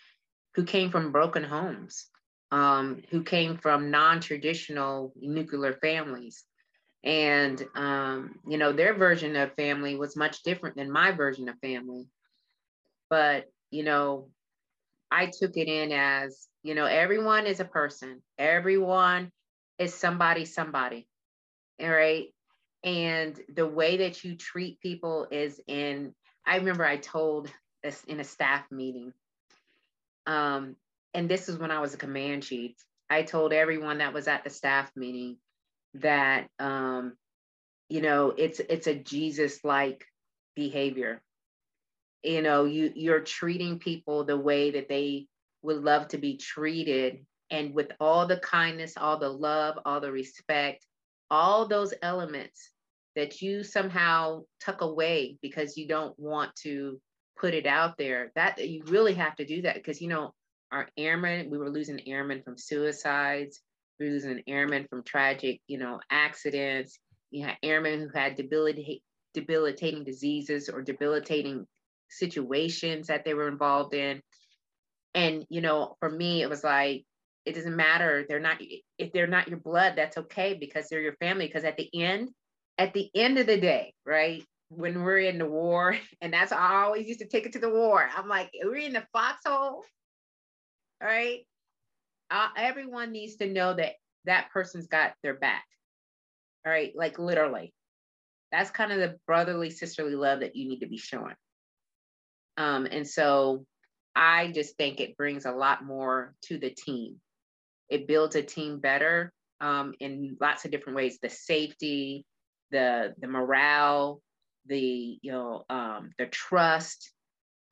who 0.54 0.64
came 0.64 0.90
from 0.90 1.12
broken 1.12 1.44
homes 1.44 2.08
um, 2.54 3.02
who 3.10 3.24
came 3.24 3.56
from 3.56 3.90
non-traditional 3.90 5.12
nuclear 5.16 5.72
families. 5.72 6.44
And 7.02 7.62
um, 7.74 8.36
you 8.48 8.56
know 8.56 8.72
their 8.72 8.94
version 8.94 9.34
of 9.36 9.54
family 9.54 9.96
was 9.96 10.16
much 10.16 10.42
different 10.44 10.76
than 10.76 10.90
my 10.90 11.10
version 11.10 11.48
of 11.48 11.58
family. 11.58 12.06
But 13.10 13.46
you 13.70 13.82
know 13.82 14.28
i 15.10 15.26
took 15.26 15.56
it 15.56 15.68
in 15.68 15.90
as 15.90 16.46
you 16.62 16.74
know 16.74 16.86
everyone 16.86 17.46
is 17.46 17.60
a 17.60 17.64
person. 17.64 18.22
Everyone 18.38 19.30
is 19.78 19.94
somebody 19.94 20.44
somebody 20.44 21.06
all 21.80 21.90
right? 21.90 22.28
And 22.84 23.38
the 23.54 23.66
way 23.66 23.98
that 23.98 24.24
you 24.24 24.36
treat 24.36 24.80
people 24.80 25.26
is 25.30 25.60
in 25.66 26.14
i 26.46 26.56
remember 26.56 26.84
i 26.84 26.98
told 26.98 27.50
this 27.82 28.04
in 28.04 28.20
a 28.20 28.24
staff 28.24 28.64
meeting 28.70 29.12
um 30.26 30.76
and 31.14 31.28
this 31.28 31.48
is 31.48 31.58
when 31.58 31.70
i 31.70 31.80
was 31.80 31.94
a 31.94 31.98
command 31.98 32.42
chief. 32.42 32.72
I 33.10 33.22
told 33.22 33.52
everyone 33.52 33.98
that 33.98 34.12
was 34.14 34.28
at 34.28 34.44
the 34.44 34.50
staff 34.50 34.90
meeting 34.96 35.38
that 35.94 36.48
um 36.58 37.14
you 37.88 38.02
know 38.02 38.34
it's 38.36 38.60
it's 38.60 38.86
a 38.86 38.94
jesus 38.94 39.64
like 39.64 40.06
behavior. 40.56 41.22
You 42.22 42.42
know 42.42 42.64
you 42.64 42.92
you're 42.94 43.20
treating 43.20 43.78
people 43.78 44.24
the 44.24 44.38
way 44.38 44.72
that 44.72 44.88
they 44.88 45.26
would 45.62 45.82
love 45.82 46.08
to 46.08 46.18
be 46.18 46.36
treated 46.36 47.24
and 47.50 47.74
with 47.74 47.92
all 48.00 48.26
the 48.26 48.38
kindness, 48.38 48.94
all 48.96 49.18
the 49.18 49.28
love, 49.28 49.78
all 49.84 50.00
the 50.00 50.10
respect, 50.10 50.86
all 51.30 51.66
those 51.66 51.94
elements 52.02 52.70
that 53.16 53.40
you 53.42 53.62
somehow 53.62 54.42
tuck 54.60 54.80
away 54.80 55.38
because 55.40 55.76
you 55.76 55.86
don't 55.86 56.18
want 56.18 56.54
to 56.56 57.00
put 57.38 57.54
it 57.54 57.66
out 57.66 57.96
there. 57.98 58.32
That 58.34 58.66
you 58.66 58.82
really 58.86 59.14
have 59.14 59.36
to 59.36 59.44
do 59.44 59.62
that 59.62 59.76
because 59.76 60.00
you 60.00 60.08
know 60.08 60.34
our 60.72 60.88
airmen, 60.96 61.50
we 61.50 61.58
were 61.58 61.70
losing 61.70 62.08
airmen 62.08 62.42
from 62.42 62.58
suicides, 62.58 63.60
we 63.98 64.06
were 64.06 64.12
losing 64.12 64.42
airmen 64.46 64.86
from 64.88 65.04
tragic, 65.04 65.60
you 65.68 65.78
know, 65.78 66.00
accidents. 66.10 66.98
You 67.30 67.44
had 67.46 67.56
airmen 67.62 68.00
who 68.00 68.18
had 68.18 68.36
debilitating 68.36 69.00
debilitating 69.34 70.04
diseases 70.04 70.68
or 70.68 70.80
debilitating 70.80 71.66
situations 72.08 73.08
that 73.08 73.24
they 73.24 73.34
were 73.34 73.48
involved 73.48 73.94
in. 73.94 74.20
And 75.14 75.44
you 75.48 75.60
know, 75.60 75.96
for 76.00 76.10
me, 76.10 76.42
it 76.42 76.50
was 76.50 76.64
like 76.64 77.04
it 77.44 77.54
doesn't 77.54 77.76
matter. 77.76 78.24
They're 78.28 78.40
not 78.40 78.60
if 78.98 79.12
they're 79.12 79.26
not 79.26 79.48
your 79.48 79.58
blood, 79.58 79.94
that's 79.96 80.16
okay 80.16 80.54
because 80.54 80.88
they're 80.88 81.00
your 81.00 81.16
family. 81.16 81.46
Because 81.46 81.64
at 81.64 81.76
the 81.76 81.88
end, 81.94 82.30
at 82.78 82.94
the 82.94 83.10
end 83.14 83.38
of 83.38 83.46
the 83.46 83.58
day, 83.60 83.94
right? 84.06 84.42
When 84.68 85.02
we're 85.02 85.18
in 85.18 85.38
the 85.38 85.46
war, 85.46 85.96
and 86.20 86.32
that's 86.32 86.52
I 86.52 86.82
always 86.84 87.06
used 87.06 87.20
to 87.20 87.28
take 87.28 87.46
it 87.46 87.52
to 87.52 87.58
the 87.58 87.70
war. 87.70 88.08
I'm 88.16 88.28
like, 88.28 88.50
we're 88.62 88.76
in 88.76 88.94
the 88.94 89.06
foxhole, 89.12 89.52
all 89.52 89.84
right? 91.02 91.40
Uh, 92.30 92.48
everyone 92.56 93.12
needs 93.12 93.36
to 93.36 93.46
know 93.46 93.74
that 93.74 93.92
that 94.24 94.48
person's 94.52 94.86
got 94.86 95.12
their 95.22 95.34
back, 95.34 95.64
all 96.66 96.72
right? 96.72 96.92
Like 96.96 97.18
literally, 97.18 97.74
that's 98.50 98.70
kind 98.70 98.92
of 98.92 98.98
the 98.98 99.18
brotherly, 99.26 99.70
sisterly 99.70 100.14
love 100.14 100.40
that 100.40 100.56
you 100.56 100.66
need 100.68 100.80
to 100.80 100.88
be 100.88 100.96
showing. 100.96 101.34
Um, 102.56 102.86
and 102.90 103.06
so 103.06 103.66
I 104.14 104.52
just 104.52 104.76
think 104.76 105.00
it 105.00 105.16
brings 105.16 105.44
a 105.44 105.52
lot 105.52 105.84
more 105.84 106.34
to 106.44 106.58
the 106.58 106.70
team. 106.70 107.16
It 107.88 108.06
builds 108.06 108.36
a 108.36 108.42
team 108.42 108.80
better 108.80 109.32
um, 109.60 109.94
in 110.00 110.36
lots 110.40 110.64
of 110.64 110.70
different 110.70 110.96
ways. 110.96 111.18
The 111.20 111.28
safety, 111.30 112.24
the 112.70 113.14
the 113.18 113.28
morale, 113.28 114.20
the 114.66 115.18
you 115.20 115.32
know 115.32 115.64
um, 115.68 116.10
the 116.18 116.26
trust, 116.26 117.12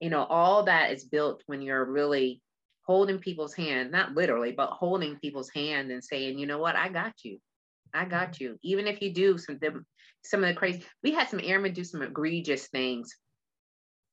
you 0.01 0.11
know, 0.11 0.25
all 0.25 0.65
that 0.65 0.93
is 0.93 1.05
built 1.05 1.43
when 1.47 1.63
you're 1.63 1.85
really 1.85 2.41
holding 2.85 3.19
people's 3.19 3.55
hand, 3.55 3.93
not 3.93 4.15
literally, 4.15 4.53
but 4.53 4.71
holding 4.71 5.17
people's 5.17 5.51
hand 5.51 5.91
and 5.91 6.03
saying, 6.03 6.39
you 6.39 6.47
know 6.47 6.59
what, 6.59 6.75
I 6.75 6.89
got 6.89 7.13
you. 7.25 7.39
I 7.95 8.05
got 8.05 8.41
you. 8.41 8.59
Even 8.63 8.87
if 8.87 9.01
you 9.01 9.13
do 9.13 9.39
some 9.39 9.59
the, 9.61 9.85
some 10.25 10.43
of 10.43 10.49
the 10.49 10.55
crazy, 10.55 10.85
we 11.03 11.13
had 11.13 11.29
some 11.29 11.41
airmen 11.43 11.73
do 11.73 11.85
some 11.85 12.03
egregious 12.03 12.67
things, 12.69 13.17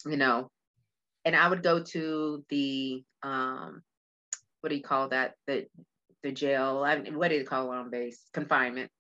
you 0.05 0.17
know, 0.17 0.49
and 1.25 1.35
I 1.35 1.47
would 1.47 1.63
go 1.63 1.83
to 1.83 2.45
the 2.49 3.03
um, 3.23 3.81
what 4.61 4.69
do 4.69 4.75
you 4.75 4.83
call 4.83 5.09
that? 5.09 5.33
The 5.47 5.65
the 6.23 6.31
jail. 6.31 6.83
I, 6.85 6.97
what 6.97 7.29
do 7.29 7.35
you 7.35 7.45
call 7.45 7.71
it 7.71 7.75
on 7.75 7.89
base? 7.89 8.21
Confinement. 8.33 8.91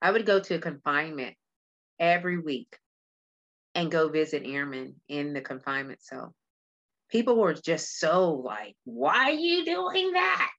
I 0.00 0.10
would 0.10 0.26
go 0.26 0.40
to 0.40 0.58
confinement 0.58 1.34
every 1.98 2.38
week 2.38 2.76
and 3.74 3.90
go 3.90 4.08
visit 4.08 4.42
airmen 4.44 4.94
in 5.08 5.32
the 5.32 5.40
confinement 5.40 6.02
cell. 6.02 6.34
People 7.10 7.36
were 7.36 7.54
just 7.54 7.98
so 7.98 8.32
like, 8.32 8.76
why 8.84 9.30
are 9.30 9.32
you 9.32 9.64
doing 9.64 10.12
that? 10.12 10.50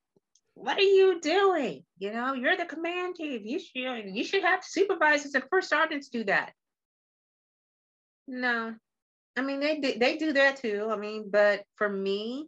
What 0.53 0.77
are 0.77 0.81
you 0.81 1.19
doing? 1.19 1.83
You 1.99 2.13
know, 2.13 2.33
you're 2.33 2.55
the 2.55 2.65
command 2.65 3.15
chief. 3.17 3.41
You 3.43 3.59
should 3.59 4.15
you 4.15 4.23
should 4.23 4.43
have 4.43 4.63
supervisors 4.63 5.35
and 5.35 5.43
first 5.49 5.69
sergeants 5.69 6.07
do 6.07 6.23
that. 6.25 6.53
No, 8.27 8.73
I 9.35 9.41
mean 9.41 9.59
they 9.59 9.79
they 9.79 10.17
do 10.17 10.33
that 10.33 10.57
too. 10.57 10.87
I 10.89 10.95
mean, 10.95 11.29
but 11.29 11.63
for 11.75 11.89
me, 11.89 12.47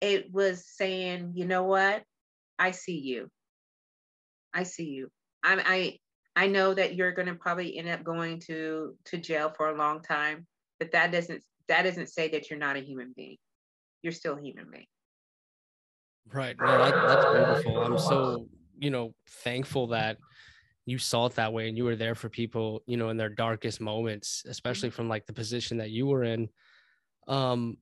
it 0.00 0.32
was 0.32 0.66
saying, 0.66 1.32
you 1.34 1.44
know 1.44 1.64
what? 1.64 2.02
I 2.58 2.70
see 2.70 2.98
you. 2.98 3.28
I 4.54 4.62
see 4.62 4.86
you. 4.86 5.08
I 5.42 5.98
I 6.34 6.44
I 6.44 6.46
know 6.48 6.74
that 6.74 6.94
you're 6.94 7.12
going 7.12 7.28
to 7.28 7.34
probably 7.34 7.78
end 7.78 7.88
up 7.88 8.04
going 8.04 8.40
to 8.46 8.96
to 9.06 9.18
jail 9.18 9.52
for 9.56 9.68
a 9.68 9.76
long 9.76 10.02
time, 10.02 10.46
but 10.78 10.92
that 10.92 11.12
doesn't 11.12 11.42
that 11.68 11.82
doesn't 11.82 12.08
say 12.08 12.28
that 12.28 12.50
you're 12.50 12.58
not 12.58 12.76
a 12.76 12.80
human 12.80 13.12
being. 13.16 13.36
You're 14.02 14.12
still 14.12 14.36
a 14.38 14.40
human 14.40 14.66
being. 14.70 14.86
Right. 16.32 16.56
No, 16.58 16.66
that, 16.66 16.94
that's 16.94 17.64
beautiful. 17.64 17.82
I'm 17.82 17.98
so 17.98 18.48
you 18.78 18.90
know 18.90 19.14
thankful 19.28 19.88
that 19.88 20.18
you 20.84 20.98
saw 20.98 21.26
it 21.26 21.34
that 21.34 21.52
way 21.52 21.68
and 21.68 21.76
you 21.76 21.84
were 21.84 21.96
there 21.96 22.14
for 22.14 22.28
people 22.28 22.82
you 22.86 22.96
know 22.96 23.08
in 23.08 23.16
their 23.16 23.28
darkest 23.28 23.80
moments 23.80 24.44
especially 24.46 24.90
from 24.90 25.08
like 25.08 25.26
the 25.26 25.32
position 25.32 25.78
that 25.78 25.90
you 25.90 26.06
were 26.06 26.22
in 26.22 26.48
um 27.26 27.76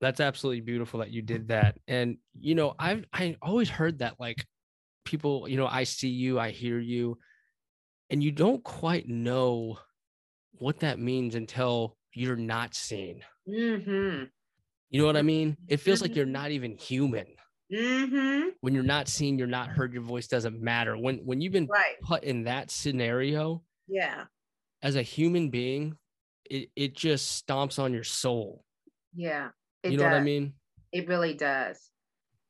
that's 0.00 0.20
absolutely 0.20 0.60
beautiful 0.60 1.00
that 1.00 1.10
you 1.10 1.22
did 1.22 1.48
that 1.48 1.76
and 1.88 2.16
you 2.40 2.54
know 2.54 2.74
i've 2.78 3.04
i 3.12 3.36
always 3.42 3.68
heard 3.68 3.98
that 3.98 4.14
like 4.18 4.44
people 5.04 5.48
you 5.48 5.56
know 5.56 5.66
i 5.66 5.84
see 5.84 6.08
you 6.08 6.38
i 6.38 6.50
hear 6.50 6.78
you 6.78 7.18
and 8.10 8.22
you 8.22 8.30
don't 8.30 8.62
quite 8.62 9.08
know 9.08 9.78
what 10.52 10.80
that 10.80 10.98
means 10.98 11.34
until 11.34 11.96
you're 12.12 12.36
not 12.36 12.74
seen. 12.74 13.22
Mm-hmm. 13.48 14.24
You 14.90 15.00
know 15.00 15.06
what 15.06 15.16
I 15.16 15.22
mean? 15.22 15.56
It 15.68 15.78
feels 15.78 16.00
like 16.00 16.16
you're 16.16 16.24
mm-hmm. 16.24 16.32
not 16.32 16.50
even 16.50 16.76
human. 16.76 17.26
Mm-hmm. 17.72 18.48
When 18.60 18.74
you're 18.74 18.82
not 18.82 19.08
seen, 19.08 19.38
you're 19.38 19.46
not 19.46 19.68
heard. 19.68 19.92
Your 19.92 20.02
voice 20.02 20.26
doesn't 20.26 20.60
matter. 20.60 20.96
When 20.96 21.18
when 21.18 21.40
you've 21.40 21.52
been 21.52 21.66
right. 21.66 21.96
put 22.02 22.24
in 22.24 22.44
that 22.44 22.70
scenario, 22.70 23.62
yeah, 23.86 24.24
as 24.82 24.96
a 24.96 25.02
human 25.02 25.50
being, 25.50 25.96
it 26.50 26.70
it 26.74 26.96
just 26.96 27.46
stomps 27.46 27.78
on 27.78 27.92
your 27.92 28.04
soul. 28.04 28.64
Yeah, 29.14 29.50
you 29.84 29.96
know 29.96 30.04
does. 30.04 30.12
what 30.12 30.20
I 30.20 30.24
mean? 30.24 30.54
It 30.92 31.08
really 31.08 31.34
does. 31.34 31.78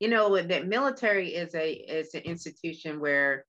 You 0.01 0.09
know 0.09 0.41
that 0.41 0.67
military 0.67 1.35
is 1.35 1.55
a 1.55 1.73
is 1.73 2.15
an 2.15 2.23
institution 2.23 3.01
where 3.01 3.45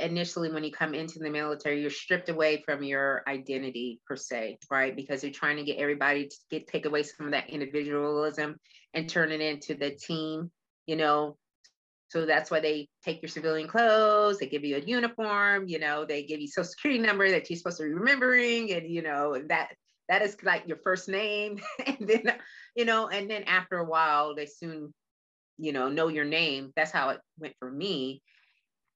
initially 0.00 0.50
when 0.50 0.64
you 0.64 0.72
come 0.72 0.92
into 0.92 1.18
the 1.20 1.30
military 1.30 1.80
you're 1.80 1.90
stripped 1.90 2.28
away 2.28 2.62
from 2.64 2.82
your 2.82 3.22
identity 3.28 4.00
per 4.06 4.16
se 4.16 4.58
right 4.70 4.96
because 4.96 5.22
you're 5.22 5.32
trying 5.32 5.56
to 5.56 5.62
get 5.62 5.78
everybody 5.78 6.26
to 6.26 6.36
get 6.50 6.66
take 6.66 6.84
away 6.84 7.02
some 7.02 7.26
of 7.26 7.32
that 7.32 7.48
individualism 7.48 8.56
and 8.94 9.08
turn 9.08 9.30
it 9.30 9.40
into 9.40 9.74
the 9.74 9.90
team 9.90 10.50
you 10.86 10.96
know 10.96 11.36
so 12.08 12.26
that's 12.26 12.50
why 12.50 12.58
they 12.58 12.88
take 13.04 13.22
your 13.22 13.28
civilian 13.28 13.68
clothes 13.68 14.38
they 14.38 14.46
give 14.46 14.64
you 14.64 14.76
a 14.76 14.80
uniform 14.80 15.68
you 15.68 15.78
know 15.78 16.04
they 16.04 16.24
give 16.24 16.40
you 16.40 16.48
social 16.48 16.64
security 16.64 17.00
number 17.00 17.30
that 17.30 17.48
you're 17.48 17.56
supposed 17.56 17.76
to 17.76 17.84
be 17.84 17.90
remembering 17.90 18.72
and 18.72 18.88
you 18.90 19.02
know 19.02 19.40
that 19.48 19.68
that 20.08 20.22
is 20.22 20.36
like 20.42 20.66
your 20.66 20.78
first 20.78 21.08
name 21.08 21.60
and 21.86 22.08
then 22.08 22.34
you 22.74 22.84
know 22.84 23.08
and 23.08 23.30
then 23.30 23.44
after 23.44 23.78
a 23.78 23.84
while 23.84 24.34
they 24.34 24.46
soon 24.46 24.92
you 25.58 25.72
know 25.72 25.88
know 25.88 26.08
your 26.08 26.24
name 26.24 26.72
that's 26.76 26.92
how 26.92 27.10
it 27.10 27.20
went 27.38 27.54
for 27.58 27.70
me 27.70 28.22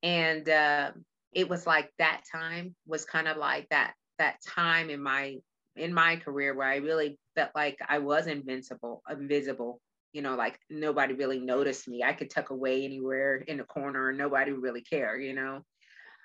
and 0.02 0.48
uh, 0.48 0.90
it 1.32 1.48
was 1.48 1.66
like 1.66 1.90
that 1.98 2.22
time 2.30 2.74
was 2.86 3.04
kind 3.04 3.28
of 3.28 3.36
like 3.36 3.68
that 3.70 3.94
that 4.18 4.36
time 4.46 4.90
in 4.90 5.02
my 5.02 5.36
in 5.76 5.94
my 5.94 6.16
career 6.16 6.54
where 6.54 6.68
I 6.68 6.76
really 6.76 7.18
felt 7.34 7.50
like 7.54 7.78
I 7.88 7.98
was 7.98 8.26
invincible, 8.26 9.02
invisible. 9.10 9.80
You 10.12 10.20
know, 10.20 10.34
like 10.36 10.58
nobody 10.68 11.14
really 11.14 11.40
noticed 11.40 11.88
me. 11.88 12.02
I 12.02 12.12
could 12.12 12.28
tuck 12.28 12.50
away 12.50 12.84
anywhere 12.84 13.36
in 13.36 13.60
a 13.60 13.64
corner 13.64 14.10
and 14.10 14.18
nobody 14.18 14.52
would 14.52 14.62
really 14.62 14.82
care. 14.82 15.18
You 15.18 15.32
know, 15.32 15.60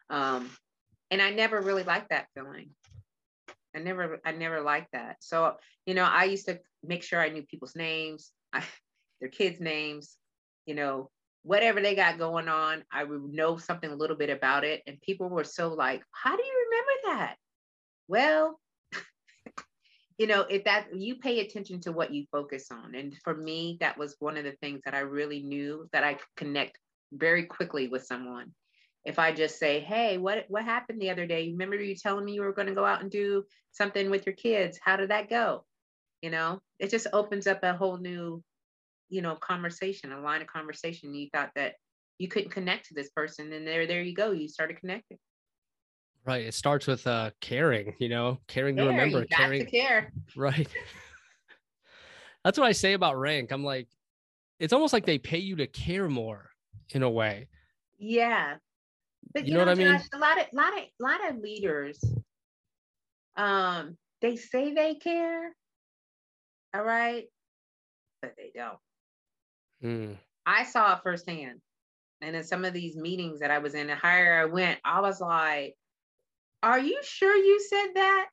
um, 0.10 0.50
and 1.10 1.22
I 1.22 1.32
never 1.32 1.62
really 1.62 1.84
liked 1.84 2.10
that 2.10 2.28
feeling. 2.34 2.72
I 3.78 3.84
never, 3.84 4.20
I 4.26 4.32
never 4.32 4.62
liked 4.62 4.92
that. 4.94 5.18
So, 5.20 5.56
you 5.86 5.94
know, 5.94 6.04
I 6.04 6.26
used 6.26 6.48
to 6.48 6.60
make 6.84 7.04
sure 7.04 7.22
I 7.22 7.30
knew 7.30 7.44
people's 7.44 7.76
names, 7.76 8.32
I, 8.52 8.64
their 9.22 9.30
kids' 9.30 9.60
names, 9.60 10.18
you 10.66 10.76
know, 10.76 11.10
whatever 11.44 11.80
they 11.80 11.96
got 11.96 12.18
going 12.18 12.50
on, 12.50 12.84
I 12.92 13.04
would 13.04 13.24
know 13.24 13.58
something 13.58 13.90
a 13.90 13.96
little 13.96 14.18
bit 14.18 14.30
about 14.30 14.64
it. 14.64 14.82
And 14.86 15.00
people 15.02 15.30
were 15.30 15.44
so 15.44 15.70
like, 15.70 16.04
how 16.12 16.36
do 16.36 16.44
you 16.44 16.68
remember 16.70 17.20
that? 17.20 17.36
Well, 18.08 18.60
you 20.18 20.28
know, 20.28 20.42
if 20.42 20.66
that 20.66 20.88
you 20.94 21.16
pay 21.16 21.40
attention 21.40 21.80
to 21.82 21.92
what 21.92 22.14
you 22.14 22.26
focus 22.32 22.68
on. 22.72 22.96
And 22.96 23.16
for 23.24 23.36
me, 23.36 23.78
that 23.80 23.98
was 23.98 24.16
one 24.20 24.38
of 24.38 24.44
the 24.44 24.58
things 24.62 24.82
that 24.86 24.94
I 24.94 25.00
really 25.00 25.42
knew 25.42 25.88
that 25.94 26.04
I 26.04 26.16
could 26.16 26.36
connect 26.36 26.80
very 27.14 27.46
quickly 27.46 27.88
with 27.88 28.06
someone. 28.06 28.52
If 29.08 29.20
I 29.20 29.32
just 29.32 29.58
say, 29.58 29.80
hey, 29.80 30.18
what 30.18 30.44
what 30.50 30.66
happened 30.66 31.02
the 31.02 31.10
other 31.10 31.26
day? 31.26 31.50
Remember 31.52 31.78
you 31.78 31.96
telling 31.96 32.26
me 32.26 32.34
you 32.34 32.42
were 32.42 32.52
going 32.52 32.68
to 32.68 32.76
go 32.76 32.84
out 32.84 33.02
and 33.02 33.10
do 33.10 33.46
something 33.72 34.10
with 34.10 34.26
your 34.26 34.36
kids? 34.36 34.78
How 34.84 34.98
did 34.98 35.12
that 35.12 35.30
go? 35.30 35.64
You 36.22 36.30
know, 36.30 36.60
it 36.78 36.90
just 36.90 37.08
opens 37.14 37.48
up 37.48 37.64
a 37.64 37.74
whole 37.74 37.98
new 37.98 38.44
you 39.08 39.22
know 39.22 39.36
conversation 39.36 40.12
a 40.12 40.20
line 40.20 40.42
of 40.42 40.48
conversation. 40.48 41.14
You 41.14 41.30
thought 41.34 41.52
that 41.56 41.76
you 42.18 42.28
couldn't 42.28 42.50
connect 42.50 42.88
to 42.88 42.96
this 42.96 43.10
person 43.12 43.54
and 43.54 43.66
there 43.66 43.88
there 43.88 44.02
you 44.02 44.14
go 44.14 44.32
you 44.32 44.50
started 44.50 44.78
connecting. 44.78 45.18
Right 46.26 46.46
it 46.46 46.54
starts 46.54 46.86
with 46.86 47.08
uh 47.08 47.32
caring 47.40 47.96
you 48.00 48.10
know 48.10 48.40
caring 48.48 48.76
care, 48.76 48.84
to 48.84 48.92
remember 48.92 49.24
caring 49.24 49.66
to 49.66 49.72
care. 49.72 50.12
Right. 50.36 50.68
That's 52.44 52.60
what 52.60 52.68
i 52.68 52.74
say 52.74 52.92
about 52.92 53.18
rank. 53.18 53.54
I'm 53.54 53.64
like 53.64 53.88
it's 54.60 54.74
almost 54.74 54.92
like 54.92 55.06
they 55.06 55.18
pay 55.18 55.38
you 55.38 55.56
to 55.56 55.68
care 55.68 56.10
more 56.10 56.50
in 56.90 57.04
a 57.04 57.10
way. 57.10 57.48
Yeah 57.98 58.58
but 59.34 59.46
you, 59.46 59.52
you 59.52 59.58
know, 59.58 59.66
know, 59.66 59.72
what 59.72 59.80
i 59.80 59.84
mean 59.84 60.02
a 60.14 60.18
lot 60.18 60.40
of 60.40 60.46
lot 60.54 60.74
of 60.78 60.84
lot 61.00 61.30
of 61.30 61.38
leaders 61.38 62.04
um 63.36 63.98
they 64.22 64.36
say 64.36 64.74
they 64.74 64.96
care 64.96 65.56
all 66.74 66.84
right 66.84 67.26
but 68.22 68.34
they 68.38 68.52
don't 68.56 68.78
Mm. 69.84 70.18
I 70.46 70.64
saw 70.64 70.94
it 70.96 71.02
firsthand. 71.04 71.60
And 72.22 72.36
in 72.36 72.44
some 72.44 72.66
of 72.66 72.74
these 72.74 72.96
meetings 72.96 73.42
that 73.42 73.52
I 73.52 73.60
was 73.60 73.76
in, 73.76 73.88
the 73.88 73.96
higher 73.96 74.42
I 74.42 74.46
went, 74.46 74.80
I 74.84 75.02
was 75.02 75.22
like, 75.22 75.76
Are 76.64 76.80
you 76.80 77.00
sure 77.04 77.36
you 77.36 77.60
said 77.70 77.88
that? 77.94 78.28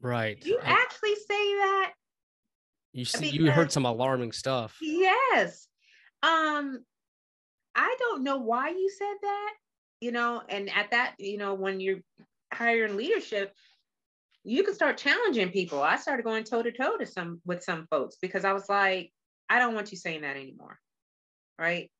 Right. 0.00 0.42
You 0.44 0.58
I- 0.62 0.70
actually 0.70 1.16
say 1.16 1.54
that? 1.56 1.92
you 2.92 3.04
see, 3.04 3.18
because- 3.18 3.34
you 3.34 3.50
heard 3.50 3.70
some 3.70 3.84
alarming 3.84 4.32
stuff. 4.32 4.78
Yes. 4.80 5.68
Um, 6.22 6.82
I 7.80 7.96
don't 7.98 8.22
know 8.22 8.36
why 8.36 8.68
you 8.68 8.90
said 8.90 9.14
that, 9.22 9.54
you 10.02 10.12
know, 10.12 10.42
and 10.50 10.68
at 10.68 10.90
that, 10.90 11.14
you 11.18 11.38
know, 11.38 11.54
when 11.54 11.80
you're 11.80 12.00
higher 12.52 12.84
in 12.84 12.98
leadership, 12.98 13.54
you 14.44 14.62
can 14.64 14.74
start 14.74 14.98
challenging 14.98 15.48
people. 15.48 15.82
I 15.82 15.96
started 15.96 16.24
going 16.24 16.44
toe 16.44 16.62
to 16.62 16.72
toe 16.72 16.98
to 16.98 17.06
some 17.06 17.40
with 17.46 17.64
some 17.64 17.86
folks 17.90 18.16
because 18.20 18.44
I 18.44 18.52
was 18.52 18.68
like, 18.68 19.10
I 19.48 19.58
don't 19.58 19.74
want 19.74 19.92
you 19.92 19.96
saying 19.96 20.20
that 20.22 20.36
anymore. 20.36 20.78
Right? 21.58 21.90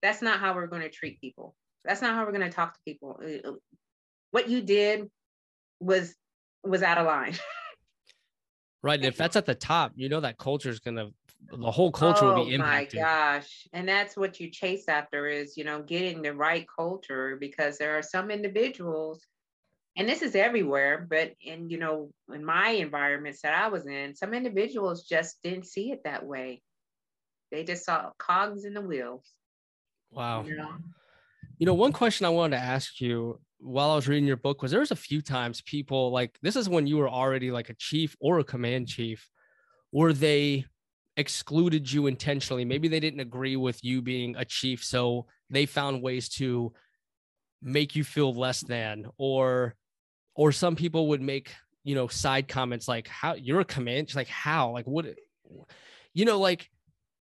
That's 0.00 0.22
not 0.22 0.40
how 0.40 0.54
we're 0.54 0.68
going 0.68 0.82
to 0.82 0.88
treat 0.88 1.20
people. 1.20 1.54
That's 1.84 2.00
not 2.00 2.14
how 2.14 2.24
we're 2.24 2.32
going 2.32 2.50
to 2.50 2.56
talk 2.56 2.72
to 2.72 2.80
people. 2.86 3.20
Uh, 3.22 3.52
What 4.30 4.48
you 4.48 4.62
did 4.62 5.10
was 5.80 6.14
was 6.64 6.82
out 6.82 6.96
of 6.96 7.06
line. 7.06 7.34
Right. 8.82 8.98
And 8.98 9.08
if 9.12 9.18
that's 9.18 9.36
at 9.36 9.44
the 9.44 9.54
top, 9.54 9.92
you 9.96 10.08
know 10.08 10.20
that 10.20 10.38
culture 10.38 10.70
is 10.70 10.80
gonna 10.80 11.10
the 11.50 11.70
whole 11.70 11.92
culture 11.92 12.24
will 12.24 12.44
be 12.44 12.54
impacted. 12.54 13.00
Oh 13.00 13.02
my 13.02 13.08
gosh. 13.08 13.68
And 13.72 13.88
that's 13.88 14.16
what 14.16 14.40
you 14.40 14.50
chase 14.50 14.88
after 14.88 15.28
is, 15.28 15.56
you 15.56 15.64
know, 15.64 15.82
getting 15.82 16.22
the 16.22 16.34
right 16.34 16.66
culture 16.76 17.36
because 17.38 17.78
there 17.78 17.96
are 17.96 18.02
some 18.02 18.30
individuals, 18.30 19.24
and 19.96 20.08
this 20.08 20.22
is 20.22 20.34
everywhere, 20.34 21.06
but 21.08 21.32
in, 21.40 21.70
you 21.70 21.78
know, 21.78 22.10
in 22.32 22.44
my 22.44 22.70
environments 22.70 23.42
that 23.42 23.54
I 23.54 23.68
was 23.68 23.86
in, 23.86 24.14
some 24.14 24.34
individuals 24.34 25.04
just 25.04 25.42
didn't 25.42 25.66
see 25.66 25.92
it 25.92 26.02
that 26.04 26.26
way. 26.26 26.62
They 27.52 27.64
just 27.64 27.84
saw 27.84 28.10
cogs 28.18 28.64
in 28.64 28.74
the 28.74 28.82
wheels. 28.82 29.24
Wow. 30.10 30.44
You 30.44 30.56
know? 30.56 30.72
You 31.58 31.66
know, 31.66 31.74
one 31.74 31.92
question 31.92 32.26
I 32.26 32.30
wanted 32.30 32.56
to 32.56 32.62
ask 32.62 33.00
you 33.00 33.40
while 33.58 33.90
I 33.90 33.94
was 33.94 34.08
reading 34.08 34.26
your 34.26 34.36
book 34.36 34.60
was 34.60 34.70
there 34.70 34.80
was 34.80 34.90
a 34.90 34.96
few 34.96 35.22
times 35.22 35.62
people 35.62 36.10
like 36.10 36.36
this 36.42 36.56
is 36.56 36.68
when 36.68 36.86
you 36.86 36.98
were 36.98 37.08
already 37.08 37.50
like 37.50 37.70
a 37.70 37.74
chief 37.74 38.14
or 38.20 38.38
a 38.38 38.44
command 38.44 38.88
chief, 38.88 39.30
were 39.92 40.12
they 40.12 40.66
excluded 41.16 41.90
you 41.90 42.06
intentionally. 42.06 42.64
Maybe 42.64 42.88
they 42.88 43.00
didn't 43.00 43.20
agree 43.20 43.56
with 43.56 43.82
you 43.84 44.02
being 44.02 44.36
a 44.36 44.44
chief, 44.44 44.84
so 44.84 45.26
they 45.50 45.66
found 45.66 46.02
ways 46.02 46.28
to 46.30 46.72
make 47.62 47.96
you 47.96 48.04
feel 48.04 48.34
less 48.34 48.60
than, 48.60 49.06
or 49.16 49.74
or 50.34 50.52
some 50.52 50.76
people 50.76 51.08
would 51.08 51.22
make 51.22 51.52
you 51.84 51.94
know 51.94 52.08
side 52.08 52.48
comments 52.48 52.88
like 52.88 53.08
how 53.08 53.34
you're 53.34 53.60
a 53.60 53.64
command 53.64 54.12
like 54.16 54.26
how 54.26 54.72
like 54.72 54.86
what 54.86 55.06
you 56.12 56.24
know 56.24 56.38
like 56.38 56.68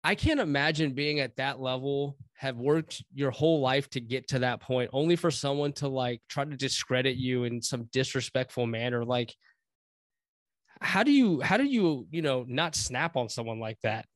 I 0.05 0.15
can't 0.17 0.41
imagine 0.41 0.95
being 0.95 1.21
at 1.21 1.37
that 1.37 1.61
level, 1.61 2.17
have 2.35 2.57
worked 2.57 3.05
your 3.15 3.31
whole 3.31 3.61
life 3.61 3.89
to 3.91 4.01
get 4.01 4.27
to 4.29 4.41
that 4.41 4.61
point, 4.61 4.91
only 4.93 5.15
for 5.15 5.31
someone 5.31 5.73
to 5.75 5.87
like 5.87 6.21
try 6.29 6.45
to 6.45 6.57
discredit 6.57 7.17
you 7.17 7.45
in 7.45 7.63
some 7.63 7.85
disrespectful 7.93 8.67
manner. 8.67 9.05
Like, 9.05 9.33
how 10.83 11.03
do 11.03 11.13
you, 11.13 11.41
how 11.41 11.57
do 11.57 11.65
you, 11.65 12.07
you 12.11 12.23
know, 12.23 12.45
not 12.49 12.75
snap 12.75 13.17
on 13.17 13.29
someone 13.29 13.61
like 13.61 13.81
that? 13.83 14.07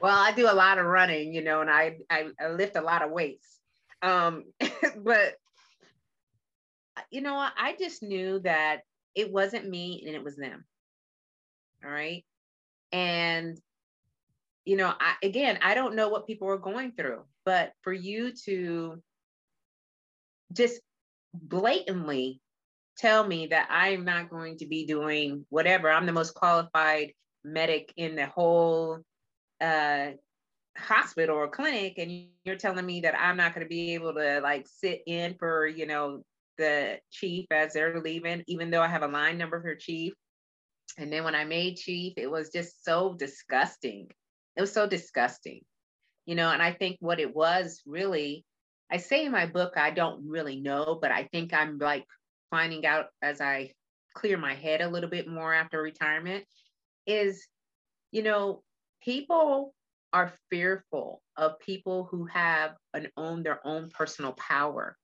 Well, 0.00 0.16
I 0.16 0.32
do 0.32 0.50
a 0.50 0.54
lot 0.54 0.78
of 0.78 0.86
running, 0.86 1.34
you 1.34 1.44
know, 1.44 1.60
and 1.60 1.70
I 1.70 1.98
I, 2.08 2.28
I 2.40 2.48
lift 2.48 2.76
a 2.76 2.80
lot 2.80 3.02
of 3.02 3.10
weights. 3.10 3.60
Um, 4.02 4.44
but 4.96 5.34
you 7.10 7.20
know. 7.20 7.36
I 7.36 7.76
just 7.78 8.02
knew 8.02 8.40
that 8.40 8.80
it 9.14 9.30
wasn't 9.30 9.68
me 9.68 10.02
and 10.06 10.16
it 10.16 10.24
was 10.24 10.36
them. 10.36 10.64
All 11.84 11.90
right. 11.90 12.24
And 12.92 13.58
you 14.64 14.76
know, 14.76 14.92
I 14.98 15.14
again, 15.22 15.58
I 15.62 15.74
don't 15.74 15.96
know 15.96 16.08
what 16.08 16.26
people 16.26 16.48
are 16.48 16.58
going 16.58 16.92
through, 16.92 17.24
but 17.44 17.72
for 17.82 17.92
you 17.92 18.32
to 18.44 19.02
just 20.52 20.80
blatantly 21.34 22.40
tell 23.00 23.26
me 23.26 23.46
that 23.46 23.66
I'm 23.70 24.04
not 24.04 24.28
going 24.28 24.58
to 24.58 24.66
be 24.66 24.84
doing 24.84 25.46
whatever, 25.48 25.90
I'm 25.90 26.06
the 26.06 26.12
most 26.12 26.34
qualified 26.34 27.12
medic 27.44 27.92
in 27.96 28.16
the 28.16 28.26
whole 28.26 28.98
uh 29.60 30.10
hospital 30.76 31.36
or 31.36 31.48
clinic 31.48 31.94
and 31.98 32.26
you're 32.44 32.56
telling 32.56 32.86
me 32.86 33.00
that 33.00 33.18
I'm 33.18 33.36
not 33.36 33.54
going 33.54 33.64
to 33.64 33.68
be 33.68 33.94
able 33.94 34.14
to 34.14 34.40
like 34.40 34.66
sit 34.66 35.02
in 35.06 35.34
for, 35.38 35.66
you 35.66 35.86
know, 35.86 36.22
the 36.58 36.98
chief 37.10 37.46
as 37.50 37.72
they're 37.72 38.00
leaving, 38.00 38.44
even 38.46 38.70
though 38.70 38.82
I 38.82 38.88
have 38.88 39.02
a 39.02 39.08
line 39.08 39.38
number 39.38 39.60
for 39.62 39.74
chief. 39.74 40.12
And 40.98 41.12
then 41.12 41.24
when 41.24 41.34
I 41.34 41.44
made 41.44 41.76
chief, 41.76 42.14
it 42.16 42.30
was 42.30 42.50
just 42.50 42.84
so 42.84 43.14
disgusting. 43.14 44.08
It 44.56 44.60
was 44.60 44.72
so 44.72 44.86
disgusting, 44.86 45.60
you 46.26 46.34
know. 46.34 46.50
And 46.50 46.62
I 46.62 46.72
think 46.72 46.96
what 47.00 47.20
it 47.20 47.34
was 47.34 47.80
really, 47.86 48.44
I 48.90 48.98
say 48.98 49.24
in 49.24 49.32
my 49.32 49.46
book, 49.46 49.74
I 49.76 49.90
don't 49.90 50.28
really 50.28 50.60
know, 50.60 50.98
but 51.00 51.10
I 51.10 51.28
think 51.32 51.54
I'm 51.54 51.78
like 51.78 52.04
finding 52.50 52.86
out 52.86 53.06
as 53.22 53.40
I 53.40 53.72
clear 54.14 54.36
my 54.36 54.54
head 54.54 54.80
a 54.80 54.88
little 54.88 55.10
bit 55.10 55.28
more 55.28 55.54
after 55.54 55.80
retirement 55.80 56.44
is, 57.06 57.46
you 58.10 58.22
know, 58.22 58.62
people 59.02 59.74
are 60.12 60.32
fearful 60.50 61.22
of 61.36 61.58
people 61.60 62.08
who 62.10 62.26
have 62.26 62.72
an 62.94 63.08
own 63.16 63.42
their 63.42 63.64
own 63.66 63.90
personal 63.90 64.32
power. 64.32 64.96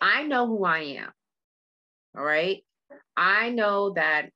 I 0.00 0.22
know 0.22 0.46
who 0.46 0.64
I 0.64 0.78
am. 0.78 1.10
All 2.16 2.24
right. 2.24 2.64
I 3.16 3.50
know 3.50 3.94
that 3.94 4.30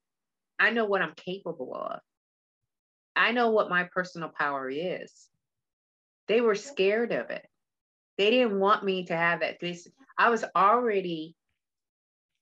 I 0.58 0.70
know 0.70 0.86
what 0.86 1.02
I'm 1.02 1.14
capable 1.14 1.74
of. 1.74 2.00
I 3.14 3.32
know 3.32 3.50
what 3.50 3.70
my 3.70 3.84
personal 3.84 4.28
power 4.28 4.68
is. 4.68 5.28
They 6.28 6.40
were 6.40 6.54
scared 6.54 7.12
of 7.12 7.30
it. 7.30 7.46
They 8.18 8.30
didn't 8.30 8.58
want 8.58 8.84
me 8.84 9.04
to 9.06 9.16
have 9.16 9.40
that. 9.40 9.58
I 10.18 10.30
was 10.30 10.44
already 10.56 11.34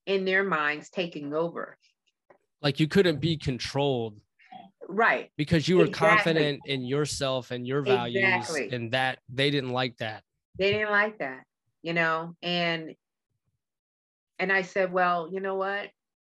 in 0.06 0.24
their 0.24 0.44
minds 0.44 0.90
taking 0.90 1.34
over. 1.34 1.76
Like, 2.62 2.80
you 2.80 2.88
couldn't 2.88 3.20
be 3.20 3.36
controlled 3.36 4.20
Right. 4.88 5.30
because 5.36 5.68
you 5.68 5.78
were 5.78 5.84
Exactly. 5.86 6.08
confident 6.08 6.62
in 6.66 6.82
yourself 6.84 7.50
and 7.50 7.66
your 7.66 7.82
values, 7.82 8.22
Exactly. 8.22 8.76
and 8.76 8.92
that 8.92 9.18
they 9.28 9.50
didn't 9.50 9.70
like 9.70 9.96
that. 9.98 10.22
they 10.58 10.70
didn't 10.72 10.90
like 10.92 11.18
that 11.18 11.42
you 11.82 11.92
know 11.92 12.34
and 12.42 12.94
and 14.38 14.52
i 14.52 14.62
said 14.62 14.92
well 14.92 15.28
you 15.30 15.40
know 15.40 15.56
what 15.56 15.90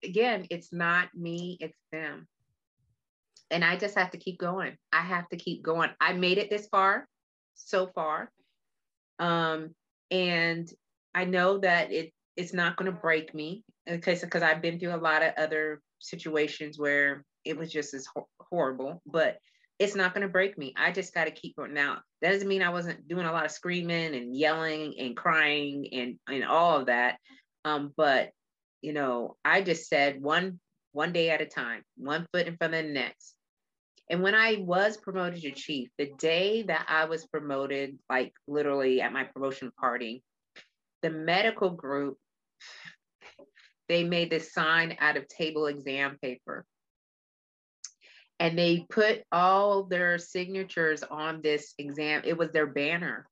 again 0.02 0.46
it's 0.50 0.72
not 0.72 1.08
me 1.14 1.56
it's 1.60 1.78
them 1.92 2.26
and 3.50 3.62
i 3.64 3.76
just 3.76 3.94
have 3.94 4.10
to 4.10 4.18
keep 4.18 4.38
going 4.38 4.76
i 4.92 5.02
have 5.02 5.28
to 5.28 5.36
keep 5.36 5.62
going 5.62 5.90
i 6.00 6.12
made 6.14 6.38
it 6.38 6.48
this 6.50 6.66
far 6.68 7.06
so 7.54 7.86
far 7.86 8.32
um 9.18 9.74
and 10.10 10.68
i 11.14 11.24
know 11.24 11.58
that 11.58 11.92
it 11.92 12.12
it's 12.36 12.52
not 12.52 12.76
going 12.76 12.90
to 12.90 12.98
break 12.98 13.34
me 13.34 13.64
because 13.86 14.20
because 14.20 14.42
i've 14.42 14.62
been 14.62 14.78
through 14.78 14.94
a 14.94 14.96
lot 14.96 15.22
of 15.22 15.32
other 15.36 15.80
situations 15.98 16.78
where 16.78 17.24
it 17.44 17.56
was 17.56 17.72
just 17.72 17.94
as 17.94 18.06
hor- 18.06 18.26
horrible 18.40 19.02
but 19.06 19.38
it's 19.78 19.94
not 19.94 20.14
going 20.14 20.22
to 20.22 20.32
break 20.32 20.56
me. 20.56 20.72
I 20.76 20.90
just 20.90 21.12
got 21.12 21.24
to 21.24 21.30
keep 21.30 21.56
going. 21.56 21.74
Now, 21.74 21.98
that 22.22 22.32
doesn't 22.32 22.48
mean 22.48 22.62
I 22.62 22.70
wasn't 22.70 23.06
doing 23.08 23.26
a 23.26 23.32
lot 23.32 23.44
of 23.44 23.50
screaming 23.50 24.14
and 24.14 24.34
yelling 24.34 24.94
and 24.98 25.16
crying 25.16 25.88
and, 25.92 26.18
and 26.28 26.44
all 26.44 26.80
of 26.80 26.86
that. 26.86 27.18
Um, 27.64 27.92
but 27.96 28.30
you 28.80 28.92
know, 28.92 29.36
I 29.44 29.62
just 29.62 29.88
said 29.88 30.22
one 30.22 30.60
one 30.92 31.12
day 31.12 31.30
at 31.30 31.42
a 31.42 31.46
time, 31.46 31.82
one 31.96 32.26
foot 32.32 32.46
in 32.46 32.56
front 32.56 32.74
of 32.74 32.84
the 32.84 32.90
next. 32.90 33.34
And 34.08 34.22
when 34.22 34.34
I 34.34 34.56
was 34.60 34.96
promoted 34.96 35.42
to 35.42 35.50
chief, 35.50 35.88
the 35.98 36.12
day 36.18 36.62
that 36.62 36.86
I 36.88 37.06
was 37.06 37.26
promoted, 37.26 37.98
like 38.08 38.32
literally 38.46 39.00
at 39.00 39.12
my 39.12 39.24
promotion 39.24 39.72
party, 39.78 40.22
the 41.02 41.10
medical 41.10 41.70
group, 41.70 42.16
they 43.88 44.04
made 44.04 44.30
this 44.30 44.52
sign 44.52 44.96
out 45.00 45.16
of 45.16 45.28
table 45.28 45.66
exam 45.66 46.18
paper 46.20 46.64
and 48.38 48.58
they 48.58 48.86
put 48.88 49.22
all 49.32 49.84
their 49.84 50.18
signatures 50.18 51.02
on 51.02 51.40
this 51.42 51.74
exam. 51.78 52.22
It 52.24 52.36
was 52.36 52.50
their 52.50 52.66
banner. 52.66 53.26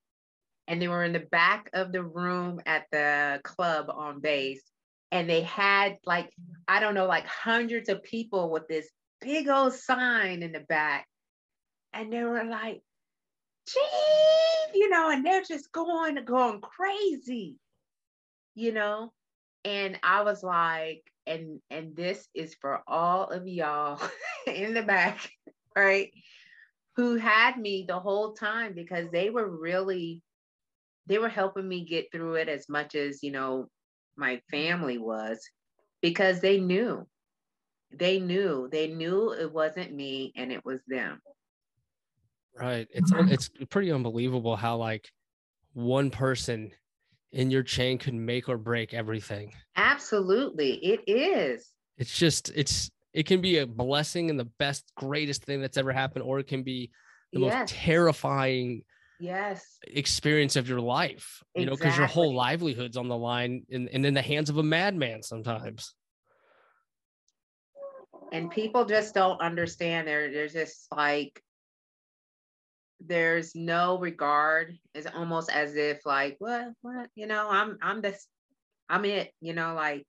And 0.67 0.81
they 0.81 0.89
were 0.89 1.05
in 1.05 1.13
the 1.13 1.27
back 1.31 1.69
of 1.75 1.93
the 1.93 2.03
room 2.03 2.61
at 2.65 2.87
the 2.91 3.41
club 3.45 3.91
on 3.91 4.21
base. 4.21 4.63
And 5.13 5.29
they 5.29 5.43
had 5.43 5.99
like, 6.07 6.31
I 6.67 6.81
don't 6.81 6.95
know, 6.95 7.07
like 7.07 7.27
hundreds 7.27 7.91
of 7.91 8.03
people 8.03 8.51
with 8.51 8.67
this 8.67 8.89
big 9.21 9.49
old 9.49 9.75
sign 9.75 10.43
in 10.43 10.53
the 10.53 10.61
back. 10.61 11.07
And 11.93 12.11
they 12.13 12.23
were 12.23 12.45
like, 12.45 12.81
Chief, 13.69 14.75
you 14.75 14.89
know, 14.89 15.11
and 15.11 15.25
they're 15.25 15.43
just 15.43 15.71
going, 15.73 16.17
going 16.25 16.61
crazy, 16.61 17.57
you 18.55 18.73
know. 18.73 19.13
And 19.65 19.99
I 20.03 20.23
was 20.23 20.43
like, 20.43 21.03
and 21.27 21.61
and 21.71 21.97
this 21.97 22.29
is 22.35 22.55
for 22.61 22.83
all 22.87 23.29
of 23.29 23.47
y'all 23.47 24.01
in 24.47 24.75
the 24.75 24.83
back, 24.83 25.31
right? 25.77 26.11
Who 26.97 27.17
had 27.17 27.59
me 27.59 27.85
the 27.89 27.99
whole 27.99 28.35
time 28.35 28.75
because 28.75 29.11
they 29.11 29.31
were 29.31 29.49
really 29.49 30.23
they 31.07 31.19
were 31.19 31.29
helping 31.29 31.69
me 31.69 31.85
get 31.85 32.11
through 32.11 32.35
it 32.35 32.49
as 32.49 32.69
much 32.69 32.95
as, 32.95 33.23
you 33.23 33.31
know, 33.31 33.69
my 34.17 34.41
family 34.51 34.99
was 34.99 35.41
because 36.01 36.41
they 36.41 36.61
knew. 36.61 37.07
They 37.93 38.19
knew. 38.19 38.69
They 38.71 38.89
knew 38.89 39.33
it 39.33 39.53
wasn't 39.53 39.93
me 39.93 40.33
and 40.37 40.51
it 40.51 40.65
was 40.65 40.81
them. 40.87 41.21
Right. 42.59 42.87
It's 42.91 43.13
it's 43.13 43.51
pretty 43.69 43.91
unbelievable 43.91 44.57
how 44.57 44.77
like 44.77 45.11
one 45.73 46.11
person 46.11 46.71
in 47.35 47.51
your 47.51 47.63
chain 47.65 47.99
could 47.99 48.15
make 48.15 48.49
or 48.49 48.57
break 48.57 48.95
everything. 48.95 49.53
Absolutely. 49.77 50.75
It 50.77 51.01
is. 51.07 51.69
It's 51.99 52.17
just, 52.17 52.51
it's, 52.55 52.91
it 53.13 53.27
can 53.27 53.41
be 53.41 53.59
a 53.59 53.67
blessing 53.67 54.31
and 54.31 54.39
the 54.39 54.49
best, 54.59 54.91
greatest 54.97 55.45
thing 55.45 55.61
that's 55.61 55.77
ever 55.77 55.93
happened, 55.93 56.25
or 56.25 56.39
it 56.39 56.47
can 56.47 56.63
be 56.63 56.91
the 57.33 57.41
yes. 57.41 57.55
most 57.55 57.69
terrifying 57.69 58.83
yes 59.21 59.79
experience 59.87 60.57
of 60.57 60.69
your 60.69 60.81
life 60.81 61.41
you 61.55 61.63
exactly. 61.63 61.67
know 61.67 61.77
because 61.77 61.97
your 61.97 62.07
whole 62.09 62.35
livelihood's 62.35 62.97
on 62.97 63.07
the 63.07 63.17
line 63.17 63.65
and, 63.71 63.89
and 63.91 64.05
in 64.05 64.13
the 64.13 64.21
hands 64.21 64.51
of 64.51 64.59
a 64.59 64.63
madman 64.63 65.23
sometimes 65.23 65.95
and 68.33 68.51
people 68.51 68.85
just 68.85 69.15
don't 69.15 69.41
understand 69.41 70.09
they're, 70.09 70.33
they're 70.33 70.49
just 70.49 70.89
like 70.95 71.44
there's 73.01 73.55
no 73.55 73.99
regard. 73.99 74.79
It's 74.95 75.07
almost 75.07 75.51
as 75.51 75.77
if 75.77 76.05
like 76.05 76.37
what 76.39 76.73
what? 76.83 77.09
You 77.15 77.27
know 77.27 77.49
i'm 77.51 77.79
i'm 77.83 78.01
this 78.01 78.27
i'm 78.89 79.05
it 79.05 79.33
you 79.41 79.53
know 79.53 79.75
like 79.75 80.07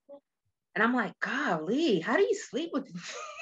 and 0.74 0.84
i'm 0.84 0.94
like 0.94 1.12
golly 1.20 2.00
how 2.00 2.16
do 2.16 2.22
you 2.22 2.34
sleep 2.34 2.70
with 2.72 2.88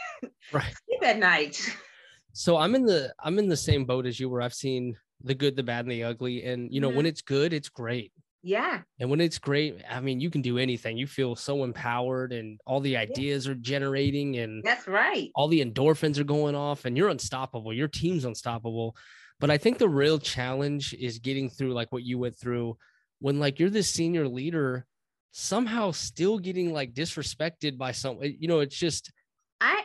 right. 0.53 0.75
sleep 0.87 1.03
at 1.03 1.19
night? 1.19 1.77
So 2.37 2.57
i'm 2.57 2.75
in 2.75 2.85
the 2.85 3.15
i'm 3.23 3.39
in 3.39 3.49
the 3.49 3.57
same 3.57 3.85
boat 3.85 4.07
as 4.07 4.19
you 4.19 4.29
where 4.29 4.43
i've 4.43 4.53
seen 4.53 4.97
the 5.23 5.37
good 5.37 5.55
the 5.55 5.63
bad 5.63 5.85
and 5.85 5.93
the 5.93 6.03
ugly 6.03 6.45
and 6.45 6.69
you 6.75 6.81
know 6.81 6.89
mm-hmm. 6.89 6.97
when 6.97 7.07
it's 7.07 7.23
good 7.23 7.53
it's 7.53 7.69
great. 7.69 8.11
Yeah. 8.43 8.81
And 8.99 9.09
when 9.09 9.21
it's 9.21 9.39
great 9.39 9.81
i 9.89 10.01
mean 10.01 10.19
you 10.19 10.31
can 10.31 10.43
do 10.43 10.59
anything. 10.59 10.97
You 10.97 11.07
feel 11.07 11.37
so 11.37 11.63
empowered 11.63 12.33
and 12.33 12.59
all 12.67 12.81
the 12.81 12.97
ideas 12.97 13.47
yeah. 13.47 13.53
are 13.53 13.55
generating 13.55 14.39
and 14.39 14.65
that's 14.65 14.89
right. 14.89 15.31
all 15.37 15.47
the 15.47 15.65
endorphins 15.65 16.19
are 16.19 16.25
going 16.25 16.57
off 16.57 16.87
and 16.87 16.97
you're 16.97 17.09
unstoppable. 17.09 17.73
Your 17.73 17.87
team's 17.87 18.25
unstoppable 18.25 18.97
but 19.41 19.51
I 19.51 19.59
think 19.59 19.79
the 19.79 19.89
real 19.89 20.19
challenge 20.19 20.95
is 20.95 21.19
getting 21.19 21.51
through 21.51 21.73
like 21.73 21.93
what 21.93 22.03
you 22.03 22.19
went 22.19 22.37
through 22.37 22.77
when 23.21 23.41
like 23.41 23.59
you're 23.59 23.71
this 23.71 23.91
senior 23.91 24.29
leader, 24.29 24.87
somehow 25.33 25.91
still 25.91 26.39
getting 26.39 26.73
like 26.73 26.93
disrespected 26.93 27.79
by 27.79 27.93
some, 27.93 28.19
eh, 28.23 28.33
you 28.39 28.49
know, 28.49 28.61
it's 28.61 28.77
just 28.77 29.13
I 29.61 29.83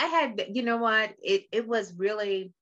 I 0.00 0.06
had 0.06 0.46
you 0.52 0.62
know 0.62 0.76
what? 0.76 1.14
It 1.22 1.44
it 1.52 1.66
was 1.66 1.92
really 1.96 2.52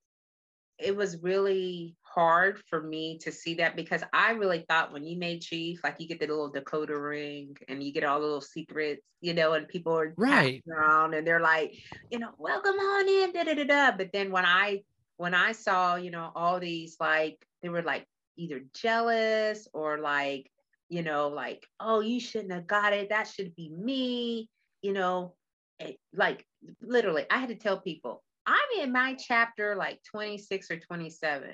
it 0.79 0.95
was 0.95 1.21
really 1.21 1.95
hard 2.01 2.59
for 2.69 2.81
me 2.81 3.17
to 3.19 3.31
see 3.31 3.55
that 3.55 3.75
because 3.75 4.03
I 4.13 4.31
really 4.31 4.65
thought 4.67 4.91
when 4.91 5.03
you 5.03 5.17
made 5.17 5.41
chief, 5.41 5.83
like 5.83 5.95
you 5.99 6.07
get 6.07 6.19
the 6.19 6.27
little 6.27 6.51
decoder 6.51 6.99
ring 6.99 7.55
and 7.67 7.83
you 7.83 7.91
get 7.91 8.03
all 8.03 8.19
the 8.19 8.25
little 8.25 8.41
secrets, 8.41 9.01
you 9.21 9.33
know, 9.33 9.53
and 9.53 9.67
people 9.67 9.97
are 9.97 10.13
right 10.17 10.63
around 10.67 11.13
and 11.13 11.25
they're 11.25 11.39
like, 11.39 11.75
you 12.11 12.19
know, 12.19 12.29
welcome 12.37 12.75
on 12.75 13.07
in, 13.07 13.33
da 13.33 13.43
da 13.43 13.53
da 13.53 13.63
da. 13.63 13.97
But 13.97 14.09
then 14.13 14.31
when 14.31 14.45
I 14.45 14.81
when 15.17 15.33
I 15.33 15.51
saw, 15.51 15.95
you 15.95 16.11
know, 16.11 16.31
all 16.35 16.59
these 16.59 16.97
like, 16.99 17.45
they 17.61 17.69
were 17.69 17.81
like 17.81 18.05
either 18.37 18.61
jealous 18.73 19.67
or 19.73 19.97
like, 19.97 20.49
you 20.89 21.03
know, 21.03 21.27
like, 21.27 21.67
oh, 21.79 21.99
you 21.99 22.19
shouldn't 22.19 22.53
have 22.53 22.67
got 22.67 22.93
it. 22.93 23.09
That 23.09 23.27
should 23.27 23.55
be 23.55 23.69
me, 23.69 24.49
you 24.81 24.93
know, 24.93 25.35
it, 25.79 25.97
like 26.13 26.45
literally, 26.81 27.25
I 27.29 27.39
had 27.39 27.49
to 27.49 27.55
tell 27.55 27.79
people, 27.79 28.23
I'm 28.45 28.81
in 28.81 28.91
my 28.91 29.15
chapter 29.15 29.75
like 29.75 30.01
26 30.03 30.71
or 30.71 30.79
27. 30.79 31.49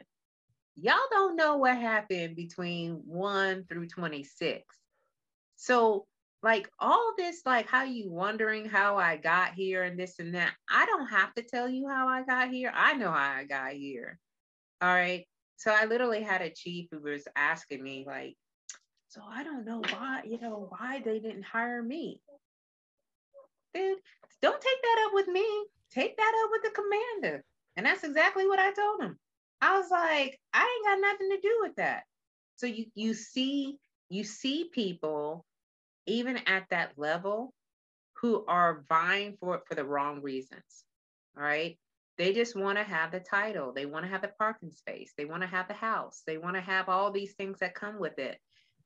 Y'all 0.76 0.95
don't 1.11 1.36
know 1.36 1.57
what 1.57 1.78
happened 1.78 2.36
between 2.36 3.01
1 3.05 3.66
through 3.70 3.88
26. 3.88 4.64
So 5.55 6.05
like 6.44 6.70
all 6.78 7.14
this 7.18 7.41
like 7.46 7.68
how 7.68 7.84
you 7.84 8.12
wondering 8.12 8.66
how 8.66 8.98
i 8.98 9.16
got 9.16 9.54
here 9.54 9.84
and 9.84 9.98
this 9.98 10.20
and 10.20 10.36
that 10.36 10.52
i 10.70 10.86
don't 10.86 11.08
have 11.08 11.34
to 11.34 11.41
tell 11.41 11.70
you 11.70 11.88
how 11.88 12.08
i 12.08 12.22
got 12.22 12.50
here. 12.50 12.72
I 12.76 12.94
know 12.94 13.12
how 13.12 13.32
i 13.32 13.46
got 13.46 13.72
here. 13.72 14.20
All 14.82 14.94
right? 14.94 15.26
So 15.56 15.72
i 15.72 15.86
literally 15.86 16.22
had 16.22 16.41
a 16.41 16.50
chief 16.50 16.89
who 16.91 17.00
was 17.00 17.26
asking 17.36 17.82
me 17.82 18.04
like 18.06 18.36
so 19.08 19.22
i 19.28 19.44
don't 19.44 19.66
know 19.66 19.82
why 19.89 20.22
you 20.26 20.39
know 20.39 20.68
why 20.70 21.02
they 21.04 21.20
didn't 21.20 21.46
hire 21.46 21.82
me. 21.82 22.20
Dude 23.74 23.98
don't 24.41 24.62
take 24.62 24.82
that 24.82 25.06
up 25.08 25.14
with 25.14 25.28
me. 25.30 25.46
Take 25.91 26.18
that 26.18 26.44
up 26.44 26.50
with 26.52 26.64
the 26.64 26.82
commander. 26.82 27.46
And 27.78 27.86
that's 27.86 28.04
exactly 28.04 28.46
what 28.46 28.60
i 28.60 28.74
told 28.74 29.02
him. 29.02 29.18
I 29.62 29.80
was 29.80 29.89
like 29.89 30.39
i 30.54 30.60
ain't 30.60 31.02
got 31.02 31.08
nothing 31.08 31.30
to 31.30 31.41
do 31.41 31.58
with 31.62 31.76
that. 31.78 32.04
So 32.58 32.68
you 32.68 32.88
you 32.96 33.14
see 33.14 33.78
you 34.10 34.26
see 34.26 34.70
people 34.74 35.46
even 36.06 36.38
at 36.47 36.66
that 36.70 36.91
level, 36.97 37.54
who 38.22 38.45
are 38.47 38.84
vying 38.88 39.36
for 39.39 39.56
it 39.56 39.64
for 39.68 39.76
the 39.76 39.84
wrong 39.84 40.22
reasons. 40.22 40.86
All 41.38 41.43
right. 41.43 41.78
They 42.18 42.32
just 42.32 42.56
want 42.56 42.78
to 42.78 42.84
have 42.84 43.12
the 43.12 43.20
title. 43.20 43.74
They 43.74 43.86
want 43.86 44.06
to 44.06 44.12
have 44.12 44.22
the 44.22 44.32
parking 44.39 44.72
space. 44.72 45.14
They 45.18 45.26
want 45.26 45.41
to 45.41 45.47
have 45.47 45.68
the 45.68 45.74
house. 45.74 46.22
They 46.26 46.38
want 46.38 46.56
to 46.56 46.62
have 46.62 46.88
all 46.88 47.12
these 47.12 47.34
things 47.34 47.60
that 47.60 47.76
come 47.76 47.99
with 47.99 48.20
it. 48.20 48.38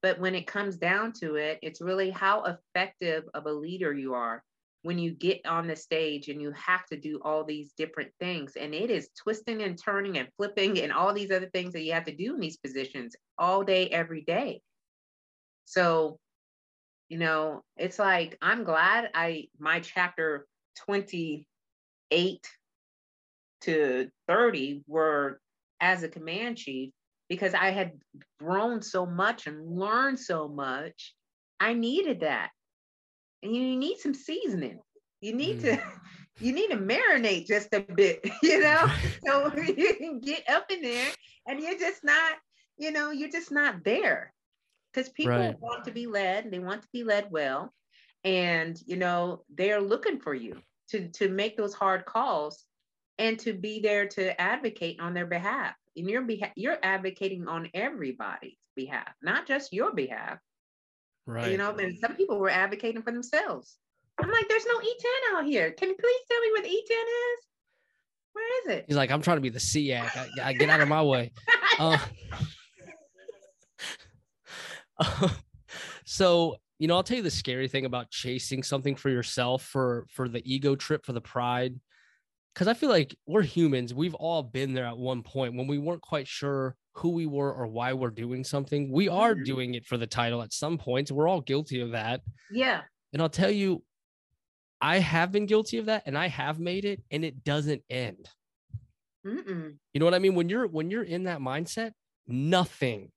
But 0.01 0.19
when 0.19 0.33
it 0.33 0.47
comes 0.47 0.77
down 0.77 1.11
to 1.19 1.35
it, 1.35 1.59
it's 1.61 1.81
really 1.81 2.09
how 2.09 2.43
effective 2.45 3.25
of 3.33 3.45
a 3.45 3.51
leader 3.51 3.93
you 3.93 4.13
are 4.13 4.43
when 4.83 4.97
you 4.97 5.11
get 5.11 5.45
on 5.45 5.67
the 5.67 5.75
stage 5.75 6.29
and 6.29 6.41
you 6.41 6.51
have 6.51 6.85
to 6.85 6.97
do 6.97 7.19
all 7.23 7.43
these 7.43 7.73
different 7.73 8.11
things. 8.19 8.55
And 8.55 8.73
it 8.73 8.89
is 8.89 9.09
twisting 9.21 9.63
and 9.63 9.77
turning 9.77 10.17
and 10.17 10.29
flipping 10.37 10.79
and 10.79 10.93
all 10.93 11.13
these 11.13 11.31
other 11.31 11.49
things 11.53 11.73
that 11.73 11.81
you 11.81 11.93
have 11.93 12.05
to 12.05 12.15
do 12.15 12.35
in 12.35 12.39
these 12.39 12.57
positions 12.57 13.15
all 13.37 13.63
day, 13.63 13.87
every 13.89 14.21
day. 14.21 14.61
So 15.65 16.19
you 17.09 17.17
know 17.17 17.63
it's 17.77 17.99
like 17.99 18.37
i'm 18.41 18.63
glad 18.63 19.09
i 19.13 19.47
my 19.59 19.79
chapter 19.79 20.45
28 20.85 22.47
to 23.61 24.09
30 24.27 24.83
were 24.87 25.39
as 25.79 26.03
a 26.03 26.09
command 26.09 26.57
chief 26.57 26.91
because 27.29 27.53
i 27.53 27.71
had 27.71 27.91
grown 28.39 28.81
so 28.81 29.05
much 29.05 29.47
and 29.47 29.77
learned 29.77 30.19
so 30.19 30.47
much. 30.47 31.13
I 31.59 31.73
needed 31.73 32.21
that. 32.21 32.49
And 33.43 33.55
you 33.55 33.77
need 33.77 33.97
some 33.97 34.13
seasoning. 34.13 34.79
You 35.21 35.33
need 35.33 35.59
mm. 35.59 35.77
to 35.77 35.83
you 36.39 36.53
need 36.53 36.69
to 36.69 36.77
marinate 36.77 37.47
just 37.47 37.73
a 37.73 37.79
bit 37.79 38.27
you 38.43 38.59
know? 38.59 38.87
So 39.25 39.51
you 39.55 39.95
can 39.95 40.19
get 40.19 40.47
up 40.49 40.71
in 40.71 40.81
there 40.81 41.11
and 41.47 41.59
you're 41.59 41.77
just 41.77 42.03
not 42.03 42.33
you 42.77 42.91
know 42.91 43.11
you're 43.11 43.31
just 43.31 43.51
not 43.51 43.83
there 43.83 44.31
because 44.93 45.09
people 45.09 45.33
right. 45.33 45.59
want 45.59 45.85
to 45.85 45.91
be 45.91 46.07
led 46.07 46.43
and 46.43 46.53
they 46.53 46.59
want 46.59 46.81
to 46.81 46.87
be 46.91 47.03
led 47.03 47.29
well 47.31 47.73
and 48.23 48.81
you 48.85 48.97
know 48.97 49.43
they're 49.55 49.81
looking 49.81 50.19
for 50.19 50.33
you 50.33 50.57
to 50.89 51.07
to 51.09 51.29
make 51.29 51.57
those 51.57 51.73
hard 51.73 52.05
calls 52.05 52.65
and 53.19 53.39
to 53.39 53.53
be 53.53 53.79
there 53.79 54.07
to 54.07 54.39
advocate 54.39 54.99
on 54.99 55.13
their 55.13 55.25
behalf. 55.25 55.73
And 55.95 56.09
you're 56.09 56.21
beha- 56.21 56.53
you're 56.55 56.77
advocating 56.83 57.47
on 57.47 57.69
everybody's 57.73 58.57
behalf 58.75 59.09
not 59.23 59.47
just 59.47 59.73
your 59.73 59.93
behalf. 59.93 60.39
Right. 61.25 61.51
you 61.51 61.57
know 61.57 61.71
and 61.71 61.97
some 61.99 62.15
people 62.15 62.39
were 62.39 62.49
advocating 62.49 63.01
for 63.01 63.11
themselves. 63.11 63.77
I'm 64.19 64.29
like 64.29 64.47
there's 64.49 64.65
no 64.65 64.79
e10 64.79 65.37
out 65.37 65.45
here. 65.45 65.71
Can 65.71 65.89
you 65.89 65.95
please 65.95 66.21
tell 66.29 66.41
me 66.41 66.51
where 66.51 66.63
the 66.63 66.69
e10 66.69 66.91
is? 66.91 67.45
Where 68.33 68.61
is 68.61 68.77
it? 68.77 68.85
He's 68.87 68.97
like 68.97 69.11
i'm 69.11 69.21
trying 69.21 69.37
to 69.37 69.41
be 69.41 69.49
the 69.49 69.59
SEAC. 69.59 70.15
I, 70.15 70.49
I 70.49 70.53
get 70.53 70.69
out 70.69 70.81
of 70.81 70.87
my 70.87 71.03
way. 71.03 71.31
Uh, 71.79 71.95
so 76.05 76.55
you 76.79 76.87
know 76.87 76.95
i'll 76.95 77.03
tell 77.03 77.17
you 77.17 77.23
the 77.23 77.31
scary 77.31 77.67
thing 77.67 77.85
about 77.85 78.09
chasing 78.09 78.63
something 78.63 78.95
for 78.95 79.09
yourself 79.09 79.63
for 79.63 80.05
for 80.09 80.27
the 80.27 80.41
ego 80.51 80.75
trip 80.75 81.05
for 81.05 81.13
the 81.13 81.21
pride. 81.21 81.79
Because 82.53 82.67
i 82.67 82.73
feel 82.73 82.89
like 82.89 83.15
we're 83.27 83.43
humans. 83.43 83.93
We've 83.93 84.15
all 84.15 84.41
been 84.41 84.73
there 84.73 84.85
at 84.85 84.97
one 84.97 85.21
point 85.21 85.55
when 85.55 85.67
we 85.67 85.77
weren't 85.77 86.01
quite 86.01 86.27
sure 86.27 86.75
who 86.93 87.09
we 87.09 87.27
were 87.27 87.53
or 87.53 87.67
why 87.67 87.93
we're 87.93 88.09
doing 88.09 88.43
something. 88.43 88.91
We 88.91 89.07
are 89.07 89.35
mm-hmm. 89.35 89.43
doing 89.43 89.75
it 89.75 89.85
for 89.85 89.97
the 89.97 90.07
title 90.07 90.41
at 90.41 90.51
some 90.51 90.79
points. 90.79 91.11
We're 91.11 91.27
all 91.27 91.41
guilty 91.41 91.81
of 91.81 91.91
that. 91.91 92.21
Yeah. 92.51 92.81
And 93.13 93.21
i'll 93.21 93.29
tell 93.29 93.51
you 93.51 93.83
i 94.81 94.99
have 94.99 95.31
been 95.31 95.47
guilty 95.47 95.79
of 95.79 95.87
that 95.87 96.03
and 96.05 96.15
i 96.15 96.27
have 96.27 96.59
made 96.59 96.85
it 96.85 97.01
and 97.11 97.23
it 97.23 97.43
doesn't 97.43 97.83
end. 97.89 98.27
Mm-mm. 99.25 99.75
you 99.93 99.99
know 99.99 100.05
what 100.05 100.13
i 100.15 100.19
mean? 100.19 100.35
When 100.35 100.49
you're 100.49 100.67
when 100.67 100.89
you're 100.89 101.03
in 101.03 101.25
that 101.25 101.39
mindset 101.39 101.91
nothing 102.27 103.11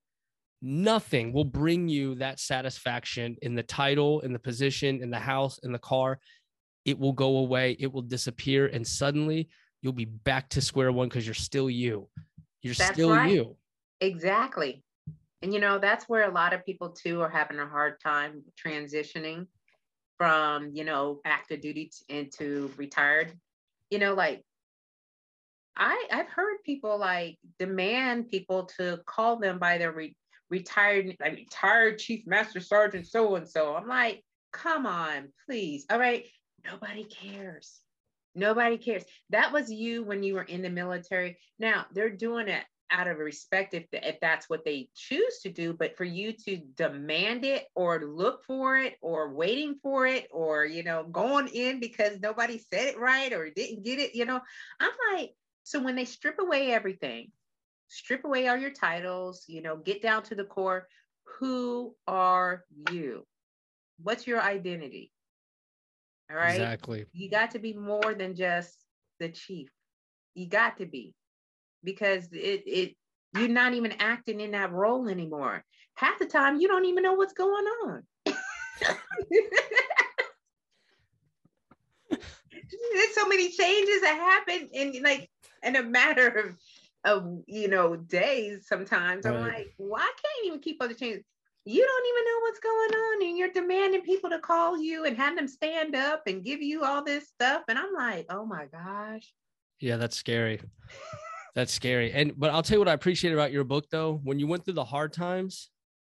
nothing 0.61 1.33
will 1.33 1.45
bring 1.45 1.87
you 1.87 2.15
that 2.15 2.39
satisfaction 2.39 3.35
in 3.41 3.55
the 3.55 3.63
title, 3.63 4.21
in 4.21 4.33
the 4.33 4.39
position, 4.39 5.01
in 5.01 5.09
the 5.09 5.19
house, 5.19 5.59
in 5.63 5.71
the 5.71 5.79
car. 5.79 6.19
It 6.85 6.97
will 6.97 7.13
go 7.13 7.37
away, 7.37 7.77
it 7.79 7.91
will 7.91 8.01
disappear, 8.01 8.67
and 8.67 8.85
suddenly 8.85 9.49
you'll 9.81 9.93
be 9.93 10.05
back 10.05 10.49
to 10.49 10.61
square 10.61 10.91
one 10.91 11.09
because 11.09 11.25
you're 11.25 11.33
still 11.33 11.69
you. 11.69 12.07
You're 12.61 12.75
that's 12.75 12.93
still 12.93 13.11
right. 13.11 13.31
you. 13.31 13.55
Exactly. 13.99 14.83
And 15.41 15.53
you 15.53 15.59
know, 15.59 15.79
that's 15.79 16.07
where 16.07 16.29
a 16.29 16.33
lot 16.33 16.53
of 16.53 16.65
people 16.65 16.89
too 16.89 17.21
are 17.21 17.29
having 17.29 17.59
a 17.59 17.67
hard 17.67 17.99
time 17.99 18.43
transitioning 18.63 19.47
from, 20.17 20.71
you 20.73 20.83
know, 20.83 21.19
active 21.25 21.61
duty 21.61 21.91
into 22.09 22.71
retired. 22.77 23.33
You 23.89 23.99
know, 23.99 24.13
like 24.13 24.43
I 25.75 26.07
I've 26.11 26.27
heard 26.27 26.57
people 26.63 26.97
like 26.99 27.37
demand 27.57 28.29
people 28.29 28.65
to 28.77 29.01
call 29.05 29.37
them 29.37 29.57
by 29.57 29.77
their 29.79 29.91
re- 29.91 30.15
retired, 30.51 31.15
like 31.19 31.33
retired 31.33 31.97
chief 31.97 32.27
master 32.27 32.59
sergeant 32.59 33.07
so 33.07 33.35
and 33.35 33.47
so. 33.47 33.75
I'm 33.75 33.87
like, 33.87 34.23
come 34.51 34.85
on, 34.85 35.29
please. 35.47 35.85
All 35.89 35.99
right. 35.99 36.25
Nobody 36.63 37.05
cares. 37.05 37.79
Nobody 38.35 38.77
cares. 38.77 39.03
That 39.31 39.51
was 39.51 39.71
you 39.71 40.03
when 40.03 40.21
you 40.21 40.35
were 40.35 40.43
in 40.43 40.61
the 40.61 40.69
military. 40.69 41.37
Now 41.57 41.85
they're 41.93 42.09
doing 42.09 42.47
it 42.47 42.63
out 42.91 43.07
of 43.07 43.17
respect 43.17 43.73
if, 43.73 43.85
if 43.93 44.19
that's 44.19 44.49
what 44.49 44.65
they 44.65 44.89
choose 44.95 45.39
to 45.39 45.49
do 45.49 45.73
but 45.73 45.95
for 45.95 46.03
you 46.03 46.33
to 46.33 46.57
demand 46.75 47.45
it 47.45 47.65
or 47.73 48.05
look 48.05 48.43
for 48.43 48.77
it 48.77 48.95
or 49.01 49.33
waiting 49.33 49.75
for 49.81 50.05
it 50.05 50.27
or 50.31 50.65
you 50.65 50.83
know 50.83 51.05
going 51.05 51.47
in 51.47 51.79
because 51.79 52.19
nobody 52.19 52.57
said 52.57 52.89
it 52.89 52.99
right 52.99 53.31
or 53.31 53.49
didn't 53.49 53.83
get 53.83 53.97
it 53.97 54.13
you 54.13 54.25
know 54.25 54.41
i'm 54.81 54.91
like 55.13 55.31
so 55.63 55.81
when 55.81 55.95
they 55.95 56.03
strip 56.03 56.37
away 56.39 56.71
everything 56.71 57.31
strip 57.91 58.23
away 58.23 58.47
all 58.47 58.55
your 58.55 58.71
titles 58.71 59.43
you 59.47 59.61
know 59.61 59.75
get 59.75 60.01
down 60.01 60.23
to 60.23 60.35
the 60.35 60.45
core. 60.45 60.87
Who 61.39 61.93
are 62.07 62.63
you? 62.89 63.25
What's 64.01 64.25
your 64.25 64.41
identity? 64.41 65.11
All 66.29 66.37
right? 66.37 66.53
Exactly. 66.53 67.05
you 67.13 67.29
got 67.29 67.51
to 67.51 67.59
be 67.59 67.73
more 67.73 68.13
than 68.13 68.35
just 68.35 68.75
the 69.19 69.29
chief. 69.29 69.69
You 70.33 70.47
got 70.47 70.77
to 70.77 70.85
be. 70.85 71.13
Because 71.83 72.27
it 72.31 72.63
it 72.65 72.95
you're 73.35 73.47
not 73.47 73.73
even 73.73 73.93
acting 73.93 74.39
in 74.39 74.51
that 74.51 74.71
role 74.71 75.07
anymore. 75.07 75.63
Half 75.95 76.19
the 76.19 76.25
time 76.25 76.59
you 76.59 76.67
don't 76.67 76.85
even 76.85 77.03
know 77.03 77.13
what's 77.13 77.33
going 77.33 77.65
on. 77.85 78.03
There's 82.93 83.15
so 83.15 83.27
many 83.27 83.49
changes 83.49 84.01
that 84.01 84.45
happen 84.47 84.69
in 84.73 85.03
like 85.03 85.29
in 85.63 85.75
a 85.75 85.83
matter 85.83 86.27
of 86.27 86.55
of 87.03 87.25
you 87.47 87.67
know 87.67 87.95
days 87.95 88.67
sometimes 88.67 89.25
i'm 89.25 89.33
Right. 89.33 89.53
like 89.53 89.73
well 89.77 90.01
i 90.01 90.11
can't 90.21 90.47
even 90.47 90.59
keep 90.59 90.81
up 90.81 90.89
the 90.89 90.95
changes 90.95 91.23
you 91.65 91.85
don't 91.85 92.07
even 92.07 92.25
know 92.25 92.39
what's 92.41 92.59
going 92.59 92.93
on 92.93 93.27
and 93.27 93.37
you're 93.37 93.51
demanding 93.51 94.01
people 94.01 94.29
to 94.31 94.39
call 94.39 94.81
you 94.81 95.05
and 95.05 95.15
have 95.17 95.35
them 95.35 95.47
stand 95.47 95.95
up 95.95 96.23
and 96.27 96.43
give 96.43 96.61
you 96.61 96.83
all 96.83 97.03
this 97.03 97.27
stuff 97.27 97.63
and 97.67 97.77
i'm 97.79 97.93
like 97.93 98.25
oh 98.29 98.45
my 98.45 98.65
gosh 98.71 99.31
Yeah, 99.79 99.97
that's 99.97 100.15
scary. 100.17 100.61
That's 101.55 101.73
scary. 101.73 102.11
And 102.13 102.33
but 102.37 102.51
I'll 102.51 102.61
tell 102.63 102.75
you 102.75 102.79
what 102.79 102.87
I 102.87 102.93
appreciate 102.93 103.33
about 103.33 103.51
your 103.51 103.63
book 103.63 103.85
though. 103.89 104.21
When 104.23 104.39
you 104.39 104.47
went 104.47 104.63
through 104.63 104.75
the 104.75 104.85
hard 104.85 105.11
times, 105.11 105.69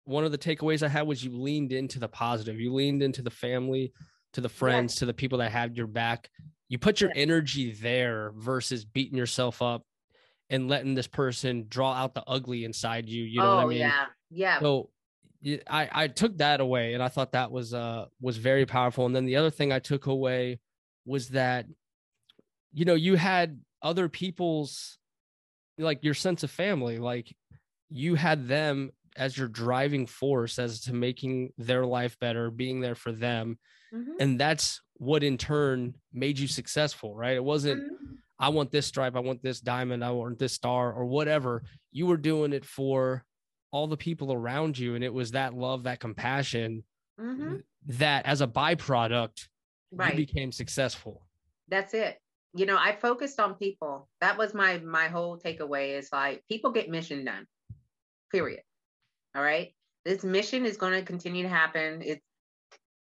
one 0.06 0.24
of 0.24 0.32
the 0.32 0.38
takeaways 0.38 0.82
I 0.84 0.88
had 0.88 1.06
was 1.06 1.24
you 1.24 1.32
leaned 1.38 1.72
into 1.74 2.00
the 2.00 2.08
positive. 2.08 2.60
You 2.60 2.74
leaned 2.74 3.04
into 3.04 3.22
the 3.22 3.30
family, 3.30 3.92
to 4.34 4.42
the 4.42 4.50
friends, 4.50 4.96
to 4.96 5.06
the 5.06 5.14
people 5.14 5.38
that 5.40 5.52
had 5.52 5.76
your 5.78 5.86
back. 5.88 6.30
You 6.70 6.80
put 6.80 7.02
your 7.02 7.12
energy 7.16 7.74
there 7.74 8.32
versus 8.36 8.84
beating 8.84 9.18
yourself 9.18 9.62
up 9.62 9.84
and 10.50 10.68
letting 10.68 10.96
this 10.96 11.08
person 11.08 11.66
draw 11.70 11.94
out 11.94 12.14
the 12.14 12.24
ugly 12.28 12.64
inside 12.64 13.08
you. 13.10 13.24
You 13.24 13.42
know 13.42 13.48
oh 13.54 13.56
what 13.58 13.64
I 13.66 13.68
mean? 13.68 13.78
yeah 13.80 14.06
yeah 14.30 14.60
So 14.60 14.90
I, 15.70 15.90
I 15.92 16.08
took 16.08 16.38
that 16.38 16.60
away 16.62 16.94
and 16.94 17.04
I 17.04 17.10
thought 17.10 17.32
that 17.34 17.52
was 17.52 17.74
uh 17.74 18.06
was 18.22 18.38
very 18.38 18.66
powerful. 18.66 19.06
And 19.06 19.16
then 19.16 19.26
the 19.26 19.36
other 19.36 19.52
thing 19.52 19.72
I 19.72 19.80
took 19.80 20.08
away 20.08 20.60
was 21.06 21.30
that 21.30 21.66
you 22.74 22.86
know 22.86 22.96
you 22.96 23.16
had 23.16 23.60
other 23.82 24.10
people's 24.10 24.98
like 25.78 26.04
your 26.04 26.14
sense 26.14 26.44
of 26.44 26.52
family 26.52 26.98
like 26.98 27.36
you 27.90 28.16
had 28.16 28.48
them 28.48 28.92
as 29.16 29.38
your 29.38 29.48
driving 29.48 30.06
force 30.06 30.60
as 30.60 30.82
to 30.82 30.94
making 30.94 31.54
their 31.58 31.86
life 31.86 32.20
better 32.20 32.50
being 32.52 32.82
there 32.82 32.96
for 32.96 33.12
them 33.12 33.58
Mhm. 33.94 34.16
and 34.20 34.40
that's 34.40 34.82
what 34.96 35.24
in 35.24 35.38
turn 35.38 35.94
made 36.12 36.38
you 36.40 36.48
successful 36.48 37.16
right 37.16 37.36
it 37.36 37.44
wasn't 37.44 37.84
Mhm. 37.84 38.18
I 38.40 38.50
want 38.50 38.72
this 38.72 38.86
stripe 38.86 39.16
i 39.16 39.20
want 39.20 39.42
this 39.42 39.60
diamond 39.60 40.04
i 40.04 40.12
want 40.12 40.38
this 40.40 40.54
star 40.54 40.94
or 40.94 41.06
whatever 41.06 41.64
you 41.92 42.06
were 42.06 42.18
doing 42.18 42.54
it 42.54 42.66
for 42.66 43.24
all 43.72 43.88
the 43.88 43.98
people 43.98 44.32
around 44.32 44.78
you 44.78 44.96
and 44.96 45.04
it 45.04 45.14
was 45.14 45.32
that 45.32 45.54
love 45.54 45.84
that 45.84 46.00
compassion 46.00 46.84
Mhm. 47.20 47.64
that 47.88 48.26
as 48.28 48.42
a 48.42 48.48
byproduct 48.48 49.48
right. 49.92 50.12
you 50.14 50.26
became 50.26 50.52
successful. 50.52 51.26
That's 51.68 51.94
it. 51.96 52.20
You 52.54 52.66
know 52.66 52.78
i 52.78 52.96
focused 52.96 53.40
on 53.40 53.56
people. 53.56 54.08
That 54.22 54.38
was 54.38 54.54
my 54.54 54.78
my 54.80 55.08
whole 55.08 55.38
takeaway 55.40 55.98
is 55.98 56.10
like 56.14 56.44
people 56.48 56.72
get 56.72 56.90
mission 56.90 57.26
done 57.26 57.48
period. 58.32 58.62
All 59.36 59.42
right? 59.42 59.74
This 60.06 60.24
mission 60.24 60.66
is 60.66 60.78
going 60.78 60.94
to 60.94 61.02
continue 61.02 61.44
to 61.44 61.50
happen. 61.50 62.02
It's 62.04 62.24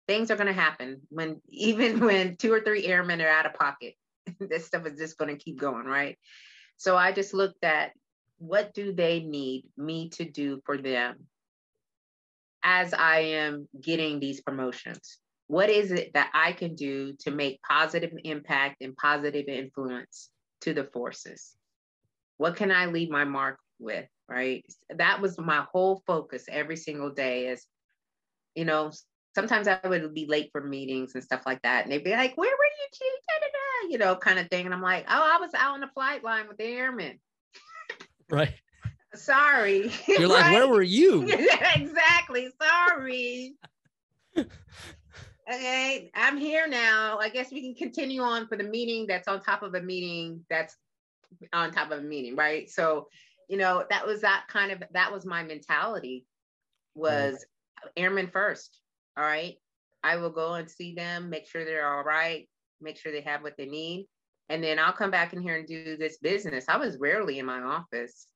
things 0.06 0.30
are 0.30 0.36
going 0.36 0.48
to 0.48 0.52
happen 0.52 1.00
when 1.08 1.40
even 1.48 2.00
when 2.00 2.36
two 2.36 2.52
or 2.52 2.60
three 2.60 2.84
airmen 2.86 3.22
are 3.22 3.28
out 3.28 3.46
of 3.46 3.54
pocket 3.54 3.94
this 4.40 4.66
stuff 4.66 4.86
is 4.86 4.98
just 4.98 5.18
going 5.18 5.36
to 5.36 5.42
keep 5.42 5.58
going 5.58 5.86
right 5.86 6.18
so 6.76 6.96
i 6.96 7.12
just 7.12 7.34
looked 7.34 7.64
at 7.64 7.92
what 8.38 8.74
do 8.74 8.92
they 8.92 9.20
need 9.20 9.64
me 9.76 10.08
to 10.08 10.24
do 10.24 10.60
for 10.64 10.76
them 10.76 11.16
as 12.62 12.92
i 12.94 13.18
am 13.20 13.68
getting 13.80 14.20
these 14.20 14.40
promotions 14.40 15.18
what 15.46 15.68
is 15.68 15.92
it 15.92 16.12
that 16.14 16.30
I 16.32 16.52
can 16.52 16.74
do 16.74 17.14
to 17.20 17.30
make 17.30 17.62
positive 17.62 18.12
impact 18.24 18.80
and 18.80 18.96
positive 18.96 19.46
influence 19.46 20.30
to 20.62 20.72
the 20.72 20.84
forces? 20.84 21.54
What 22.38 22.56
can 22.56 22.70
I 22.70 22.86
leave 22.86 23.10
my 23.10 23.24
mark 23.24 23.58
with? 23.78 24.06
Right. 24.28 24.64
That 24.88 25.20
was 25.20 25.38
my 25.38 25.66
whole 25.70 26.02
focus 26.06 26.44
every 26.48 26.76
single 26.76 27.10
day 27.10 27.48
is, 27.48 27.66
you 28.54 28.64
know, 28.64 28.90
sometimes 29.34 29.68
I 29.68 29.78
would 29.84 30.14
be 30.14 30.26
late 30.26 30.48
for 30.50 30.62
meetings 30.62 31.14
and 31.14 31.22
stuff 31.22 31.42
like 31.44 31.60
that. 31.62 31.84
And 31.84 31.92
they'd 31.92 32.02
be 32.02 32.12
like, 32.12 32.34
where 32.36 32.50
were 32.50 32.64
you? 32.64 32.84
You 33.94 34.00
know, 34.00 34.16
kind 34.16 34.40
of 34.40 34.48
thing. 34.48 34.64
And 34.64 34.74
I'm 34.74 34.82
like, 34.82 35.04
oh, 35.08 35.36
I 35.36 35.38
was 35.40 35.54
out 35.54 35.74
on 35.74 35.80
the 35.80 35.86
flight 35.94 36.24
line 36.24 36.48
with 36.48 36.56
the 36.56 36.64
airmen. 36.64 37.20
right 38.28 38.52
Sorry. 39.14 39.92
you're 40.08 40.26
like 40.26 40.52
where 40.52 40.66
were 40.66 40.82
you 40.82 41.22
exactly. 41.76 42.48
Sorry. 42.60 43.54
okay, 44.36 46.10
I'm 46.12 46.36
here 46.36 46.66
now. 46.66 47.18
I 47.18 47.28
guess 47.28 47.52
we 47.52 47.62
can 47.62 47.76
continue 47.76 48.20
on 48.20 48.48
for 48.48 48.56
the 48.56 48.64
meeting 48.64 49.06
that's 49.06 49.28
on 49.28 49.40
top 49.40 49.62
of 49.62 49.74
a 49.74 49.80
meeting 49.80 50.44
that's 50.50 50.74
on 51.52 51.70
top 51.70 51.92
of 51.92 52.00
a 52.00 52.02
meeting, 52.02 52.34
right? 52.34 52.68
So, 52.68 53.06
you 53.48 53.56
know, 53.56 53.84
that 53.90 54.04
was 54.04 54.22
that 54.22 54.46
kind 54.48 54.72
of 54.72 54.82
that 54.92 55.12
was 55.12 55.24
my 55.24 55.44
mentality 55.44 56.26
was 56.96 57.46
airmen 57.96 58.26
first. 58.26 58.80
All 59.16 59.22
right. 59.22 59.54
I 60.02 60.16
will 60.16 60.30
go 60.30 60.54
and 60.54 60.68
see 60.68 60.96
them, 60.96 61.30
make 61.30 61.46
sure 61.46 61.64
they're 61.64 61.88
all 61.88 62.02
right, 62.02 62.48
make 62.80 62.96
sure 62.96 63.12
they 63.12 63.20
have 63.22 63.42
what 63.42 63.56
they 63.56 63.66
need. 63.66 64.06
And 64.48 64.62
then 64.62 64.78
I'll 64.78 64.92
come 64.92 65.10
back 65.10 65.32
in 65.32 65.40
here 65.40 65.56
and 65.56 65.66
do 65.66 65.96
this 65.96 66.18
business. 66.18 66.66
I 66.68 66.76
was 66.76 66.98
rarely 66.98 67.38
in 67.38 67.46
my 67.46 67.60
office. 67.60 68.26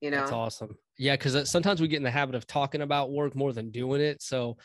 You 0.00 0.10
know, 0.10 0.18
That's 0.18 0.32
awesome. 0.32 0.76
Yeah, 0.96 1.14
because 1.14 1.34
uh, 1.34 1.44
sometimes 1.44 1.80
we 1.80 1.88
get 1.88 1.98
in 1.98 2.02
the 2.02 2.10
habit 2.10 2.34
of 2.34 2.46
talking 2.46 2.82
about 2.82 3.10
work 3.10 3.34
more 3.34 3.52
than 3.52 3.70
doing 3.70 4.00
it. 4.00 4.22
So 4.22 4.56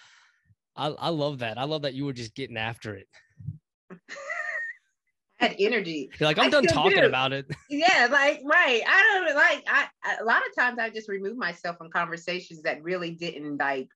I, 0.75 0.87
I 0.87 1.09
love 1.09 1.39
that. 1.39 1.57
I 1.57 1.63
love 1.63 1.83
that 1.83 1.93
you 1.93 2.05
were 2.05 2.13
just 2.13 2.35
getting 2.35 2.57
after 2.57 2.95
it. 2.95 3.07
I 5.39 5.47
had 5.47 5.55
energy. 5.59 6.09
You're 6.19 6.29
like, 6.29 6.39
I 6.39 6.45
I'm 6.45 6.51
done 6.51 6.65
talking 6.65 7.01
do. 7.01 7.05
about 7.05 7.33
it. 7.33 7.45
yeah 7.69 8.07
like 8.09 8.41
right 8.45 8.81
i 8.87 9.23
don't 9.25 9.35
like 9.35 9.63
I 9.67 9.87
a 10.21 10.23
lot 10.23 10.41
of 10.47 10.55
times 10.55 10.79
i 10.79 10.89
just 10.89 11.09
remove 11.09 11.35
myself 11.37 11.77
from 11.77 11.89
conversations 11.89 12.61
that 12.61 12.83
really 12.83 13.11
didn't 13.11 13.57
like 13.57 13.89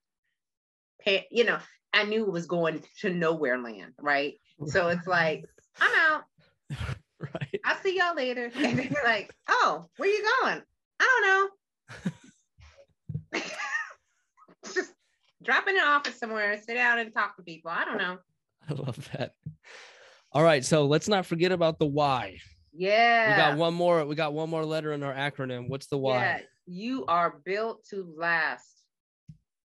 pay, 1.00 1.26
you 1.30 1.44
know 1.44 1.58
i 1.94 2.04
knew 2.04 2.24
it 2.24 2.32
was 2.32 2.46
going 2.46 2.82
to 3.00 3.10
nowhere 3.10 3.58
land 3.58 3.92
right 4.00 4.34
so 4.66 4.88
it's 4.88 5.06
like 5.06 5.44
i'm 5.80 5.90
out 6.10 6.24
right. 7.20 7.60
i'll 7.64 7.76
see 7.82 7.96
y'all 7.98 8.14
later 8.14 8.50
and 8.56 8.78
then 8.78 8.88
you're 8.90 9.04
like 9.04 9.34
oh 9.48 9.86
where 9.96 10.08
you 10.08 10.24
going 10.42 10.62
i 11.00 11.50
don't 13.32 13.34
know 13.34 13.40
just 14.74 14.92
drop 15.42 15.68
in 15.68 15.76
an 15.76 15.84
office 15.84 16.18
somewhere 16.18 16.56
sit 16.58 16.74
down 16.74 16.98
and 16.98 17.12
talk 17.12 17.36
to 17.36 17.42
people 17.42 17.70
i 17.70 17.84
don't 17.84 17.98
know 17.98 18.18
I 18.70 18.74
love 18.74 19.08
that. 19.16 19.32
All 20.32 20.42
right. 20.42 20.62
So 20.62 20.84
let's 20.84 21.08
not 21.08 21.24
forget 21.24 21.52
about 21.52 21.78
the 21.78 21.86
why. 21.86 22.36
yeah 22.74 23.30
We 23.30 23.36
got 23.36 23.56
one 23.56 23.72
more. 23.72 24.04
We 24.04 24.14
got 24.14 24.34
one 24.34 24.50
more 24.50 24.62
letter 24.62 24.92
in 24.92 25.02
our 25.02 25.14
acronym. 25.14 25.70
What's 25.70 25.86
the 25.86 25.96
why? 25.96 26.18
yeah 26.18 26.38
you 26.68 27.04
are 27.06 27.40
built 27.44 27.84
to 27.90 28.12
last 28.16 28.66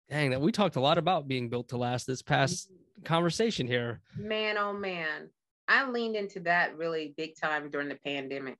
Dang, 0.09 0.31
that 0.31 0.41
we 0.41 0.51
talked 0.51 0.75
a 0.75 0.81
lot 0.81 0.97
about 0.97 1.27
being 1.27 1.49
built 1.49 1.69
to 1.69 1.77
last 1.77 2.07
this 2.07 2.21
past 2.21 2.67
mm-hmm. 2.67 2.75
Conversation 3.03 3.67
here. 3.67 4.01
Man, 4.17 4.57
oh 4.57 4.73
man. 4.73 5.29
I 5.67 5.87
leaned 5.87 6.15
into 6.15 6.39
that 6.41 6.77
really 6.77 7.13
big 7.15 7.35
time 7.39 7.69
during 7.69 7.89
the 7.89 7.99
pandemic. 8.03 8.57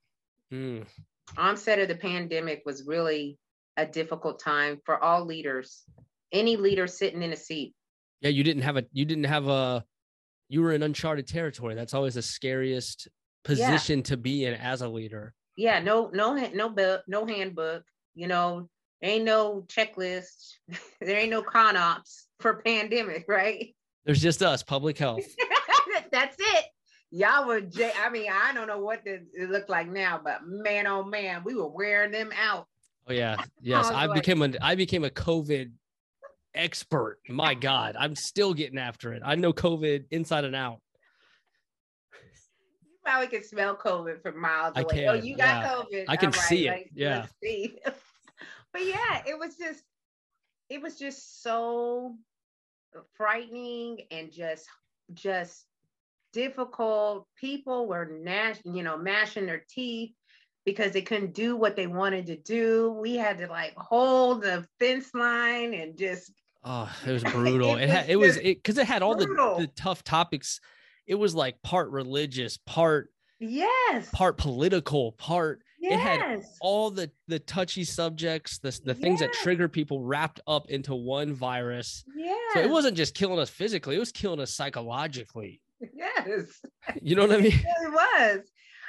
Mm, 0.54 0.86
Onset 1.38 1.80
of 1.80 1.88
the 1.88 1.96
pandemic 1.96 2.64
was 2.66 2.86
really 2.86 3.38
a 3.78 3.86
difficult 3.86 4.40
time 4.40 4.80
for 4.86 5.04
all 5.04 5.26
leaders, 5.26 5.84
any 6.32 6.56
leader 6.56 6.86
sitting 6.86 7.24
in 7.24 7.34
a 7.34 7.38
seat. 7.38 7.74
Yeah, 8.22 8.30
you 8.30 8.44
didn't 8.44 8.64
have 8.64 8.78
a. 8.78 8.86
You 8.92 9.06
didn't 9.06 9.26
have 9.26 9.48
a. 9.48 9.84
You 10.50 10.62
were 10.62 10.74
in 10.74 10.84
uncharted 10.84 11.28
territory. 11.28 11.76
That's 11.76 11.94
always 11.94 12.16
the 12.16 12.22
scariest 12.22 13.08
position 13.44 14.04
to 14.04 14.18
be 14.18 14.46
in 14.46 14.54
as 14.56 14.82
a 14.82 14.88
leader. 14.88 15.34
Yeah, 15.56 15.80
no, 15.80 16.10
no, 16.14 16.36
no 16.54 16.70
book, 16.70 17.04
no 17.08 17.26
handbook. 17.26 17.84
You 18.16 18.28
know, 18.28 18.70
ain't 19.02 19.26
no 19.26 19.66
checklist. 19.68 20.54
there 21.02 21.18
ain't 21.18 21.32
no 21.32 21.42
con 21.42 21.78
ops 21.78 22.28
for 22.40 22.62
pandemic, 22.66 23.26
right? 23.28 23.76
There's 24.06 24.22
just 24.22 24.42
us, 24.42 24.64
public 24.64 24.98
health. 24.98 25.26
That's 26.12 26.36
it. 26.40 26.66
Y'all 27.12 27.48
were, 27.48 27.62
j- 27.62 27.92
I 28.00 28.10
mean, 28.10 28.32
I 28.32 28.54
don't 28.54 28.68
know 28.68 28.80
what 28.80 29.02
it 29.06 29.24
looked 29.50 29.70
like 29.70 29.88
now, 29.90 30.20
but 30.24 30.42
man, 30.46 30.88
oh 30.88 31.04
man, 31.04 31.42
we 31.44 31.56
were 31.56 31.68
wearing 31.68 32.12
them 32.12 32.32
out. 32.40 32.68
Oh 33.08 33.14
yeah, 33.14 33.38
yes. 33.62 33.86
was 33.88 33.92
I 33.96 34.06
like- 34.06 34.22
became 34.22 34.42
a. 34.44 34.52
I 34.62 34.76
became 34.76 35.04
a 35.04 35.10
COVID 35.10 35.72
expert. 36.54 37.20
My 37.28 37.54
God, 37.56 37.96
I'm 38.00 38.16
still 38.16 38.54
getting 38.54 38.78
after 38.78 39.14
it. 39.14 39.22
I 39.26 39.36
know 39.36 39.52
COVID 39.54 40.06
inside 40.12 40.44
and 40.46 40.56
out. 40.56 40.80
You 42.84 42.98
probably 43.04 43.28
can 43.28 43.44
smell 43.44 43.76
COVID 43.76 44.22
from 44.22 44.40
miles 44.40 44.74
I 44.76 44.82
away. 44.82 45.08
Oh, 45.08 45.16
can, 45.16 45.26
you 45.26 45.36
got 45.36 45.64
yeah. 45.64 45.74
COVID. 46.00 46.06
I 46.08 46.16
can 46.16 46.28
All 46.28 46.34
see 46.34 46.68
it, 46.68 46.72
let's- 46.72 46.90
yeah. 46.94 47.26
see. 47.44 47.80
but 48.74 48.86
yeah, 48.86 49.22
it 49.26 49.38
was 49.38 49.56
just, 49.56 49.84
it 50.70 50.82
was 50.82 50.98
just 51.00 51.42
so 51.42 52.16
frightening 53.14 54.00
and 54.12 54.32
just, 54.32 54.68
just 55.14 55.66
difficult. 56.34 57.28
People 57.36 57.88
were 57.88 58.06
gnash, 58.06 58.58
you 58.64 58.84
know, 58.84 58.98
mashing 58.98 59.46
their 59.46 59.64
teeth 59.70 60.12
because 60.66 60.92
they 60.92 61.02
couldn't 61.02 61.34
do 61.34 61.56
what 61.56 61.76
they 61.76 61.88
wanted 61.88 62.28
to 62.28 62.36
do. 62.36 62.92
We 62.92 63.16
had 63.16 63.38
to 63.40 63.48
like 63.48 63.74
hold 63.76 64.44
the 64.44 64.66
fence 64.80 65.14
line 65.14 65.74
and 65.74 65.98
just 65.98 66.32
Oh, 66.64 66.92
it 67.06 67.12
was 67.12 67.24
brutal. 67.32 67.78
It 67.78 67.84
it, 67.84 67.90
had, 67.90 68.08
was 68.08 68.10
it 68.10 68.16
was 68.18 68.38
it 68.38 68.44
because 68.58 68.78
it 68.78 68.88
had 68.88 69.02
all 69.02 69.16
the, 69.16 69.26
the 69.26 69.70
tough 69.76 70.04
topics. 70.04 70.60
It 71.08 71.16
was 71.16 71.34
like 71.34 71.62
part 71.64 71.90
religious, 71.90 72.58
part 72.58 73.10
yes, 73.40 74.10
part 74.12 74.38
political, 74.38 75.14
part 75.14 75.62
yes. 75.80 75.94
it 75.94 76.00
had 76.00 76.44
all 76.62 76.92
the 76.92 77.12
the 77.28 77.40
touchy 77.40 77.84
subjects, 77.84 78.60
the 78.60 78.78
the 78.84 78.94
things 78.94 79.20
that 79.20 79.34
trigger 79.34 79.68
people 79.68 80.02
wrapped 80.02 80.40
up 80.48 80.70
into 80.70 80.96
one 80.96 81.34
virus. 81.34 82.04
yes. 82.16 82.38
So 82.54 82.62
it 82.62 82.70
wasn't 82.70 82.98
just 82.98 83.16
killing 83.16 83.40
us 83.40 83.50
physically; 83.50 83.96
it 83.96 84.00
was 84.00 84.12
killing 84.12 84.40
us 84.40 84.54
psychologically. 84.54 85.62
yes. 85.94 86.62
You 87.02 87.16
know 87.16 87.28
what 87.28 87.38
I 87.38 87.42
mean? 87.42 87.52
It 87.82 87.92
was. 87.92 88.42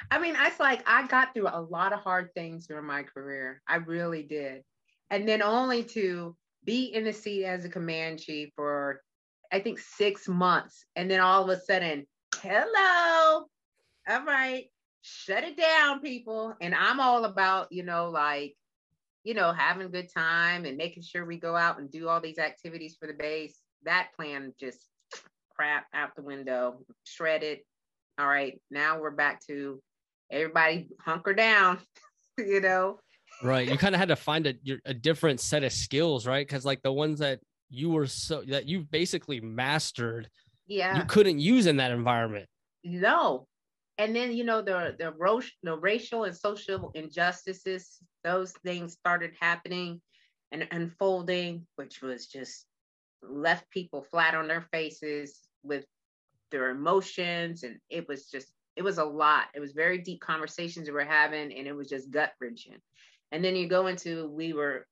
I 0.09 0.19
mean, 0.19 0.35
I 0.37 0.51
like 0.59 0.83
I 0.87 1.07
got 1.07 1.33
through 1.33 1.47
a 1.47 1.61
lot 1.61 1.93
of 1.93 1.99
hard 1.99 2.33
things 2.33 2.67
during 2.67 2.85
my 2.85 3.03
career. 3.03 3.61
I 3.67 3.77
really 3.77 4.23
did. 4.23 4.63
And 5.09 5.27
then 5.27 5.41
only 5.41 5.83
to 5.83 6.35
be 6.63 6.85
in 6.85 7.03
the 7.03 7.13
seat 7.13 7.45
as 7.45 7.65
a 7.65 7.69
command 7.69 8.19
chief 8.19 8.49
for 8.55 9.01
I 9.51 9.59
think 9.59 9.79
six 9.79 10.27
months. 10.27 10.85
And 10.95 11.09
then 11.11 11.19
all 11.19 11.43
of 11.43 11.49
a 11.49 11.59
sudden, 11.59 12.07
hello. 12.35 13.45
All 14.09 14.25
right, 14.25 14.65
shut 15.11 15.43
it 15.43 15.57
down, 15.57 15.99
people. 15.99 16.53
And 16.61 16.73
I'm 16.73 16.99
all 16.99 17.25
about, 17.25 17.71
you 17.71 17.83
know, 17.83 18.09
like, 18.09 18.55
you 19.23 19.33
know, 19.33 19.51
having 19.51 19.85
a 19.85 19.89
good 19.89 20.09
time 20.15 20.65
and 20.65 20.77
making 20.77 21.03
sure 21.03 21.25
we 21.25 21.37
go 21.37 21.55
out 21.55 21.79
and 21.79 21.91
do 21.91 22.07
all 22.07 22.21
these 22.21 22.39
activities 22.39 22.95
for 22.99 23.07
the 23.07 23.13
base. 23.13 23.59
That 23.83 24.09
plan 24.15 24.53
just 24.59 24.79
crap 25.55 25.85
out 25.93 26.15
the 26.15 26.21
window, 26.23 26.79
shredded. 27.03 27.59
All 28.19 28.27
right, 28.27 28.59
now 28.69 28.99
we're 28.99 29.11
back 29.11 29.45
to 29.47 29.81
everybody 30.31 30.89
hunker 30.99 31.33
down, 31.33 31.79
you 32.37 32.61
know. 32.61 32.99
Right. 33.43 33.67
You 33.67 33.77
kind 33.77 33.95
of 33.95 33.99
had 33.99 34.09
to 34.09 34.15
find 34.15 34.45
a 34.47 34.53
a 34.85 34.93
different 34.93 35.39
set 35.39 35.63
of 35.63 35.71
skills, 35.71 36.27
right? 36.27 36.45
Because 36.47 36.65
like 36.65 36.81
the 36.83 36.91
ones 36.91 37.19
that 37.19 37.39
you 37.69 37.89
were 37.89 38.05
so 38.05 38.43
that 38.49 38.67
you 38.67 38.81
basically 38.91 39.39
mastered, 39.39 40.29
Yeah. 40.67 40.97
you 40.97 41.05
couldn't 41.05 41.39
use 41.39 41.65
in 41.67 41.77
that 41.77 41.91
environment. 41.91 42.47
no. 42.83 43.47
And 43.97 44.15
then 44.15 44.31
you 44.31 44.43
know 44.43 44.61
the 44.61 44.95
the, 44.97 45.11
ro- 45.11 45.41
the 45.63 45.77
racial 45.77 46.23
and 46.23 46.35
social 46.35 46.91
injustices, 46.95 47.97
those 48.23 48.51
things 48.63 48.93
started 48.93 49.33
happening 49.39 50.01
and 50.51 50.67
unfolding, 50.71 51.67
which 51.75 52.01
was 52.01 52.27
just 52.27 52.65
left 53.23 53.69
people 53.69 54.01
flat 54.01 54.35
on 54.35 54.47
their 54.47 54.65
faces 54.71 55.39
with 55.63 55.85
their 56.51 56.69
emotions, 56.69 57.63
and 57.63 57.79
it 57.89 58.07
was 58.07 58.29
just 58.29 58.51
it 58.75 58.83
was 58.83 58.97
a 58.97 59.05
lot. 59.05 59.45
It 59.53 59.59
was 59.59 59.73
very 59.73 59.97
deep 59.97 60.21
conversations 60.21 60.87
we 60.87 60.93
were 60.93 61.03
having, 61.03 61.53
and 61.53 61.67
it 61.67 61.75
was 61.75 61.89
just 61.89 62.11
gut 62.11 62.33
wrenching. 62.39 62.77
And 63.31 63.43
then 63.43 63.55
you 63.55 63.67
go 63.67 63.87
into 63.87 64.27
we 64.29 64.53
were 64.53 64.87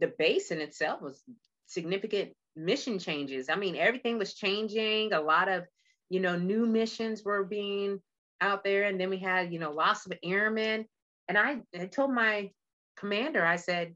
the 0.00 0.12
base 0.18 0.50
in 0.50 0.60
itself 0.60 1.00
was 1.00 1.22
significant 1.66 2.32
mission 2.56 2.98
changes. 2.98 3.48
I 3.48 3.56
mean, 3.56 3.76
everything 3.76 4.18
was 4.18 4.34
changing. 4.34 5.12
A 5.12 5.20
lot 5.20 5.48
of 5.48 5.64
you 6.10 6.20
know 6.20 6.36
new 6.36 6.66
missions 6.66 7.22
were 7.24 7.44
being 7.44 8.00
out 8.44 8.64
there, 8.64 8.84
and 8.84 9.00
then 9.00 9.10
we 9.10 9.18
had 9.18 9.52
you 9.52 9.58
know 9.58 9.72
loss 9.72 10.06
of 10.06 10.12
airmen. 10.22 10.86
And 11.28 11.38
I, 11.38 11.60
I 11.78 11.86
told 11.86 12.12
my 12.12 12.50
commander, 12.96 13.44
I 13.44 13.56
said, 13.56 13.94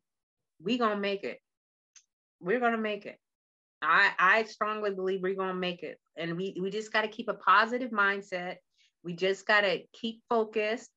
"We 0.62 0.78
gonna 0.78 0.96
make 0.96 1.24
it. 1.24 1.38
We're 2.40 2.61
gonna 2.61 2.78
make 2.78 3.07
it. 3.07 3.18
I 3.82 4.12
I 4.18 4.44
strongly 4.44 4.90
believe 4.90 5.22
we're 5.22 5.34
gonna 5.34 5.55
make 5.55 5.82
it, 5.82 5.99
and 6.16 6.36
we 6.36 6.57
we 6.61 6.70
just 6.70 6.92
got 6.92 7.03
to 7.03 7.09
keep 7.09 7.28
a 7.28 7.34
positive 7.34 7.90
mindset. 7.90 8.57
We 9.05 9.14
just 9.14 9.46
got 9.46 9.62
to 9.62 9.80
keep 9.92 10.22
focused. 10.28 10.90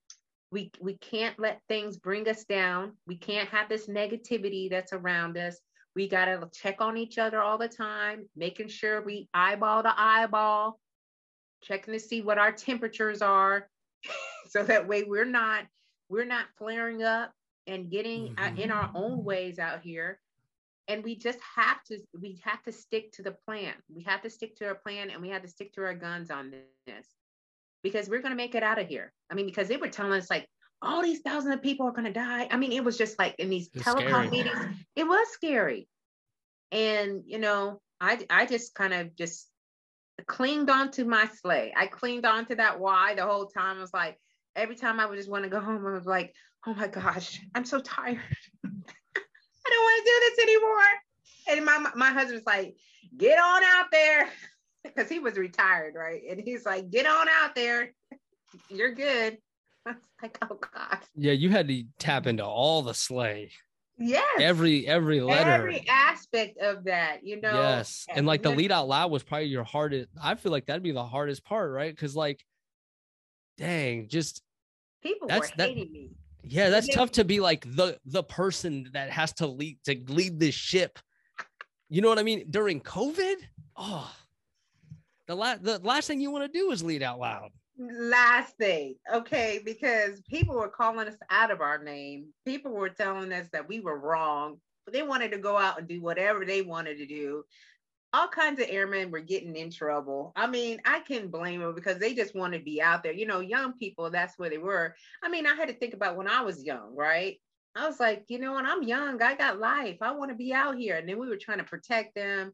We 0.52 0.72
we 0.82 0.98
can't 0.98 1.40
let 1.40 1.62
things 1.70 1.98
bring 1.98 2.28
us 2.28 2.44
down. 2.46 2.94
We 3.08 3.18
can't 3.18 3.50
have 3.50 3.70
this 3.70 3.88
negativity 3.88 4.70
that's 4.70 4.94
around 4.94 5.38
us. 5.38 5.60
We 5.96 6.08
got 6.08 6.26
to 6.26 6.50
check 6.54 6.80
on 6.80 6.98
each 6.98 7.18
other 7.18 7.42
all 7.42 7.58
the 7.58 7.68
time, 7.68 8.28
making 8.36 8.70
sure 8.70 9.04
we 9.04 9.28
eyeball 9.34 9.84
to 9.84 9.94
eyeball, 9.96 10.80
checking 11.62 11.94
to 11.94 12.00
see 12.00 12.22
what 12.22 12.38
our 12.38 12.52
temperatures 12.52 13.22
are, 13.22 13.68
so 14.50 14.64
that 14.64 14.88
way 14.88 15.04
we're 15.04 15.26
not 15.26 15.66
we're 16.10 16.26
not 16.26 16.46
flaring 16.58 17.04
up 17.04 17.32
and 17.68 17.90
getting 17.90 18.36
uh, 18.38 18.52
in 18.58 18.72
our 18.72 18.92
own 18.96 19.24
ways 19.24 19.60
out 19.60 19.82
here. 19.82 20.20
And 20.88 21.04
we 21.04 21.16
just 21.16 21.40
have 21.56 21.82
to 21.86 22.00
we 22.20 22.42
have 22.44 22.62
to 22.64 22.72
stick 22.72 23.14
to 23.14 23.24
the 23.24 23.32
plan. 23.48 23.74
We 23.94 24.04
have 24.04 24.22
to 24.24 24.30
stick 24.30 24.58
to 24.58 24.68
our 24.68 24.76
plan 24.76 25.10
and 25.10 25.22
we 25.22 25.30
have 25.30 25.44
to 25.44 25.48
stick 25.48 25.74
to 25.74 25.84
our 25.84 25.94
guns 25.94 26.30
on 26.32 26.52
this 26.86 27.08
because 27.84 28.10
we're 28.10 28.22
going 28.22 28.34
to 28.34 28.38
make 28.38 28.56
it 28.56 28.64
out 28.64 28.80
of 28.80 28.88
here. 28.88 29.14
I 29.30 29.36
mean 29.36 29.46
because 29.46 29.68
they 29.68 29.78
were 29.78 29.88
telling 29.88 30.14
us 30.14 30.30
like 30.30 30.48
all 30.82 31.02
these 31.02 31.20
thousands 31.22 31.54
of 31.54 31.62
people 31.62 31.86
are 31.88 31.92
going 31.92 32.06
to 32.06 32.12
die. 32.12 32.48
I 32.52 32.58
mean 32.58 32.74
it 32.74 32.84
was 32.84 32.98
just 32.98 33.18
like 33.20 33.36
in 33.40 33.50
these 33.50 33.70
It's 33.74 33.86
telecom 33.86 34.10
scary. 34.10 34.30
meetings. 34.30 34.60
It 34.96 35.08
was 35.08 35.28
scary. 35.32 35.88
And 36.72 37.24
you 37.26 37.40
know 37.40 37.80
i 38.02 38.20
i 38.30 38.46
just 38.48 38.74
kind 38.74 38.94
of 38.94 39.16
just 39.16 39.48
clinged 40.28 40.70
onto 40.70 41.06
my 41.06 41.28
slay 41.42 41.74
i 41.76 41.88
clinged 41.88 42.26
onto 42.26 42.56
that 42.56 42.80
why 42.80 43.14
the 43.16 43.26
whole 43.26 43.48
time 43.48 43.78
i 43.78 43.82
was 43.82 43.94
like 43.94 44.18
every 44.56 44.76
time 44.76 45.00
i 45.00 45.06
would 45.06 45.18
just 45.18 45.30
want 45.30 45.44
to 45.44 45.50
go 45.50 45.60
home 45.60 45.86
i 45.86 45.92
was 45.92 46.06
like 46.06 46.34
oh 46.68 46.74
my 46.74 46.88
gosh 46.88 47.40
i'm 47.56 47.66
so 47.66 47.80
tired 47.80 48.20
I 49.66 49.70
don't 49.70 49.84
want 49.84 50.06
to 50.06 50.12
do 50.12 50.20
this 50.20 50.40
anymore. 50.50 50.92
And 51.50 51.66
my 51.66 51.92
my 51.96 52.12
husband's 52.12 52.46
like, 52.46 52.76
get 53.18 53.40
on 53.40 53.64
out 53.64 53.88
there. 53.92 54.30
Because 54.84 55.10
he 55.10 55.20
was 55.20 55.38
retired, 55.38 55.94
right? 55.94 56.24
And 56.28 56.42
he's 56.42 56.66
like, 56.66 56.90
get 56.90 57.06
on 57.06 57.28
out 57.30 57.54
there. 57.54 57.94
You're 58.68 58.96
good. 58.96 59.38
I 59.86 59.92
was 59.92 60.02
like, 60.24 60.40
oh 60.42 60.56
gosh. 60.56 61.04
Yeah, 61.14 61.34
you 61.34 61.52
had 61.52 61.68
to 61.68 61.84
tap 62.00 62.26
into 62.26 62.44
all 62.44 62.82
the 62.82 62.96
slay, 62.96 63.52
Yes. 64.02 64.26
every 64.40 64.88
every 64.88 65.22
letter. 65.22 65.50
Every 65.50 65.86
aspect 65.88 66.58
of 66.58 66.86
that, 66.86 67.24
you 67.24 67.40
know. 67.40 67.52
yes, 67.54 68.06
and 68.14 68.26
like 68.26 68.42
the 68.44 68.50
lead 68.52 68.72
out 68.72 68.88
loud 68.88 69.12
was 69.12 69.24
probably 69.24 69.48
your 69.48 69.64
hardest. 69.64 70.10
I 70.22 70.36
feel 70.36 70.52
like 70.52 70.66
that'd 70.66 70.84
be 70.84 70.92
the 70.92 71.04
hardest 71.06 71.44
part, 71.46 71.72
right? 71.72 71.94
Because 71.96 72.16
like, 72.16 72.44
dang, 73.58 74.08
just 74.08 74.42
people 75.04 75.28
that's- 75.28 75.52
were 75.52 75.58
that- 75.58 75.70
hating 75.70 75.92
me. 75.92 76.10
yeah, 76.44 76.70
that's 76.70 76.88
tough 76.88 77.12
to 77.14 77.24
be 77.24 77.40
like 77.40 77.64
the 77.76 77.98
the 78.06 78.24
person 78.24 78.90
that 78.94 79.10
has 79.12 79.34
to 79.34 79.48
lead 79.48 79.78
to 79.86 79.96
lead 80.08 80.40
this 80.40 80.56
ship. 80.56 81.00
You 81.90 82.02
know 82.02 82.10
what 82.10 82.20
I 82.20 82.24
mean? 82.24 82.46
During 82.50 82.80
COVID, 82.82 83.36
oh, 83.76 84.12
the 85.28 85.36
last 85.36 85.64
the 85.64 85.80
last 85.80 86.08
thing 86.08 86.22
you 86.22 86.32
want 86.32 86.52
to 86.52 86.60
do 86.60 86.72
is 86.72 86.84
lead 86.84 87.04
out 87.04 87.20
loud. 87.20 87.52
Last 87.90 88.58
thing, 88.58 88.96
okay, 89.12 89.60
because 89.66 90.22
people 90.30 90.54
were 90.54 90.70
calling 90.70 91.08
us 91.08 91.16
out 91.32 91.50
of 91.50 91.62
our 91.62 91.84
name. 91.84 92.28
People 92.46 92.74
were 92.74 92.90
telling 92.90 93.34
us 93.34 93.48
that 93.54 93.68
we 93.68 93.80
were 93.80 93.98
wrong, 93.98 94.58
but 94.86 94.94
they 94.94 95.02
wanted 95.02 95.32
to 95.32 95.40
go 95.40 95.58
out 95.58 95.80
and 95.80 95.88
do 95.88 96.00
whatever 96.00 96.46
they 96.46 96.62
wanted 96.62 97.00
to 97.00 97.08
do. 97.08 97.44
All 98.14 98.28
kinds 98.28 98.60
of 98.60 98.68
airmen 98.70 99.10
were 99.10 99.20
getting 99.20 99.56
in 99.56 99.72
trouble. 99.72 100.32
I 100.36 100.46
mean, 100.46 100.80
I 100.86 101.00
can't 101.00 101.32
blame 101.32 101.62
them 101.62 101.74
because 101.74 101.98
they 101.98 102.14
just 102.14 102.36
wanted 102.36 102.60
to 102.60 102.64
be 102.64 102.84
out 102.84 103.02
there. 103.02 103.14
You 103.14 103.26
know, 103.26 103.40
young 103.40 103.74
people, 103.74 104.12
that's 104.12 104.38
where 104.38 104.50
they 104.50 104.60
were. 104.60 104.94
I 105.24 105.30
mean, 105.30 105.48
I 105.48 105.56
had 105.56 105.70
to 105.70 105.74
think 105.74 105.96
about 105.96 106.18
when 106.18 106.28
I 106.28 106.42
was 106.42 106.64
young, 106.64 106.96
right? 106.96 107.40
I 107.76 107.88
was 107.88 108.00
like, 108.00 108.26
you 108.28 108.38
know, 108.38 108.54
when 108.54 108.68
I'm 108.68 108.84
young, 108.84 109.20
I 109.24 109.34
got 109.34 109.60
life. 109.60 109.98
I 110.02 110.12
want 110.12 110.30
to 110.30 110.36
be 110.36 110.54
out 110.54 110.78
here. 110.78 110.98
And 110.98 111.10
then 111.10 111.18
we 111.18 111.30
were 111.30 111.38
trying 111.38 111.60
to 111.60 111.64
protect 111.64 112.14
them. 112.14 112.52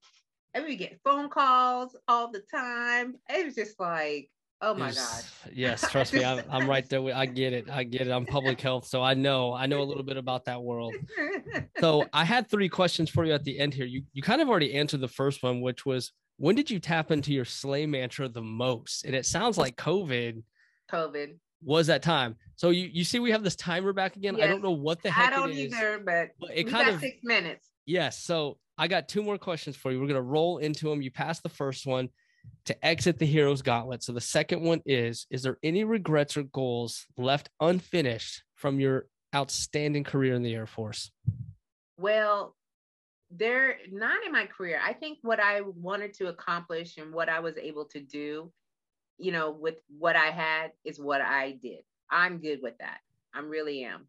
And 0.54 0.64
we 0.64 0.78
get 0.78 1.02
phone 1.04 1.28
calls 1.28 1.98
all 2.08 2.32
the 2.32 2.44
time. 2.50 3.16
It 3.30 3.46
was 3.46 3.56
just 3.56 3.78
like, 3.78 4.30
oh 4.62 4.74
my 4.74 4.88
Yes, 4.88 4.96
gosh. 5.46 5.54
Yes, 5.54 5.92
trust 5.92 6.14
me, 6.14 6.24
I'm, 6.24 6.44
I'm 6.50 6.70
right 6.70 6.88
there. 6.90 7.02
With, 7.02 7.16
I 7.16 7.26
get 7.26 7.54
it. 7.54 7.70
I 7.70 7.84
get 7.84 8.08
it. 8.08 8.12
I'm 8.12 8.26
public 8.26 8.60
health, 8.60 8.88
so 8.88 9.02
I 9.02 9.14
know. 9.14 9.54
I 9.54 9.66
know 9.66 9.82
a 9.82 9.84
little 9.84 10.04
bit 10.04 10.18
about 10.18 10.46
that 10.46 10.62
world. 10.62 10.94
So 11.80 12.06
I 12.14 12.24
had 12.26 12.50
three 12.50 12.70
questions 12.70 13.10
for 13.10 13.26
you 13.26 13.34
at 13.34 13.44
the 13.44 13.60
end 13.60 13.74
here. 13.74 13.86
You 13.86 14.04
you 14.14 14.22
kind 14.22 14.42
of 14.42 14.50
already 14.50 14.74
answered 14.76 15.02
the 15.02 15.08
first 15.08 15.44
one, 15.44 15.62
which 15.62 15.86
was 15.86 16.12
when 16.38 16.56
did 16.56 16.70
you 16.70 16.80
tap 16.80 17.12
into 17.12 17.34
your 17.34 17.46
slay 17.46 17.86
mantra 17.86 18.28
the 18.30 18.42
most? 18.42 19.06
And 19.06 19.16
it 19.16 19.26
sounds 19.26 19.58
like 19.58 19.76
COVID 19.76 20.44
COVID. 20.92 21.36
was 21.64 21.88
that 21.88 22.02
time. 22.04 22.36
So 22.56 22.70
you 22.70 22.90
you 22.92 23.04
see 23.04 23.20
we 23.20 23.32
have 23.32 23.44
this 23.44 23.56
timer 23.56 23.94
back 23.94 24.16
again. 24.16 24.42
I 24.42 24.48
don't 24.48 24.64
know 24.64 24.72
what 24.72 25.02
the 25.04 25.12
heck. 25.12 25.32
I 25.32 25.36
don't 25.36 25.52
it 25.52 25.58
is. 25.58 25.74
either, 25.74 26.02
but 26.04 26.30
but 26.40 26.52
it 26.56 26.66
we 26.66 26.72
kind 26.72 26.86
got 26.86 26.96
of 26.96 27.00
six 27.00 27.18
minutes. 27.24 27.68
Yes. 27.86 28.24
So 28.24 28.58
I 28.78 28.88
got 28.88 29.08
two 29.08 29.24
more 29.24 29.38
questions 29.38 29.76
for 29.76 29.92
you. 29.92 30.00
We're 30.00 30.08
gonna 30.08 30.22
roll 30.22 30.58
into 30.60 30.90
them. 30.90 31.02
You 31.02 31.12
passed 31.12 31.44
the 31.44 31.50
first 31.50 31.86
one 31.86 32.10
to 32.66 32.86
exit 32.86 33.18
the 33.20 33.26
hero's 33.26 33.62
gauntlet. 33.62 34.04
So 34.04 34.14
the 34.14 34.22
second 34.22 34.62
one 34.62 34.82
is: 34.86 35.28
Is 35.30 35.44
there 35.44 35.58
any 35.64 35.84
regrets 35.84 36.38
or 36.38 36.44
goals 36.44 37.06
left 37.18 37.50
unfinished 37.60 38.44
from 38.56 38.80
your 38.80 39.08
outstanding 39.36 40.04
career 40.04 40.34
in 40.34 40.44
the 40.44 40.54
Air 40.54 40.68
Force? 40.68 41.12
Well, 42.00 42.56
they're 43.32 43.78
not 43.92 44.26
in 44.26 44.32
my 44.32 44.46
career. 44.46 44.80
I 44.84 44.94
think 44.94 45.20
what 45.22 45.40
I 45.40 45.62
wanted 45.62 46.14
to 46.16 46.28
accomplish 46.28 46.98
and 46.98 47.14
what 47.14 47.30
I 47.30 47.40
was 47.40 47.58
able 47.58 47.86
to 47.86 48.00
do 48.00 48.52
you 49.18 49.32
know, 49.32 49.52
with 49.52 49.76
what 49.98 50.16
I 50.16 50.28
had 50.28 50.72
is 50.86 51.00
what 51.00 51.22
I 51.22 51.58
did. 51.62 51.80
I'm 52.10 52.40
good 52.40 52.62
with 52.62 52.78
that. 52.80 53.00
I 53.34 53.40
really 53.40 53.84
am. 53.84 54.08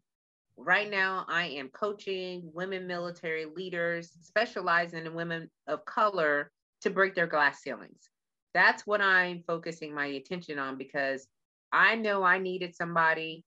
Right 0.55 0.89
now, 0.89 1.25
I 1.27 1.47
am 1.47 1.69
coaching 1.69 2.49
women 2.53 2.85
military 2.85 3.45
leaders, 3.45 4.11
specializing 4.21 5.05
in 5.05 5.13
women 5.13 5.49
of 5.67 5.85
color 5.85 6.51
to 6.81 6.89
break 6.89 7.15
their 7.15 7.27
glass 7.27 7.61
ceilings. 7.61 8.09
That's 8.53 8.85
what 8.87 9.01
I'm 9.01 9.43
focusing 9.45 9.93
my 9.93 10.07
attention 10.07 10.59
on 10.59 10.77
because 10.77 11.27
I 11.71 11.95
know 11.95 12.23
I 12.23 12.39
needed 12.39 12.75
somebody 12.75 13.43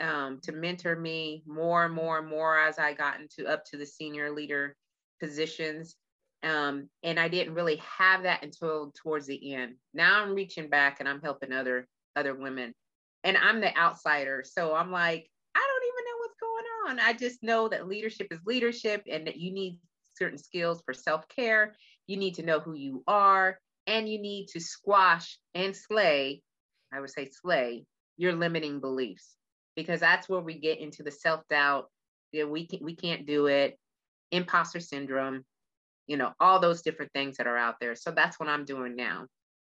um, 0.00 0.40
to 0.42 0.52
mentor 0.52 0.96
me 0.96 1.42
more 1.46 1.84
and 1.84 1.94
more 1.94 2.18
and 2.18 2.28
more 2.28 2.58
as 2.58 2.78
I 2.78 2.92
got 2.92 3.20
into 3.20 3.50
up 3.50 3.64
to 3.66 3.76
the 3.76 3.86
senior 3.86 4.30
leader 4.30 4.76
positions. 5.20 5.96
Um, 6.42 6.88
and 7.02 7.18
I 7.18 7.28
didn't 7.28 7.54
really 7.54 7.76
have 7.98 8.22
that 8.24 8.44
until 8.44 8.92
towards 9.02 9.26
the 9.26 9.54
end. 9.54 9.76
Now 9.94 10.22
I'm 10.22 10.34
reaching 10.34 10.68
back 10.68 11.00
and 11.00 11.08
I'm 11.08 11.22
helping 11.22 11.52
other 11.52 11.88
other 12.14 12.34
women. 12.34 12.74
And 13.24 13.36
I'm 13.36 13.60
the 13.60 13.76
outsider. 13.76 14.44
So 14.46 14.74
I'm 14.74 14.92
like, 14.92 15.28
I 15.54 15.58
don't 15.58 15.84
even 15.88 16.04
know 16.04 16.18
what's 16.18 16.36
going 16.40 16.64
on. 16.86 17.00
I 17.00 17.12
just 17.12 17.42
know 17.42 17.68
that 17.68 17.88
leadership 17.88 18.28
is 18.30 18.38
leadership 18.46 19.02
and 19.10 19.26
that 19.26 19.36
you 19.36 19.52
need 19.52 19.80
certain 20.14 20.38
skills 20.38 20.80
for 20.84 20.94
self-care. 20.94 21.74
You 22.06 22.16
need 22.18 22.34
to 22.34 22.44
know 22.44 22.60
who 22.60 22.74
you 22.74 23.02
are 23.08 23.58
and 23.86 24.08
you 24.08 24.20
need 24.20 24.48
to 24.48 24.60
squash 24.60 25.38
and 25.54 25.74
slay, 25.74 26.42
I 26.92 27.00
would 27.00 27.10
say 27.10 27.30
slay 27.30 27.84
your 28.16 28.32
limiting 28.32 28.80
beliefs 28.80 29.36
because 29.74 30.00
that's 30.00 30.28
where 30.28 30.40
we 30.40 30.58
get 30.58 30.78
into 30.78 31.02
the 31.02 31.10
self-doubt. 31.10 31.90
Yeah, 32.32 32.44
we 32.44 32.66
can, 32.66 32.80
we 32.82 32.96
can't 32.96 33.26
do 33.26 33.46
it, 33.46 33.78
imposter 34.30 34.80
syndrome, 34.80 35.44
you 36.06 36.16
know, 36.16 36.32
all 36.40 36.60
those 36.60 36.82
different 36.82 37.12
things 37.12 37.36
that 37.36 37.46
are 37.46 37.56
out 37.56 37.76
there. 37.80 37.94
So 37.94 38.10
that's 38.10 38.38
what 38.38 38.48
I'm 38.48 38.64
doing 38.64 38.96
now 38.96 39.26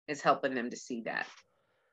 is 0.08 0.20
helping 0.20 0.54
them 0.54 0.70
to 0.70 0.76
see 0.76 1.02
that 1.02 1.26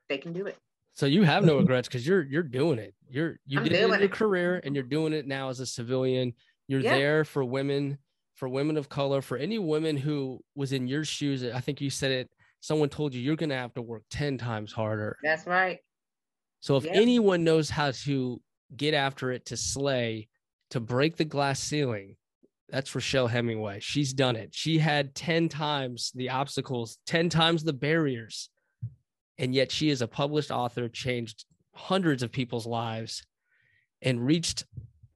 they 0.08 0.18
can 0.18 0.32
do 0.32 0.46
it. 0.46 0.56
So 0.94 1.06
you 1.06 1.22
have 1.22 1.44
no 1.44 1.56
regrets 1.56 1.88
because 1.88 2.06
you're 2.06 2.22
you're 2.22 2.42
doing 2.42 2.78
it. 2.78 2.94
You're 3.08 3.38
you 3.46 3.58
I'm 3.58 3.64
did 3.64 3.72
it 3.72 3.82
in 3.82 3.90
your 3.90 4.02
it. 4.02 4.12
career 4.12 4.60
and 4.62 4.74
you're 4.74 4.84
doing 4.84 5.14
it 5.14 5.26
now 5.26 5.48
as 5.48 5.60
a 5.60 5.66
civilian. 5.66 6.34
You're 6.68 6.80
yeah. 6.80 6.94
there 6.94 7.24
for 7.24 7.44
women, 7.44 7.98
for 8.34 8.48
women 8.48 8.76
of 8.76 8.88
color, 8.88 9.22
for 9.22 9.36
any 9.36 9.58
women 9.58 9.96
who 9.96 10.40
was 10.54 10.72
in 10.72 10.86
your 10.86 11.04
shoes. 11.04 11.44
I 11.44 11.60
think 11.60 11.80
you 11.80 11.90
said 11.90 12.10
it. 12.10 12.30
Someone 12.60 12.88
told 12.88 13.14
you 13.14 13.20
you're 13.20 13.36
gonna 13.36 13.56
have 13.56 13.74
to 13.74 13.82
work 13.82 14.02
10 14.10 14.38
times 14.38 14.72
harder. 14.72 15.16
That's 15.22 15.46
right. 15.46 15.78
So 16.60 16.76
if 16.76 16.84
yep. 16.84 16.94
anyone 16.94 17.44
knows 17.44 17.68
how 17.68 17.90
to 17.90 18.40
get 18.76 18.94
after 18.94 19.32
it 19.32 19.46
to 19.46 19.56
slay, 19.56 20.28
to 20.70 20.80
break 20.80 21.16
the 21.16 21.24
glass 21.24 21.60
ceiling, 21.60 22.16
that's 22.68 22.94
Rochelle 22.94 23.26
Hemingway. 23.26 23.80
She's 23.80 24.14
done 24.14 24.36
it. 24.36 24.54
She 24.54 24.78
had 24.78 25.14
10 25.14 25.50
times 25.50 26.10
the 26.14 26.30
obstacles, 26.30 26.98
10 27.06 27.28
times 27.28 27.62
the 27.62 27.72
barriers. 27.72 28.48
And 29.38 29.54
yet 29.54 29.70
she 29.70 29.90
is 29.90 30.00
a 30.00 30.08
published 30.08 30.50
author, 30.50 30.88
changed 30.88 31.44
hundreds 31.74 32.22
of 32.22 32.32
people's 32.32 32.66
lives, 32.66 33.26
and 34.00 34.24
reached 34.24 34.64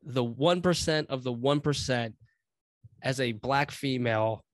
the 0.02 0.24
1% 0.24 1.06
of 1.06 1.22
the 1.22 1.32
1% 1.32 2.12
as 3.02 3.20
a 3.20 3.32
Black 3.32 3.70
female 3.70 4.44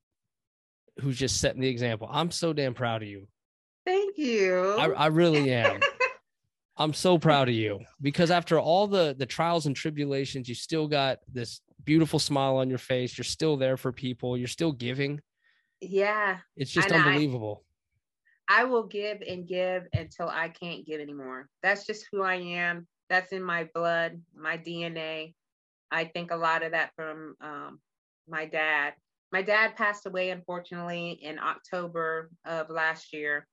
who's 1.00 1.18
just 1.18 1.40
setting 1.40 1.60
the 1.60 1.68
example. 1.68 2.08
I'm 2.10 2.30
so 2.30 2.52
damn 2.52 2.74
proud 2.74 3.02
of 3.02 3.08
you. 3.08 3.26
Thank 3.84 4.18
you. 4.18 4.76
I, 4.78 4.90
I 4.90 5.06
really 5.06 5.52
am. 5.52 5.80
I'm 6.76 6.94
so 6.94 7.18
proud 7.18 7.48
of 7.48 7.54
you 7.54 7.80
because 8.00 8.30
after 8.30 8.58
all 8.58 8.86
the 8.86 9.14
the 9.16 9.26
trials 9.26 9.66
and 9.66 9.76
tribulations, 9.76 10.48
you 10.48 10.54
still 10.54 10.88
got 10.88 11.18
this 11.30 11.60
beautiful 11.84 12.18
smile 12.18 12.56
on 12.56 12.68
your 12.68 12.78
face. 12.78 13.16
You're 13.16 13.24
still 13.24 13.56
there 13.56 13.76
for 13.76 13.92
people. 13.92 14.36
You're 14.36 14.48
still 14.48 14.72
giving. 14.72 15.20
Yeah. 15.80 16.38
It's 16.56 16.70
just 16.70 16.90
and 16.90 17.04
unbelievable. 17.04 17.64
I, 18.48 18.62
I 18.62 18.64
will 18.64 18.84
give 18.84 19.22
and 19.22 19.46
give 19.46 19.86
until 19.92 20.28
I 20.28 20.48
can't 20.48 20.86
give 20.86 21.00
anymore. 21.00 21.48
That's 21.62 21.86
just 21.86 22.06
who 22.10 22.22
I 22.22 22.36
am. 22.36 22.86
That's 23.08 23.32
in 23.32 23.42
my 23.42 23.68
blood, 23.74 24.20
my 24.34 24.56
DNA. 24.56 25.34
I 25.90 26.04
think 26.04 26.30
a 26.30 26.36
lot 26.36 26.62
of 26.62 26.72
that 26.72 26.92
from 26.96 27.34
um, 27.40 27.80
my 28.28 28.46
dad. 28.46 28.94
My 29.32 29.42
dad 29.42 29.76
passed 29.76 30.06
away, 30.06 30.30
unfortunately, 30.30 31.18
in 31.22 31.38
October 31.38 32.30
of 32.44 32.70
last 32.70 33.12
year. 33.12 33.46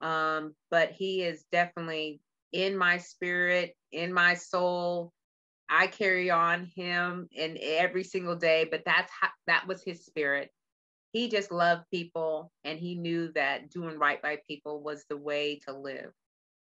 Um, 0.00 0.54
but 0.70 0.92
he 0.92 1.22
is 1.22 1.44
definitely 1.50 2.20
in 2.52 2.76
my 2.76 2.98
spirit, 2.98 3.74
in 3.90 4.12
my 4.12 4.34
soul, 4.34 5.12
I 5.68 5.86
carry 5.86 6.30
on 6.30 6.70
him 6.76 7.28
in 7.32 7.58
every 7.60 8.04
single 8.04 8.36
day, 8.36 8.66
but 8.70 8.84
that's 8.84 9.10
how, 9.20 9.28
that 9.46 9.66
was 9.66 9.82
his 9.82 10.04
spirit. 10.04 10.50
He 11.12 11.28
just 11.28 11.50
loved 11.50 11.84
people 11.90 12.52
and 12.64 12.78
he 12.78 12.96
knew 12.96 13.32
that 13.34 13.70
doing 13.70 13.98
right 13.98 14.20
by 14.20 14.38
people 14.46 14.82
was 14.82 15.04
the 15.08 15.16
way 15.16 15.60
to 15.66 15.76
live. 15.76 16.12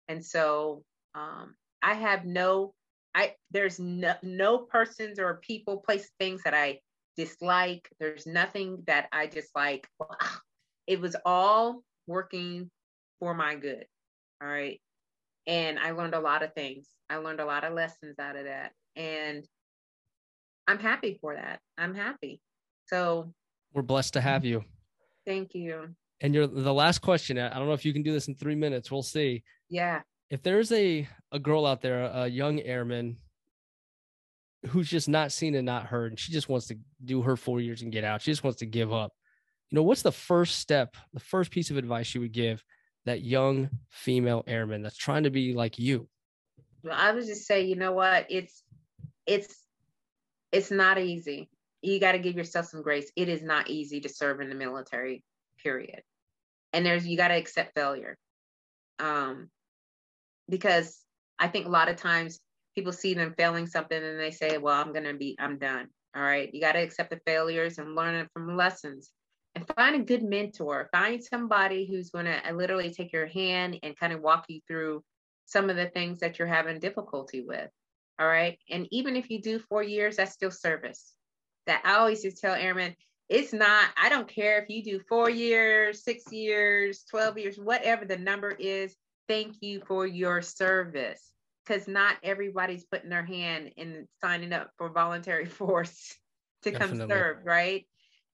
And 0.08 0.24
so 0.24 0.84
um, 1.14 1.54
I 1.82 1.94
have 1.94 2.24
no, 2.24 2.74
I 3.14 3.34
there's 3.50 3.80
no, 3.80 4.14
no 4.22 4.58
persons 4.58 5.18
or 5.18 5.40
people, 5.42 5.78
place, 5.78 6.10
things 6.18 6.42
that 6.44 6.54
I 6.54 6.80
dislike. 7.20 7.88
There's 7.98 8.26
nothing 8.26 8.82
that 8.86 9.08
I 9.12 9.26
just 9.26 9.50
like. 9.54 9.88
It 10.86 11.00
was 11.00 11.14
all 11.24 11.84
working 12.08 12.68
for 13.20 13.32
my 13.32 13.54
good. 13.54 13.84
All 14.42 14.48
right. 14.48 14.80
And 15.46 15.78
I 15.78 15.92
learned 15.92 16.14
a 16.14 16.18
lot 16.18 16.42
of 16.42 16.52
things. 16.54 16.88
I 17.08 17.18
learned 17.18 17.38
a 17.38 17.44
lot 17.44 17.62
of 17.62 17.74
lessons 17.74 18.18
out 18.18 18.34
of 18.34 18.46
that. 18.46 18.72
And 18.96 19.46
I'm 20.66 20.80
happy 20.80 21.16
for 21.20 21.36
that. 21.36 21.60
I'm 21.78 21.94
happy. 21.94 22.40
So 22.86 23.32
we're 23.72 23.82
blessed 23.82 24.14
to 24.14 24.20
have 24.20 24.44
you. 24.44 24.64
Thank 25.24 25.54
you. 25.54 25.94
And 26.20 26.34
you're 26.34 26.48
the 26.48 26.74
last 26.74 27.02
question. 27.02 27.38
I 27.38 27.56
don't 27.56 27.68
know 27.68 27.74
if 27.74 27.84
you 27.84 27.92
can 27.92 28.02
do 28.02 28.12
this 28.12 28.26
in 28.26 28.34
three 28.34 28.56
minutes. 28.56 28.90
We'll 28.90 29.04
see. 29.04 29.44
Yeah. 29.68 30.00
If 30.28 30.42
there's 30.42 30.72
a, 30.72 31.06
a 31.30 31.38
girl 31.38 31.66
out 31.66 31.82
there, 31.82 32.10
a 32.12 32.26
young 32.26 32.58
airman 32.62 33.16
who's 34.68 34.88
just 34.88 35.08
not 35.08 35.32
seen 35.32 35.54
and 35.54 35.66
not 35.66 35.86
heard, 35.86 36.12
and 36.12 36.18
she 36.18 36.32
just 36.32 36.48
wants 36.48 36.66
to 36.68 36.78
do 37.04 37.22
her 37.22 37.36
four 37.36 37.60
years 37.60 37.82
and 37.82 37.92
get 37.92 38.04
out, 38.04 38.22
she 38.22 38.30
just 38.30 38.44
wants 38.44 38.58
to 38.60 38.66
give 38.66 38.92
up. 38.92 39.12
You 39.70 39.76
know, 39.76 39.82
what's 39.82 40.02
the 40.02 40.12
first 40.12 40.58
step, 40.58 40.96
the 41.14 41.20
first 41.20 41.50
piece 41.50 41.70
of 41.70 41.76
advice 41.76 42.14
you 42.14 42.20
would 42.20 42.32
give 42.32 42.62
that 43.06 43.22
young 43.22 43.70
female 43.88 44.44
airman 44.46 44.82
that's 44.82 44.96
trying 44.96 45.22
to 45.22 45.30
be 45.30 45.54
like 45.54 45.78
you? 45.78 46.08
Well, 46.82 46.96
I 46.96 47.12
would 47.12 47.26
just 47.26 47.46
say, 47.46 47.64
you 47.64 47.76
know 47.76 47.92
what? 47.92 48.26
It's 48.28 48.62
it's 49.26 49.56
it's 50.52 50.70
not 50.70 50.98
easy. 50.98 51.48
You 51.82 52.00
got 52.00 52.12
to 52.12 52.18
give 52.18 52.36
yourself 52.36 52.66
some 52.66 52.82
grace. 52.82 53.10
It 53.16 53.28
is 53.28 53.42
not 53.42 53.70
easy 53.70 54.00
to 54.00 54.08
serve 54.08 54.40
in 54.40 54.48
the 54.48 54.54
military, 54.54 55.24
period. 55.62 56.02
And 56.72 56.84
there's 56.84 57.06
you 57.06 57.16
got 57.16 57.28
to 57.28 57.34
accept 57.34 57.74
failure. 57.74 58.18
Um 58.98 59.48
because 60.48 60.98
I 61.38 61.48
think 61.48 61.66
a 61.66 61.70
lot 61.70 61.88
of 61.88 61.96
times 61.96 62.40
people 62.74 62.92
see 62.92 63.14
them 63.14 63.34
failing 63.36 63.66
something 63.66 64.02
and 64.02 64.18
they 64.18 64.30
say, 64.30 64.58
"Well, 64.58 64.74
I'm 64.74 64.92
going 64.92 65.04
to 65.04 65.14
be 65.14 65.36
I'm 65.38 65.58
done." 65.58 65.88
All 66.14 66.22
right? 66.22 66.52
You 66.52 66.60
got 66.60 66.72
to 66.72 66.82
accept 66.82 67.10
the 67.10 67.20
failures 67.26 67.78
and 67.78 67.94
learn 67.94 68.28
from 68.32 68.56
lessons. 68.56 69.12
And 69.54 69.66
find 69.76 69.96
a 69.96 70.04
good 70.04 70.22
mentor. 70.22 70.88
Find 70.92 71.22
somebody 71.22 71.86
who's 71.86 72.10
going 72.10 72.26
to 72.26 72.48
uh, 72.48 72.52
literally 72.52 72.92
take 72.92 73.12
your 73.12 73.26
hand 73.26 73.78
and 73.82 73.98
kind 73.98 74.12
of 74.12 74.20
walk 74.20 74.44
you 74.48 74.60
through 74.66 75.02
some 75.46 75.70
of 75.70 75.76
the 75.76 75.88
things 75.88 76.20
that 76.20 76.38
you're 76.38 76.48
having 76.48 76.78
difficulty 76.78 77.42
with. 77.42 77.68
All 78.20 78.26
right. 78.26 78.58
And 78.68 78.86
even 78.90 79.16
if 79.16 79.30
you 79.30 79.40
do 79.40 79.58
four 79.58 79.82
years, 79.82 80.16
that's 80.16 80.32
still 80.32 80.50
service. 80.50 81.14
That 81.66 81.82
I 81.84 81.94
always 81.94 82.22
just 82.22 82.38
tell 82.38 82.54
airmen, 82.54 82.94
it's 83.28 83.52
not, 83.52 83.88
I 84.00 84.08
don't 84.08 84.28
care 84.28 84.60
if 84.60 84.68
you 84.68 84.82
do 84.82 85.00
four 85.08 85.30
years, 85.30 86.04
six 86.04 86.30
years, 86.32 87.04
12 87.10 87.38
years, 87.38 87.58
whatever 87.58 88.04
the 88.04 88.18
number 88.18 88.50
is, 88.50 88.94
thank 89.28 89.56
you 89.60 89.80
for 89.86 90.06
your 90.06 90.42
service. 90.42 91.30
Because 91.64 91.86
not 91.86 92.16
everybody's 92.22 92.84
putting 92.84 93.10
their 93.10 93.24
hand 93.24 93.72
in 93.76 94.08
signing 94.20 94.52
up 94.52 94.70
for 94.78 94.88
voluntary 94.90 95.46
force 95.46 96.16
to 96.62 96.70
Definitely. 96.70 96.98
come 96.98 97.08
serve, 97.08 97.36
right? 97.44 97.86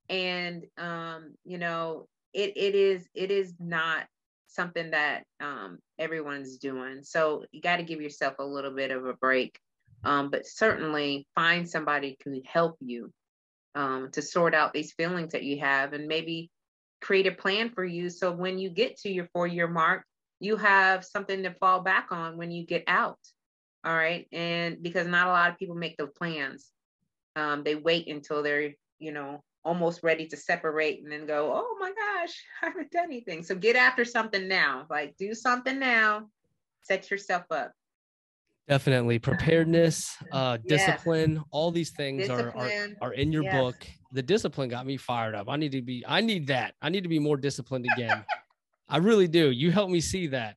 And 0.09 0.65
um, 0.78 1.35
you 1.44 1.59
know, 1.59 2.07
it 2.32 2.57
it 2.57 2.74
is 2.74 3.07
it 3.15 3.31
is 3.31 3.55
not 3.59 4.05
something 4.48 4.93
that 4.93 5.24
um 5.40 5.78
everyone's 5.98 6.59
doing. 6.59 7.01
So 7.03 7.44
you 7.53 7.61
got 7.61 7.77
to 7.77 7.82
give 7.82 8.01
yourself 8.01 8.35
a 8.39 8.44
little 8.44 8.74
bit 8.74 8.90
of 8.90 9.05
a 9.05 9.15
break 9.15 9.59
um, 10.07 10.31
but 10.31 10.47
certainly 10.47 11.27
find 11.35 11.69
somebody 11.69 12.16
to 12.23 12.40
help 12.47 12.77
you 12.81 13.12
um, 13.74 14.11
to 14.12 14.23
sort 14.23 14.55
out 14.55 14.73
these 14.73 14.93
feelings 14.93 15.32
that 15.32 15.43
you 15.43 15.59
have 15.61 15.93
and 15.93 16.07
maybe 16.07 16.51
create 17.01 17.27
a 17.27 17.32
plan 17.32 17.70
for 17.70 17.85
you 17.85 18.09
so 18.09 18.32
when 18.32 18.59
you 18.59 18.70
get 18.70 18.97
to 18.97 19.11
your 19.11 19.28
four 19.35 19.47
year 19.47 19.69
mark 19.69 20.05
you 20.40 20.56
have 20.56 21.04
something 21.04 21.42
to 21.42 21.52
fall 21.54 21.80
back 21.80 22.08
on 22.10 22.36
when 22.36 22.50
you 22.50 22.64
get 22.66 22.84
out 22.86 23.18
all 23.84 23.94
right 23.94 24.26
and 24.32 24.82
because 24.82 25.06
not 25.06 25.26
a 25.26 25.30
lot 25.30 25.50
of 25.50 25.58
people 25.58 25.74
make 25.74 25.96
those 25.96 26.10
plans 26.16 26.72
um, 27.36 27.62
they 27.62 27.74
wait 27.74 28.08
until 28.08 28.42
they're 28.42 28.72
you 28.98 29.12
know 29.12 29.42
almost 29.64 30.02
ready 30.02 30.26
to 30.26 30.36
separate 30.36 31.02
and 31.02 31.10
then 31.10 31.26
go 31.26 31.52
oh 31.54 31.76
my 31.80 31.90
gosh 31.90 32.34
i 32.62 32.66
haven't 32.66 32.90
done 32.90 33.04
anything 33.04 33.42
so 33.42 33.54
get 33.54 33.76
after 33.76 34.04
something 34.04 34.48
now 34.48 34.86
like 34.90 35.14
do 35.18 35.34
something 35.34 35.78
now 35.78 36.26
set 36.82 37.10
yourself 37.10 37.44
up 37.50 37.72
Definitely 38.68 39.20
preparedness, 39.20 40.16
uh, 40.32 40.58
discipline, 40.66 41.34
yes. 41.34 41.44
all 41.52 41.70
these 41.70 41.90
things 41.90 42.28
are, 42.28 42.52
are 42.56 42.88
are 43.00 43.12
in 43.12 43.30
your 43.30 43.44
yes. 43.44 43.54
book. 43.54 43.86
The 44.10 44.22
discipline 44.22 44.68
got 44.68 44.84
me 44.84 44.96
fired 44.96 45.36
up. 45.36 45.48
I 45.48 45.54
need 45.54 45.70
to 45.70 45.82
be. 45.82 46.02
I 46.04 46.20
need 46.20 46.48
that. 46.48 46.74
I 46.82 46.88
need 46.88 47.04
to 47.04 47.08
be 47.08 47.20
more 47.20 47.36
disciplined 47.36 47.86
again. 47.94 48.24
I 48.88 48.98
really 48.98 49.28
do. 49.28 49.50
You 49.50 49.70
help 49.70 49.90
me 49.90 50.00
see 50.00 50.28
that. 50.28 50.56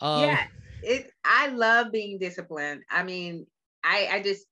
Um, 0.00 0.22
yeah, 0.22 0.46
it. 0.82 1.10
I 1.24 1.48
love 1.48 1.92
being 1.92 2.18
disciplined. 2.18 2.82
I 2.90 3.02
mean, 3.02 3.46
I 3.84 4.08
I 4.12 4.22
just 4.22 4.46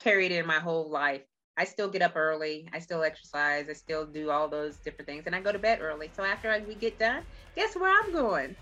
carried 0.00 0.32
it 0.32 0.38
in 0.38 0.46
my 0.46 0.58
whole 0.58 0.90
life. 0.90 1.22
I 1.56 1.64
still 1.64 1.88
get 1.88 2.02
up 2.02 2.12
early. 2.14 2.68
I 2.72 2.78
still 2.78 3.02
exercise. 3.02 3.66
I 3.68 3.72
still 3.72 4.06
do 4.06 4.30
all 4.30 4.48
those 4.48 4.76
different 4.76 5.08
things, 5.08 5.24
and 5.26 5.34
I 5.34 5.40
go 5.40 5.52
to 5.52 5.58
bed 5.58 5.80
early. 5.82 6.10
So 6.14 6.22
after 6.22 6.50
I, 6.50 6.60
we 6.60 6.74
get 6.74 6.98
done, 6.98 7.22
guess 7.56 7.74
where 7.74 7.92
I'm 7.92 8.12
going? 8.12 8.54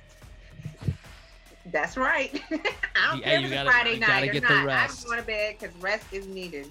That's 1.67 1.97
right. 1.97 2.33
I 2.51 3.11
don't 3.11 3.21
yeah, 3.21 3.41
care 3.41 3.41
if 3.41 3.53
it's 3.53 3.63
Friday 3.63 3.99
night 3.99 4.29
or 4.31 4.41
not. 4.41 4.91
I'm 4.91 5.05
going 5.05 5.21
to 5.21 5.27
bed 5.27 5.57
because 5.59 5.77
rest 5.83 6.07
is 6.13 6.27
needed. 6.27 6.71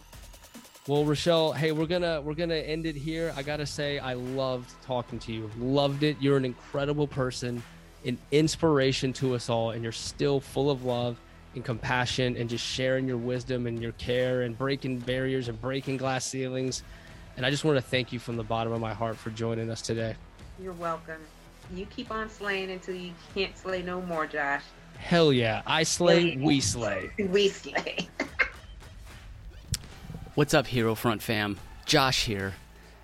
Well, 0.88 1.04
Rochelle, 1.04 1.52
hey, 1.52 1.72
we're 1.72 1.88
gonna 1.88 2.22
we're 2.22 2.36
gonna 2.36 2.54
end 2.54 2.86
it 2.86 2.96
here. 2.96 3.34
I 3.36 3.42
gotta 3.42 3.66
say, 3.66 3.98
I 3.98 4.14
loved 4.14 4.72
talking 4.84 5.18
to 5.18 5.34
you. 5.34 5.50
Loved 5.58 6.04
it. 6.04 6.16
You're 6.20 6.38
an 6.38 6.46
incredible 6.46 7.08
person, 7.08 7.64
an 8.06 8.20
inspiration 8.30 9.12
to 9.14 9.34
us 9.34 9.50
all, 9.50 9.72
and 9.72 9.82
you're 9.82 9.92
still 9.92 10.40
full 10.40 10.70
of 10.70 10.86
love 10.86 11.18
and 11.56 11.66
compassion 11.66 12.38
and 12.38 12.48
just 12.48 12.64
sharing 12.64 13.08
your 13.08 13.18
wisdom 13.18 13.66
and 13.66 13.82
your 13.82 13.94
care 13.94 14.44
and 14.44 14.56
breaking 14.56 15.00
barriers 15.00 15.48
and 15.48 15.60
breaking 15.60 15.98
glass 15.98 16.24
ceilings. 16.24 16.84
And 17.36 17.48
I 17.48 17.50
just 17.50 17.66
want 17.66 17.78
to 17.78 17.82
thank 17.82 18.14
you 18.14 18.20
from 18.20 18.38
the 18.38 18.44
bottom 18.44 18.72
of 18.72 18.80
my 18.80 18.94
heart 18.94 19.18
for 19.18 19.32
joining 19.32 19.72
us 19.72 19.82
today. 19.82 20.16
You're 20.62 20.74
welcome. 20.74 21.22
You 21.74 21.88
keep 21.88 22.12
on 22.12 22.30
slaying 22.30 22.70
until 22.70 22.94
you 22.94 23.12
can't 23.34 23.58
slay 23.58 23.82
no 23.82 24.04
more, 24.04 24.28
Josh. 24.28 24.62
Hell 25.00 25.34
yeah. 25.34 25.64
I 25.66 25.82
slay, 25.82 26.38
we 26.38 26.60
slay. 26.60 27.10
We 27.18 27.50
slay. 27.50 28.08
What's 30.36 30.54
up, 30.54 30.68
Hero 30.68 30.96
Front 30.96 31.22
fam? 31.22 31.58
Josh 31.86 32.26
here. 32.26 32.56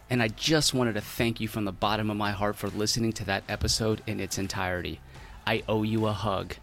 And 0.09 0.21
I 0.21 0.27
just 0.27 0.73
wanted 0.73 0.95
to 0.95 1.01
thank 1.01 1.39
you 1.39 1.47
from 1.47 1.63
the 1.63 1.71
bottom 1.71 2.09
of 2.09 2.17
my 2.17 2.31
heart 2.31 2.57
for 2.57 2.67
listening 2.67 3.13
to 3.13 3.23
that 3.23 3.45
episode 3.47 4.01
in 4.05 4.19
its 4.19 4.37
entirety. 4.37 4.99
I 5.47 5.63
owe 5.69 5.83
you 5.83 6.07
a 6.07 6.11
hug. 6.11 6.55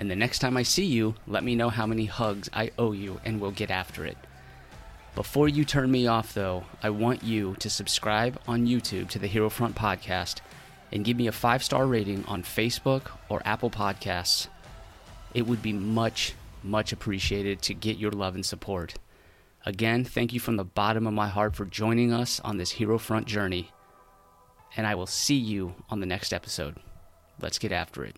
And 0.00 0.10
the 0.10 0.16
next 0.16 0.40
time 0.40 0.56
I 0.56 0.64
see 0.64 0.84
you, 0.84 1.14
let 1.28 1.44
me 1.44 1.54
know 1.54 1.68
how 1.68 1.86
many 1.86 2.06
hugs 2.06 2.50
I 2.52 2.72
owe 2.76 2.90
you 2.90 3.20
and 3.24 3.40
we'll 3.40 3.52
get 3.52 3.70
after 3.70 4.04
it. 4.04 4.18
Before 5.14 5.48
you 5.48 5.64
turn 5.64 5.92
me 5.92 6.08
off, 6.08 6.34
though, 6.34 6.64
I 6.82 6.90
want 6.90 7.22
you 7.22 7.54
to 7.60 7.70
subscribe 7.70 8.36
on 8.48 8.66
YouTube 8.66 9.08
to 9.10 9.20
the 9.20 9.28
Hero 9.28 9.48
Front 9.48 9.76
podcast 9.76 10.40
and 10.90 11.04
give 11.04 11.16
me 11.16 11.28
a 11.28 11.32
five 11.32 11.62
star 11.62 11.86
rating 11.86 12.24
on 12.24 12.42
Facebook 12.42 13.12
or 13.28 13.42
Apple 13.44 13.70
Podcasts. 13.70 14.48
It 15.34 15.46
would 15.46 15.62
be 15.62 15.72
much, 15.72 16.34
much 16.64 16.92
appreciated 16.92 17.62
to 17.62 17.74
get 17.74 17.98
your 17.98 18.10
love 18.10 18.34
and 18.34 18.44
support. 18.44 18.96
Again, 19.66 20.04
thank 20.04 20.32
you 20.32 20.38
from 20.38 20.56
the 20.56 20.64
bottom 20.64 21.08
of 21.08 21.12
my 21.12 21.26
heart 21.26 21.56
for 21.56 21.64
joining 21.64 22.12
us 22.12 22.38
on 22.40 22.56
this 22.56 22.70
Hero 22.70 22.98
Front 22.98 23.26
journey. 23.26 23.72
And 24.76 24.86
I 24.86 24.94
will 24.94 25.06
see 25.06 25.34
you 25.34 25.74
on 25.90 25.98
the 25.98 26.06
next 26.06 26.32
episode. 26.32 26.76
Let's 27.40 27.58
get 27.58 27.72
after 27.72 28.04
it. 28.04 28.16